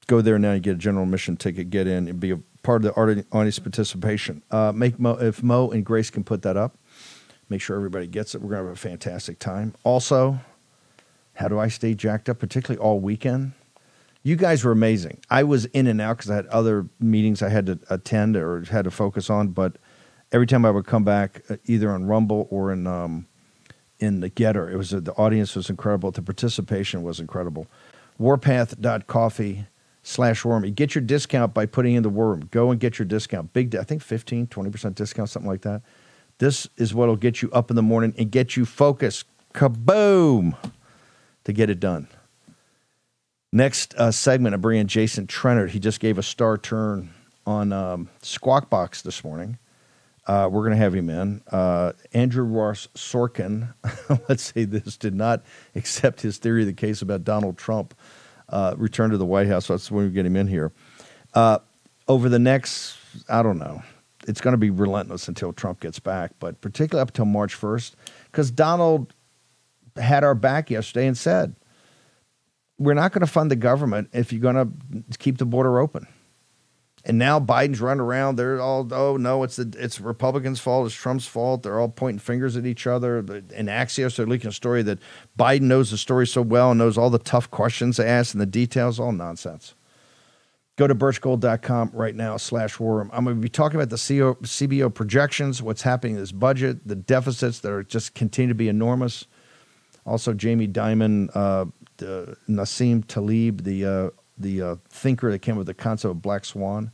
Go 0.07 0.21
there 0.21 0.37
now. 0.37 0.51
and 0.51 0.61
get 0.61 0.75
a 0.75 0.77
general 0.77 1.03
admission 1.03 1.37
ticket. 1.37 1.69
Get 1.69 1.87
in 1.87 2.07
and 2.07 2.19
be 2.19 2.31
a 2.31 2.39
part 2.63 2.83
of 2.83 2.93
the 2.93 2.99
audi- 2.99 3.23
audience 3.31 3.59
participation. 3.59 4.43
Uh, 4.51 4.71
make 4.75 4.99
Mo, 4.99 5.13
if 5.13 5.41
Mo 5.41 5.69
and 5.71 5.85
Grace 5.85 6.09
can 6.09 6.23
put 6.23 6.41
that 6.41 6.57
up. 6.57 6.77
Make 7.49 7.61
sure 7.61 7.75
everybody 7.75 8.07
gets 8.07 8.33
it. 8.33 8.41
We're 8.41 8.49
going 8.49 8.63
to 8.63 8.67
have 8.69 8.77
a 8.77 8.79
fantastic 8.79 9.37
time. 9.37 9.75
Also, 9.83 10.39
how 11.35 11.47
do 11.47 11.59
I 11.59 11.67
stay 11.67 11.93
jacked 11.93 12.27
up, 12.27 12.39
particularly 12.39 12.83
all 12.83 12.99
weekend? 12.99 13.53
You 14.25 14.35
guys 14.35 14.63
were 14.63 14.71
amazing. 14.71 15.19
I 15.29 15.43
was 15.43 15.65
in 15.65 15.85
and 15.85 16.01
out 16.01 16.17
because 16.17 16.31
I 16.31 16.35
had 16.35 16.47
other 16.47 16.89
meetings 16.99 17.43
I 17.43 17.49
had 17.49 17.67
to 17.67 17.79
attend 17.91 18.35
or 18.35 18.63
had 18.63 18.85
to 18.85 18.91
focus 18.91 19.29
on. 19.29 19.49
But 19.49 19.77
every 20.31 20.47
time 20.47 20.65
I 20.65 20.71
would 20.71 20.87
come 20.87 21.03
back, 21.03 21.43
uh, 21.47 21.57
either 21.65 21.91
on 21.91 22.07
Rumble 22.07 22.47
or 22.49 22.71
in 22.71 22.87
um, 22.87 23.27
in 23.99 24.21
the 24.21 24.31
Gettr, 24.31 24.73
it 24.73 24.77
was 24.77 24.91
uh, 24.95 24.99
the 24.99 25.13
audience 25.13 25.55
was 25.55 25.69
incredible. 25.69 26.09
The 26.09 26.23
participation 26.23 27.03
was 27.03 27.19
incredible. 27.19 27.67
Warpath.coffee 28.17 29.67
slash 30.01 30.43
wormy. 30.43 30.71
Get 30.71 30.95
your 30.95 31.03
discount 31.03 31.53
by 31.53 31.67
putting 31.67 31.93
in 31.93 32.01
the 32.01 32.09
worm. 32.09 32.47
Go 32.49 32.71
and 32.71 32.79
get 32.79 32.97
your 32.97 33.05
discount. 33.05 33.53
Big, 33.53 33.75
I 33.75 33.83
think 33.83 34.01
15, 34.01 34.47
20% 34.47 34.95
discount, 34.95 35.29
something 35.29 35.51
like 35.51 35.61
that. 35.61 35.83
This 36.39 36.67
is 36.77 36.95
what 36.95 37.09
will 37.09 37.15
get 37.15 37.43
you 37.43 37.51
up 37.51 37.69
in 37.69 37.75
the 37.75 37.83
morning 37.83 38.15
and 38.17 38.31
get 38.31 38.57
you 38.57 38.65
focused. 38.65 39.27
Kaboom! 39.53 40.57
To 41.43 41.53
get 41.53 41.69
it 41.69 41.79
done. 41.79 42.07
Next 43.55 43.95
uh, 43.95 44.11
segment, 44.11 44.53
I 44.53 44.57
bring 44.57 44.81
in 44.81 44.87
Jason 44.87 45.27
Trennert. 45.27 45.69
He 45.69 45.79
just 45.79 46.01
gave 46.01 46.17
a 46.17 46.23
star 46.23 46.57
turn 46.57 47.13
on 47.45 47.71
um, 47.71 48.09
Squawk 48.21 48.69
Box 48.69 49.01
this 49.01 49.23
morning. 49.23 49.57
Uh, 50.27 50.49
we're 50.51 50.63
going 50.63 50.71
to 50.73 50.77
have 50.77 50.93
him 50.93 51.09
in. 51.09 51.41
Uh, 51.49 51.93
Andrew 52.11 52.43
Ross 52.43 52.89
Sorkin, 52.95 53.73
let's 54.27 54.51
say 54.53 54.65
this, 54.65 54.97
did 54.97 55.15
not 55.15 55.45
accept 55.73 56.19
his 56.19 56.37
theory 56.37 56.63
of 56.63 56.67
the 56.67 56.73
case 56.73 57.01
about 57.01 57.23
Donald 57.23 57.57
Trump 57.57 57.93
uh, 58.49 58.75
return 58.75 59.11
to 59.11 59.17
the 59.17 59.25
White 59.25 59.47
House. 59.47 59.69
That's 59.69 59.89
when 59.89 60.03
we 60.03 60.11
get 60.11 60.25
him 60.25 60.35
in 60.35 60.47
here. 60.47 60.73
Uh, 61.33 61.59
over 62.09 62.27
the 62.27 62.39
next, 62.39 62.97
I 63.29 63.41
don't 63.41 63.57
know, 63.57 63.81
it's 64.27 64.41
going 64.41 64.51
to 64.51 64.57
be 64.57 64.69
relentless 64.69 65.29
until 65.29 65.53
Trump 65.53 65.79
gets 65.79 65.99
back, 65.99 66.33
but 66.41 66.59
particularly 66.59 67.03
up 67.03 67.11
until 67.11 67.23
March 67.23 67.57
1st, 67.57 67.93
because 68.25 68.51
Donald 68.51 69.13
had 69.95 70.25
our 70.25 70.35
back 70.35 70.69
yesterday 70.69 71.07
and 71.07 71.17
said, 71.17 71.55
we're 72.77 72.93
not 72.93 73.13
going 73.13 73.21
to 73.21 73.31
fund 73.31 73.49
the 73.49 73.55
government 73.55 74.09
if 74.13 74.33
you're 74.33 74.41
going 74.41 74.55
to 75.11 75.17
keep 75.17 75.37
the 75.37 75.45
border 75.45 75.79
open. 75.79 76.07
And 77.07 77.19
now 77.19 77.39
Biden's 77.39 77.79
running 77.79 78.01
around. 78.01 78.35
They're 78.35 78.59
all, 78.59 78.91
oh 78.91 79.15
no, 79.15 79.43
it's 79.43 79.57
the 79.57 79.71
it's 79.77 80.01
Republicans' 80.01 80.59
fault. 80.59 80.87
It's 80.87 80.95
Trump's 80.95 81.27
fault. 81.27 81.61
They're 81.61 81.79
all 81.79 81.89
pointing 81.89 82.19
fingers 82.19 82.57
at 82.57 82.65
each 82.65 82.87
other. 82.87 83.19
In 83.19 83.67
Axios, 83.67 84.15
they're 84.15 84.25
leaking 84.25 84.49
a 84.49 84.53
story 84.53 84.81
that 84.83 84.97
Biden 85.37 85.61
knows 85.61 85.91
the 85.91 85.97
story 85.97 86.25
so 86.25 86.41
well 86.41 86.71
and 86.71 86.79
knows 86.79 86.97
all 86.97 87.11
the 87.11 87.19
tough 87.19 87.51
questions 87.51 87.97
they 87.97 88.07
ask 88.07 88.33
and 88.33 88.41
the 88.41 88.47
details. 88.47 88.99
All 88.99 89.11
nonsense. 89.11 89.75
Go 90.77 90.87
to 90.87 90.95
birchgold.com 90.95 91.91
right 91.93 92.15
now 92.15 92.35
slash 92.37 92.79
war 92.79 92.97
room. 92.97 93.09
I'm 93.13 93.23
going 93.23 93.37
to 93.37 93.41
be 93.41 93.49
talking 93.49 93.79
about 93.79 93.91
the 93.91 93.97
CO, 93.97 94.35
CBO 94.41 94.93
projections, 94.93 95.61
what's 95.61 95.83
happening 95.83 96.15
in 96.15 96.19
this 96.19 96.33
budget, 96.33 96.85
the 96.85 96.95
deficits 96.95 97.59
that 97.59 97.71
are 97.71 97.83
just 97.83 98.13
continue 98.13 98.49
to 98.49 98.55
be 98.55 98.67
enormous. 98.67 99.25
Also, 100.05 100.33
Jamie 100.33 100.67
Dimon, 100.67 101.29
uh, 101.33 101.65
the 101.97 102.37
Nassim 102.49 103.05
Taleb, 103.05 103.63
the 103.63 103.85
uh, 103.85 104.09
the 104.37 104.61
uh, 104.61 104.75
thinker 104.89 105.31
that 105.31 105.39
came 105.39 105.55
with 105.55 105.67
the 105.67 105.73
concept 105.73 106.11
of 106.11 106.21
black 106.21 106.45
swan. 106.45 106.91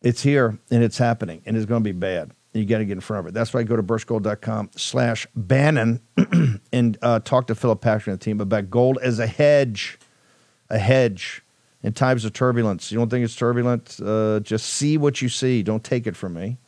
It's 0.00 0.22
here 0.22 0.58
and 0.70 0.84
it's 0.84 0.98
happening 0.98 1.42
and 1.44 1.56
it's 1.56 1.66
going 1.66 1.82
to 1.82 1.84
be 1.84 1.98
bad. 1.98 2.32
You 2.52 2.64
got 2.64 2.78
to 2.78 2.84
get 2.84 2.92
in 2.92 3.00
front 3.00 3.20
of 3.20 3.26
it. 3.26 3.34
That's 3.34 3.52
why 3.52 3.60
I 3.60 3.62
go 3.64 3.76
to 3.76 3.82
birchgold.com 3.82 4.70
slash 4.76 5.26
Bannon 5.34 6.00
and 6.72 6.98
uh, 7.02 7.20
talk 7.20 7.46
to 7.48 7.54
Philip 7.54 7.80
Patrick 7.80 8.12
and 8.12 8.20
the 8.20 8.24
team 8.24 8.40
about 8.40 8.70
gold 8.70 8.98
as 9.02 9.18
a 9.18 9.26
hedge, 9.26 9.98
a 10.70 10.78
hedge 10.78 11.42
in 11.82 11.92
times 11.92 12.24
of 12.24 12.32
turbulence. 12.32 12.90
You 12.90 12.98
don't 12.98 13.10
think 13.10 13.24
it's 13.24 13.36
turbulent? 13.36 14.00
Uh, 14.04 14.40
just 14.40 14.66
see 14.66 14.96
what 14.96 15.20
you 15.20 15.28
see. 15.28 15.62
Don't 15.62 15.84
take 15.84 16.06
it 16.06 16.16
from 16.16 16.34
me. 16.34 16.58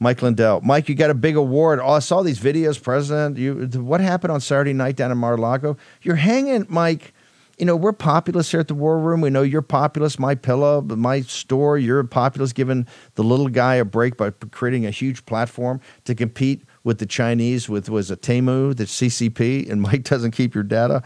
Mike 0.00 0.22
Lindell. 0.22 0.60
Mike, 0.62 0.88
you 0.88 0.94
got 0.94 1.10
a 1.10 1.14
big 1.14 1.36
award. 1.36 1.80
Oh, 1.80 1.92
I 1.92 1.98
saw 2.00 2.22
these 2.22 2.40
videos, 2.40 2.82
President. 2.82 3.38
You, 3.38 3.66
what 3.80 4.00
happened 4.00 4.32
on 4.32 4.40
Saturday 4.40 4.72
night 4.72 4.96
down 4.96 5.12
in 5.12 5.18
Mar-a-Lago? 5.18 5.76
You're 6.02 6.16
hanging, 6.16 6.66
Mike. 6.68 7.14
You 7.58 7.66
know, 7.66 7.76
we're 7.76 7.92
populous 7.92 8.50
here 8.50 8.58
at 8.58 8.66
the 8.66 8.74
War 8.74 8.98
Room. 8.98 9.20
We 9.20 9.30
know 9.30 9.42
you're 9.42 9.62
populous. 9.62 10.18
My 10.18 10.34
pillow, 10.34 10.80
my 10.82 11.20
store, 11.20 11.78
you're 11.78 12.02
populous, 12.02 12.52
giving 12.52 12.86
the 13.14 13.22
little 13.22 13.48
guy 13.48 13.76
a 13.76 13.84
break 13.84 14.16
by 14.16 14.30
creating 14.30 14.84
a 14.86 14.90
huge 14.90 15.24
platform 15.24 15.80
to 16.04 16.16
compete 16.16 16.64
with 16.82 16.98
the 16.98 17.06
Chinese, 17.06 17.68
with 17.68 17.88
was 17.88 18.10
a 18.10 18.16
Temu, 18.16 18.76
the 18.76 18.84
CCP, 18.84 19.70
and 19.70 19.80
Mike 19.80 20.02
doesn't 20.10 20.32
keep 20.32 20.54
your 20.54 20.64
data. 20.64 21.02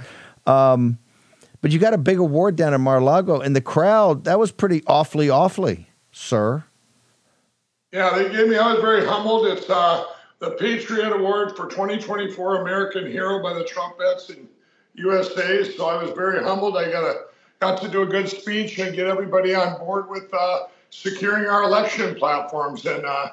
Um, 0.46 0.98
but 1.60 1.70
you 1.70 1.78
got 1.78 1.92
a 1.92 1.98
big 1.98 2.18
award 2.18 2.56
down 2.56 2.72
in 2.72 2.80
Mar-a-Lago, 2.80 3.40
and 3.40 3.54
the 3.54 3.60
crowd, 3.60 4.24
that 4.24 4.38
was 4.38 4.50
pretty 4.50 4.82
awfully, 4.86 5.28
awfully, 5.28 5.90
sir. 6.12 6.64
Yeah, 7.92 8.16
they 8.16 8.28
gave 8.30 8.48
me, 8.48 8.56
I 8.56 8.72
was 8.72 8.82
very 8.82 9.06
humbled. 9.06 9.46
It's 9.46 9.68
uh, 9.70 10.04
the 10.40 10.52
Patriot 10.52 11.12
Award 11.12 11.56
for 11.56 11.68
2024 11.68 12.62
American 12.62 13.10
Hero 13.10 13.42
by 13.42 13.54
the 13.54 13.64
Trump 13.64 13.98
vets 13.98 14.30
in 14.30 14.48
USA. 14.94 15.64
So 15.64 15.86
I 15.86 16.02
was 16.02 16.12
very 16.12 16.42
humbled. 16.42 16.76
I 16.76 16.90
got, 16.90 17.04
a, 17.04 17.14
got 17.60 17.80
to 17.82 17.88
do 17.88 18.02
a 18.02 18.06
good 18.06 18.28
speech 18.28 18.78
and 18.78 18.94
get 18.94 19.06
everybody 19.06 19.54
on 19.54 19.78
board 19.78 20.10
with 20.10 20.32
uh, 20.34 20.64
securing 20.90 21.46
our 21.46 21.62
election 21.64 22.14
platforms. 22.14 22.86
And 22.86 23.04
uh, 23.06 23.30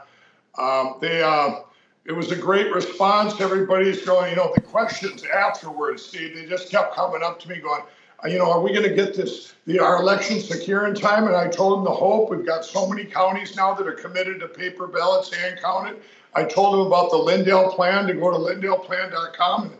Um, 0.57 0.95
they, 1.01 1.21
uh, 1.21 1.61
it 2.05 2.13
was 2.13 2.31
a 2.31 2.35
great 2.35 2.73
response. 2.73 3.41
Everybody's 3.41 4.05
going, 4.05 4.29
you 4.29 4.37
know, 4.37 4.53
the 4.55 4.61
questions 4.61 5.23
afterwards, 5.25 6.05
Steve, 6.05 6.35
they 6.35 6.45
just 6.45 6.69
kept 6.71 6.95
coming 6.95 7.23
up 7.23 7.39
to 7.41 7.49
me 7.49 7.59
going, 7.59 7.83
you 8.23 8.37
know, 8.37 8.51
are 8.51 8.61
we 8.61 8.71
going 8.71 8.87
to 8.87 8.95
get 8.95 9.13
this, 9.13 9.53
the, 9.65 9.79
our 9.79 9.97
election 9.97 10.39
secure 10.39 10.87
in 10.87 10.95
time? 10.95 11.27
And 11.27 11.35
I 11.35 11.47
told 11.47 11.79
him 11.79 11.85
the 11.85 11.91
hope. 11.91 12.29
We've 12.29 12.45
got 12.45 12.65
so 12.65 12.87
many 12.87 13.05
counties 13.05 13.55
now 13.55 13.73
that 13.73 13.85
are 13.85 13.93
committed 13.93 14.39
to 14.39 14.47
paper 14.47 14.87
ballots 14.87 15.33
hand 15.33 15.59
counted. 15.61 16.01
I 16.33 16.43
told 16.43 16.75
him 16.75 16.81
about 16.81 17.11
the 17.11 17.17
Lindell 17.17 17.73
plan 17.73 18.07
to 18.07 18.13
go 18.13 18.31
to 18.31 18.37
lindellplan.com. 18.37 19.73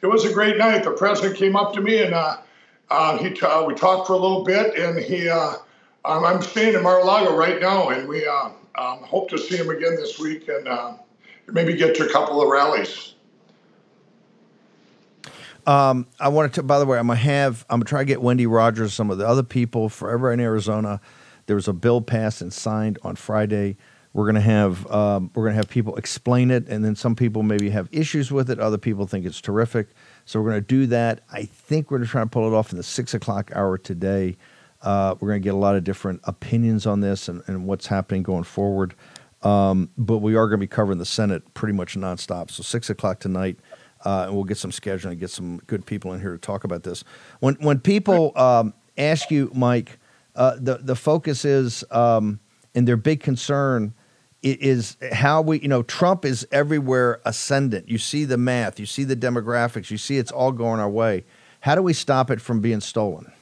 It 0.00 0.06
was 0.06 0.24
a 0.24 0.32
great 0.32 0.58
night. 0.58 0.84
The 0.84 0.90
president 0.90 1.36
came 1.36 1.56
up 1.56 1.72
to 1.74 1.80
me 1.80 2.02
and 2.02 2.14
uh, 2.14 2.38
uh, 2.90 3.18
he 3.18 3.30
t- 3.30 3.46
uh, 3.46 3.64
we 3.64 3.74
talked 3.74 4.06
for 4.06 4.12
a 4.12 4.18
little 4.18 4.44
bit, 4.44 4.76
and 4.78 4.98
he 4.98 5.28
uh, 5.28 5.54
um, 6.04 6.24
I'm 6.24 6.42
staying 6.42 6.74
in 6.74 6.82
Mar-a-Lago 6.82 7.34
right 7.36 7.60
now, 7.60 7.88
and 7.88 8.06
we 8.06 8.26
uh, 8.26 8.50
um, 8.74 8.98
hope 8.98 9.30
to 9.30 9.38
see 9.38 9.56
him 9.56 9.70
again 9.70 9.96
this 9.96 10.18
week 10.18 10.48
and 10.48 10.68
uh, 10.68 10.94
maybe 11.50 11.74
get 11.74 11.94
to 11.96 12.06
a 12.06 12.12
couple 12.12 12.42
of 12.42 12.48
rallies. 12.48 13.13
Um, 15.66 16.06
I 16.20 16.28
wanted 16.28 16.54
to. 16.54 16.62
By 16.62 16.78
the 16.78 16.86
way, 16.86 16.98
I'm 16.98 17.06
gonna 17.06 17.18
have. 17.18 17.64
I'm 17.70 17.80
gonna 17.80 17.88
try 17.88 18.00
to 18.00 18.04
get 18.04 18.20
Wendy 18.20 18.46
Rogers, 18.46 18.92
some 18.92 19.10
of 19.10 19.18
the 19.18 19.26
other 19.26 19.42
people, 19.42 19.88
forever 19.88 20.32
in 20.32 20.40
Arizona. 20.40 21.00
There 21.46 21.56
was 21.56 21.68
a 21.68 21.72
bill 21.72 22.00
passed 22.00 22.40
and 22.40 22.52
signed 22.52 22.98
on 23.02 23.16
Friday. 23.16 23.76
We're 24.12 24.26
gonna 24.26 24.40
have. 24.40 24.90
Um, 24.90 25.30
we're 25.34 25.44
gonna 25.44 25.56
have 25.56 25.68
people 25.68 25.96
explain 25.96 26.50
it, 26.50 26.68
and 26.68 26.84
then 26.84 26.94
some 26.96 27.16
people 27.16 27.42
maybe 27.42 27.70
have 27.70 27.88
issues 27.92 28.30
with 28.30 28.50
it. 28.50 28.60
Other 28.60 28.78
people 28.78 29.06
think 29.06 29.26
it's 29.26 29.40
terrific. 29.40 29.88
So 30.24 30.40
we're 30.40 30.50
gonna 30.50 30.60
do 30.60 30.86
that. 30.86 31.22
I 31.32 31.44
think 31.44 31.90
we're 31.90 31.98
gonna 31.98 32.08
try 32.08 32.22
to 32.22 32.28
pull 32.28 32.46
it 32.46 32.56
off 32.56 32.70
in 32.70 32.76
the 32.76 32.82
six 32.82 33.14
o'clock 33.14 33.50
hour 33.54 33.78
today. 33.78 34.36
Uh, 34.82 35.14
we're 35.18 35.28
gonna 35.28 35.40
get 35.40 35.54
a 35.54 35.58
lot 35.58 35.76
of 35.76 35.84
different 35.84 36.20
opinions 36.24 36.86
on 36.86 37.00
this 37.00 37.28
and, 37.28 37.42
and 37.46 37.66
what's 37.66 37.86
happening 37.86 38.22
going 38.22 38.44
forward. 38.44 38.94
Um, 39.44 39.90
but 39.98 40.18
we 40.18 40.34
are 40.36 40.46
going 40.46 40.58
to 40.58 40.62
be 40.62 40.66
covering 40.66 40.98
the 40.98 41.04
Senate 41.04 41.52
pretty 41.52 41.74
much 41.74 41.96
nonstop. 41.96 42.50
So 42.50 42.62
six 42.62 42.88
o'clock 42.88 43.20
tonight, 43.20 43.58
uh, 44.04 44.24
and 44.26 44.34
we'll 44.34 44.44
get 44.44 44.58
some 44.58 44.70
scheduling, 44.70 45.18
get 45.18 45.30
some 45.30 45.58
good 45.66 45.86
people 45.86 46.12
in 46.12 46.20
here 46.20 46.32
to 46.32 46.38
talk 46.38 46.64
about 46.64 46.82
this. 46.82 47.04
When 47.40 47.54
when 47.56 47.80
people 47.80 48.32
um, 48.36 48.74
ask 48.98 49.30
you, 49.30 49.50
Mike, 49.54 49.98
uh, 50.36 50.56
the 50.58 50.78
the 50.78 50.96
focus 50.96 51.44
is 51.44 51.84
um, 51.90 52.40
and 52.74 52.86
their 52.86 52.96
big 52.96 53.20
concern 53.20 53.94
is 54.42 54.98
how 55.12 55.40
we, 55.40 55.58
you 55.60 55.68
know, 55.68 55.82
Trump 55.82 56.26
is 56.26 56.46
everywhere 56.52 57.22
ascendant. 57.24 57.88
You 57.88 57.96
see 57.96 58.26
the 58.26 58.36
math, 58.36 58.78
you 58.78 58.84
see 58.84 59.04
the 59.04 59.16
demographics, 59.16 59.90
you 59.90 59.96
see 59.96 60.18
it's 60.18 60.30
all 60.30 60.52
going 60.52 60.80
our 60.80 60.90
way. 60.90 61.24
How 61.60 61.74
do 61.74 61.80
we 61.80 61.94
stop 61.94 62.30
it 62.30 62.42
from 62.42 62.60
being 62.60 62.80
stolen? 62.80 63.32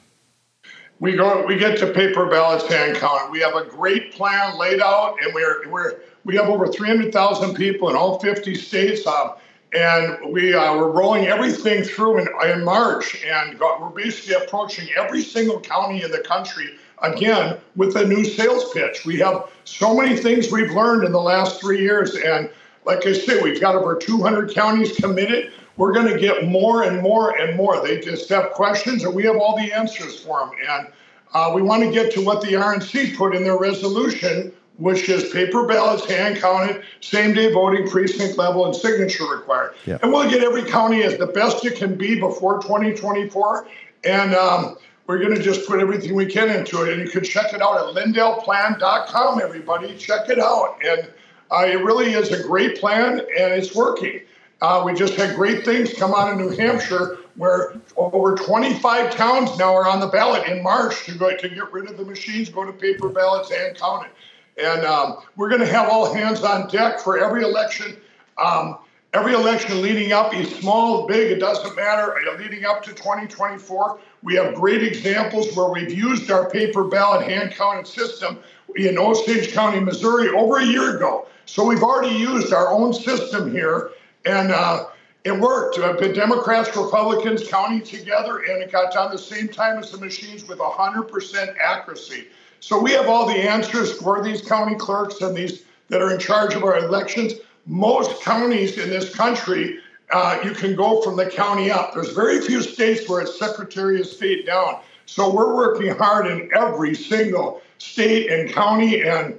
We 1.01 1.17
go. 1.17 1.45
We 1.45 1.57
get 1.57 1.77
to 1.79 1.91
paper 1.91 2.27
ballots 2.27 2.65
hand 2.65 2.95
count. 2.95 3.31
We 3.31 3.41
have 3.41 3.55
a 3.55 3.65
great 3.65 4.13
plan 4.13 4.57
laid 4.57 4.79
out, 4.79 5.17
and 5.21 5.33
we're 5.33 5.69
we're 5.69 5.99
we 6.23 6.37
have 6.37 6.45
over 6.45 6.67
300,000 6.67 7.53
people 7.53 7.89
in 7.89 7.97
all 7.97 8.19
50 8.19 8.55
states. 8.55 9.05
Um, 9.05 9.33
and 9.73 10.31
we 10.31 10.53
uh, 10.53 10.75
we're 10.75 10.91
rolling 10.91 11.25
everything 11.25 11.83
through 11.83 12.19
in, 12.19 12.27
in 12.49 12.63
March, 12.63 13.23
and 13.23 13.57
got, 13.57 13.81
we're 13.81 13.89
basically 13.89 14.35
approaching 14.35 14.87
every 14.97 15.21
single 15.21 15.59
county 15.59 16.03
in 16.03 16.11
the 16.11 16.19
country 16.19 16.77
again 17.01 17.57
with 17.75 17.95
a 17.95 18.05
new 18.05 18.23
sales 18.23 18.71
pitch. 18.73 19.05
We 19.05 19.17
have 19.19 19.49
so 19.65 19.95
many 19.95 20.15
things 20.15 20.51
we've 20.51 20.71
learned 20.71 21.03
in 21.03 21.11
the 21.11 21.21
last 21.21 21.59
three 21.59 21.81
years, 21.81 22.15
and 22.15 22.49
like 22.85 23.05
I 23.05 23.13
said, 23.13 23.43
we've 23.43 23.59
got 23.59 23.75
over 23.75 23.95
200 23.95 24.53
counties 24.53 24.95
committed. 24.95 25.51
We're 25.75 25.93
going 25.93 26.07
to 26.07 26.19
get 26.19 26.45
more 26.45 26.83
and 26.83 27.01
more 27.01 27.37
and 27.37 27.57
more. 27.57 27.81
They 27.81 27.99
just 27.99 28.29
have 28.29 28.51
questions, 28.51 29.03
and 29.03 29.15
we 29.15 29.23
have 29.23 29.37
all 29.37 29.57
the 29.57 29.71
answers 29.73 30.19
for 30.19 30.39
them. 30.39 30.51
And 30.69 30.87
uh, 31.33 31.51
we 31.53 31.63
want 31.63 31.83
to 31.83 31.91
get 31.91 32.13
to 32.13 32.21
what 32.23 32.41
the 32.41 32.53
RNC 32.53 33.17
put 33.17 33.35
in 33.35 33.43
their 33.43 33.57
resolution, 33.57 34.51
which 34.77 35.07
is 35.09 35.31
paper 35.31 35.67
ballots, 35.67 36.05
hand 36.05 36.37
counted, 36.37 36.83
same 36.99 37.33
day 37.33 37.51
voting, 37.51 37.87
precinct 37.87 38.37
level, 38.37 38.65
and 38.65 38.75
signature 38.75 39.25
required. 39.25 39.75
Yeah. 39.85 39.99
And 40.01 40.11
we'll 40.11 40.29
get 40.29 40.43
every 40.43 40.63
county 40.63 41.03
as 41.03 41.17
the 41.17 41.27
best 41.27 41.63
it 41.65 41.75
can 41.75 41.95
be 41.95 42.19
before 42.19 42.61
2024. 42.61 43.67
And 44.03 44.33
um, 44.33 44.77
we're 45.07 45.19
going 45.19 45.35
to 45.35 45.41
just 45.41 45.67
put 45.67 45.79
everything 45.79 46.15
we 46.15 46.25
can 46.25 46.49
into 46.49 46.83
it. 46.83 46.93
And 46.93 47.01
you 47.01 47.09
can 47.09 47.23
check 47.23 47.53
it 47.53 47.61
out 47.61 47.77
at 47.77 47.95
lindellplan.com, 47.95 49.41
everybody. 49.41 49.95
Check 49.97 50.29
it 50.29 50.39
out. 50.39 50.77
And 50.83 51.11
uh, 51.51 51.65
it 51.65 51.83
really 51.83 52.13
is 52.13 52.31
a 52.31 52.41
great 52.41 52.79
plan, 52.79 53.19
and 53.19 53.53
it's 53.53 53.75
working. 53.75 54.21
Uh, 54.61 54.81
we 54.85 54.93
just 54.93 55.15
had 55.15 55.35
great 55.35 55.65
things 55.65 55.93
come 55.93 56.13
out 56.13 56.31
of 56.31 56.37
New 56.37 56.49
Hampshire, 56.49 57.17
where 57.35 57.75
over 57.97 58.35
25 58.35 59.11
towns 59.11 59.57
now 59.57 59.75
are 59.75 59.87
on 59.87 59.99
the 59.99 60.07
ballot 60.07 60.47
in 60.47 60.63
March 60.63 61.05
to 61.05 61.15
go 61.15 61.35
to 61.35 61.49
get 61.49 61.71
rid 61.71 61.89
of 61.89 61.97
the 61.97 62.05
machines, 62.05 62.49
go 62.49 62.63
to 62.63 62.71
paper 62.71 63.09
ballots, 63.09 63.51
and 63.51 63.75
count 63.75 64.05
it. 64.05 64.13
And 64.57 64.85
um, 64.85 65.17
we're 65.35 65.49
going 65.49 65.61
to 65.61 65.67
have 65.67 65.89
all 65.89 66.13
hands 66.13 66.43
on 66.43 66.67
deck 66.69 66.99
for 66.99 67.17
every 67.17 67.43
election. 67.43 67.97
Um, 68.37 68.77
every 69.13 69.33
election 69.33 69.81
leading 69.81 70.11
up, 70.11 70.33
is 70.35 70.49
small, 70.55 71.07
big, 71.07 71.31
it 71.31 71.39
doesn't 71.39 71.75
matter. 71.75 72.15
uh, 72.15 72.37
Leading 72.37 72.65
up 72.65 72.83
to 72.83 72.91
2024, 72.91 73.99
we 74.21 74.35
have 74.35 74.55
great 74.55 74.83
examples 74.83 75.55
where 75.55 75.69
we've 75.69 75.93
used 75.93 76.29
our 76.31 76.49
paper 76.49 76.83
ballot 76.85 77.27
hand 77.27 77.51
counted 77.51 77.87
system 77.87 78.39
in 78.75 78.97
Osage 78.97 79.53
County, 79.53 79.79
Missouri, 79.79 80.29
over 80.29 80.57
a 80.57 80.65
year 80.65 80.97
ago. 80.97 81.27
So 81.45 81.65
we've 81.65 81.83
already 81.83 82.15
used 82.15 82.53
our 82.53 82.69
own 82.71 82.93
system 82.93 83.51
here, 83.51 83.91
and 84.25 84.51
uh, 84.51 84.85
it 85.23 85.37
worked. 85.37 85.77
The 85.77 86.11
Democrats, 86.13 86.75
Republicans 86.75 87.47
counting 87.47 87.83
together, 87.83 88.39
and 88.39 88.63
it 88.63 88.71
got 88.71 88.93
done 88.93 89.11
the 89.11 89.17
same 89.17 89.47
time 89.47 89.77
as 89.77 89.91
the 89.91 89.97
machines 89.97 90.47
with 90.47 90.59
100% 90.59 91.57
accuracy. 91.59 92.27
So 92.63 92.79
we 92.79 92.91
have 92.91 93.09
all 93.09 93.25
the 93.25 93.33
answers 93.33 93.91
for 93.91 94.23
these 94.23 94.41
county 94.41 94.75
clerks 94.75 95.19
and 95.19 95.35
these 95.35 95.63
that 95.89 96.01
are 96.01 96.13
in 96.13 96.17
charge 96.17 96.53
of 96.53 96.63
our 96.63 96.77
elections. 96.77 97.33
Most 97.65 98.21
counties 98.21 98.77
in 98.77 98.89
this 98.89 99.13
country, 99.13 99.79
uh, 100.11 100.39
you 100.45 100.51
can 100.51 100.73
go 100.73 101.01
from 101.01 101.17
the 101.17 101.25
county 101.25 101.69
up. 101.69 101.93
There's 101.93 102.13
very 102.13 102.39
few 102.39 102.61
states 102.61 103.09
where 103.09 103.19
it's 103.19 103.37
Secretary 103.37 103.99
of 103.99 104.07
State 104.07 104.45
down. 104.45 104.79
So 105.07 105.29
we're 105.29 105.53
working 105.53 105.93
hard 105.93 106.25
in 106.25 106.49
every 106.55 106.95
single 106.95 107.61
state 107.79 108.31
and 108.31 108.49
county, 108.49 109.03
and 109.03 109.37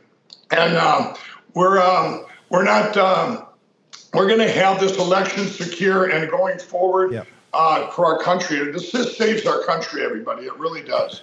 and 0.50 0.76
um, 0.76 1.14
we're 1.54 1.80
um, 1.80 2.26
we're 2.50 2.64
not 2.64 2.94
um, 2.98 3.46
we're 4.12 4.28
going 4.28 4.46
to 4.46 4.52
have 4.52 4.80
this 4.80 4.98
election 4.98 5.46
secure 5.46 6.10
and 6.10 6.30
going 6.30 6.58
forward 6.58 7.26
uh, 7.54 7.90
for 7.92 8.04
our 8.04 8.18
country. 8.18 8.70
This, 8.70 8.92
this 8.92 9.16
saves 9.16 9.46
our 9.46 9.64
country, 9.64 10.04
everybody. 10.04 10.44
It 10.44 10.58
really 10.58 10.82
does. 10.82 11.22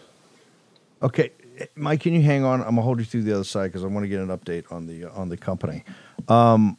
Okay, 1.04 1.32
Mike, 1.76 2.02
can 2.02 2.14
you 2.14 2.22
hang 2.22 2.44
on? 2.44 2.62
I'm 2.62 2.70
gonna 2.70 2.82
hold 2.82 3.00
you 3.00 3.06
through 3.06 3.24
the 3.24 3.34
other 3.34 3.44
side 3.44 3.68
because 3.68 3.84
I 3.84 3.88
want 3.88 4.04
to 4.04 4.08
get 4.08 4.20
an 4.20 4.30
update 4.30 4.72
on 4.72 4.88
the 4.88 5.06
on 5.06 5.30
the 5.30 5.38
company. 5.38 5.84
Um, 6.28 6.78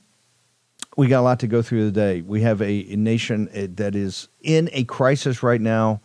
we 0.97 1.09
got 1.09 1.20
a 1.20 1.22
lot 1.22 1.41
to 1.41 1.47
go 1.47 1.62
through 1.62 1.87
today. 1.87 2.20
We 2.20 2.43
have 2.43 2.61
a, 2.61 2.93
a 2.93 2.97
nation 2.97 3.49
uh, 3.49 3.66
that 3.76 3.95
is 3.95 4.28
in 4.43 4.68
a 4.72 4.85
crisis 4.85 5.43
right 5.43 5.61
now 5.61 6.01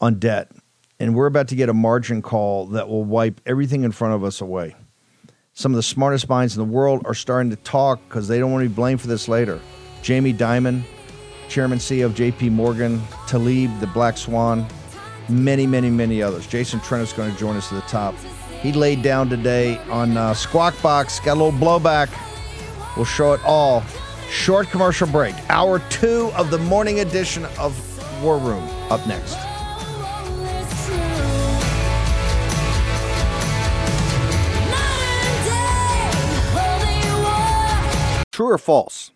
on 0.00 0.18
debt, 0.18 0.50
and 0.98 1.14
we're 1.14 1.26
about 1.26 1.48
to 1.48 1.56
get 1.56 1.68
a 1.68 1.74
margin 1.74 2.22
call 2.22 2.66
that 2.68 2.88
will 2.88 3.04
wipe 3.04 3.40
everything 3.46 3.84
in 3.84 3.92
front 3.92 4.14
of 4.14 4.24
us 4.24 4.40
away. 4.40 4.74
Some 5.52 5.72
of 5.72 5.76
the 5.76 5.82
smartest 5.82 6.28
minds 6.28 6.56
in 6.56 6.64
the 6.64 6.72
world 6.72 7.02
are 7.04 7.14
starting 7.14 7.50
to 7.50 7.56
talk 7.56 8.00
because 8.08 8.28
they 8.28 8.38
don't 8.38 8.52
want 8.52 8.64
to 8.64 8.68
be 8.68 8.74
blamed 8.74 9.00
for 9.00 9.08
this 9.08 9.28
later. 9.28 9.60
Jamie 10.02 10.32
Dimon, 10.32 10.82
Chairman 11.48 11.78
CEO 11.78 12.06
of 12.06 12.14
JP 12.14 12.52
Morgan, 12.52 13.00
Taleb, 13.26 13.80
the 13.80 13.88
Black 13.88 14.16
Swan, 14.16 14.66
many, 15.28 15.66
many, 15.66 15.90
many 15.90 16.22
others. 16.22 16.46
Jason 16.46 16.80
Trennert 16.80 17.02
is 17.02 17.12
going 17.12 17.32
to 17.32 17.38
join 17.38 17.56
us 17.56 17.72
at 17.72 17.82
the 17.82 17.88
top. 17.88 18.14
He 18.60 18.72
laid 18.72 19.02
down 19.02 19.28
today 19.28 19.78
on 19.90 20.16
uh, 20.16 20.34
Squawk 20.34 20.80
Box, 20.82 21.20
got 21.20 21.36
a 21.36 21.42
little 21.42 21.58
blowback. 21.58 22.08
We'll 22.96 23.04
show 23.04 23.32
it 23.32 23.40
all. 23.44 23.82
Short 24.30 24.68
commercial 24.68 25.06
break. 25.06 25.34
Hour 25.48 25.78
two 25.90 26.30
of 26.36 26.50
the 26.50 26.58
morning 26.58 27.00
edition 27.00 27.44
of 27.58 27.74
War 28.22 28.38
Room 28.38 28.68
up 28.90 29.06
next. 29.06 29.36
True 38.32 38.50
or 38.50 38.58
false? 38.58 39.10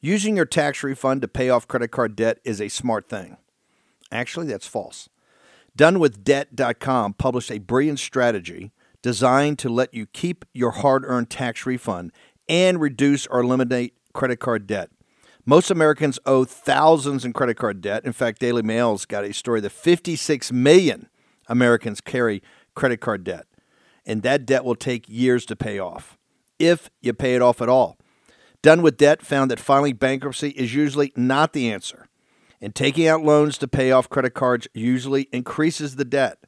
Using 0.00 0.36
your 0.36 0.44
tax 0.44 0.82
refund 0.82 1.22
to 1.22 1.28
pay 1.28 1.50
off 1.50 1.68
credit 1.68 1.88
card 1.88 2.16
debt 2.16 2.38
is 2.44 2.60
a 2.60 2.68
smart 2.68 3.08
thing. 3.08 3.36
Actually, 4.10 4.46
that's 4.46 4.66
false. 4.66 5.08
DoneWithDebt.com 5.76 7.14
published 7.14 7.50
a 7.50 7.58
brilliant 7.58 7.98
strategy 7.98 8.72
designed 9.02 9.58
to 9.58 9.68
let 9.68 9.92
you 9.92 10.06
keep 10.06 10.44
your 10.54 10.70
hard 10.70 11.04
earned 11.04 11.28
tax 11.28 11.66
refund 11.66 12.12
and 12.48 12.80
reduce 12.80 13.26
or 13.26 13.40
eliminate 13.40 13.94
credit 14.14 14.38
card 14.38 14.66
debt. 14.66 14.90
Most 15.44 15.70
Americans 15.70 16.18
owe 16.26 16.44
thousands 16.44 17.24
in 17.24 17.32
credit 17.32 17.56
card 17.56 17.80
debt. 17.80 18.04
In 18.04 18.12
fact, 18.12 18.40
Daily 18.40 18.62
Mail's 18.62 19.04
got 19.04 19.24
a 19.24 19.32
story 19.32 19.60
that 19.60 19.70
56 19.70 20.50
million 20.50 21.08
Americans 21.46 22.00
carry 22.00 22.42
credit 22.74 23.00
card 23.00 23.22
debt, 23.22 23.46
and 24.04 24.22
that 24.22 24.46
debt 24.46 24.64
will 24.64 24.74
take 24.74 25.08
years 25.08 25.46
to 25.46 25.54
pay 25.54 25.78
off, 25.78 26.18
if 26.58 26.90
you 27.00 27.12
pay 27.12 27.34
it 27.34 27.42
off 27.42 27.60
at 27.60 27.68
all. 27.68 27.96
Done 28.62 28.82
with 28.82 28.96
Debt 28.96 29.22
found 29.22 29.50
that 29.50 29.60
filing 29.60 29.94
bankruptcy 29.94 30.48
is 30.50 30.74
usually 30.74 31.12
not 31.14 31.52
the 31.52 31.70
answer, 31.70 32.05
and 32.60 32.74
taking 32.74 33.06
out 33.06 33.22
loans 33.22 33.58
to 33.58 33.68
pay 33.68 33.90
off 33.90 34.08
credit 34.08 34.34
cards 34.34 34.68
usually 34.74 35.28
increases 35.32 35.96
the 35.96 36.04
debt. 36.04 36.38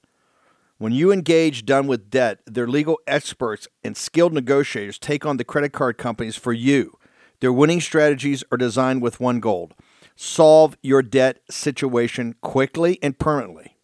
When 0.78 0.92
you 0.92 1.10
engage 1.10 1.66
Done 1.66 1.88
with 1.88 2.08
Debt, 2.08 2.38
their 2.46 2.68
legal 2.68 3.00
experts 3.06 3.66
and 3.82 3.96
skilled 3.96 4.32
negotiators 4.32 4.98
take 4.98 5.26
on 5.26 5.36
the 5.36 5.44
credit 5.44 5.72
card 5.72 5.98
companies 5.98 6.36
for 6.36 6.52
you. 6.52 6.96
Their 7.40 7.52
winning 7.52 7.80
strategies 7.80 8.44
are 8.52 8.58
designed 8.58 9.02
with 9.02 9.20
one 9.20 9.40
goal 9.40 9.72
solve 10.20 10.76
your 10.82 11.00
debt 11.00 11.38
situation 11.48 12.34
quickly 12.40 12.98
and 13.02 13.18
permanently. 13.18 13.76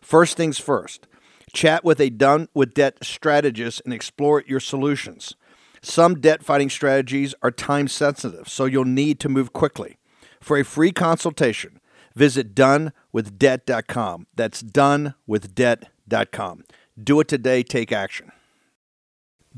First 0.00 0.36
things 0.36 0.58
first, 0.58 1.08
chat 1.52 1.84
with 1.84 2.00
a 2.00 2.10
Done 2.10 2.48
with 2.54 2.74
Debt 2.74 2.98
strategist 3.02 3.82
and 3.84 3.92
explore 3.92 4.44
your 4.46 4.60
solutions. 4.60 5.34
Some 5.82 6.20
debt 6.20 6.42
fighting 6.44 6.70
strategies 6.70 7.34
are 7.42 7.50
time 7.50 7.88
sensitive, 7.88 8.48
so 8.48 8.66
you'll 8.66 8.84
need 8.84 9.18
to 9.20 9.28
move 9.28 9.52
quickly. 9.52 9.98
For 10.40 10.58
a 10.58 10.64
free 10.64 10.92
consultation, 10.92 11.80
visit 12.14 12.54
donewithdebt.com. 12.54 14.26
That's 14.34 14.62
donewithdebt.com. 14.62 16.64
Do 17.02 17.20
it 17.20 17.28
today, 17.28 17.62
take 17.62 17.92
action. 17.92 18.32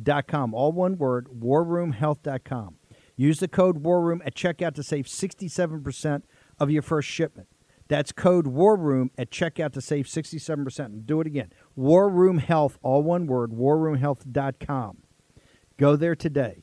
Dot 0.00 0.26
com, 0.26 0.54
all 0.54 0.72
one 0.72 0.96
word, 0.96 1.28
warroomhealth.com. 1.28 2.76
Use 3.16 3.40
the 3.40 3.48
code 3.48 3.82
WARROOM 3.82 4.22
at 4.24 4.34
checkout 4.34 4.74
to 4.74 4.82
save 4.82 5.04
67% 5.04 6.22
of 6.58 6.70
your 6.70 6.82
first 6.82 7.08
shipment. 7.08 7.48
That's 7.88 8.10
code 8.10 8.46
WARROOM 8.46 9.10
at 9.18 9.30
checkout 9.30 9.72
to 9.74 9.82
save 9.82 10.06
67%. 10.06 10.86
And 10.86 11.06
do 11.06 11.20
it 11.20 11.26
again. 11.26 11.52
War 11.76 12.08
Room 12.08 12.38
Health, 12.38 12.78
all 12.82 13.02
one 13.02 13.26
word, 13.26 13.50
warroomhealth.com. 13.50 14.98
Go 15.76 15.96
there 15.96 16.16
today. 16.16 16.62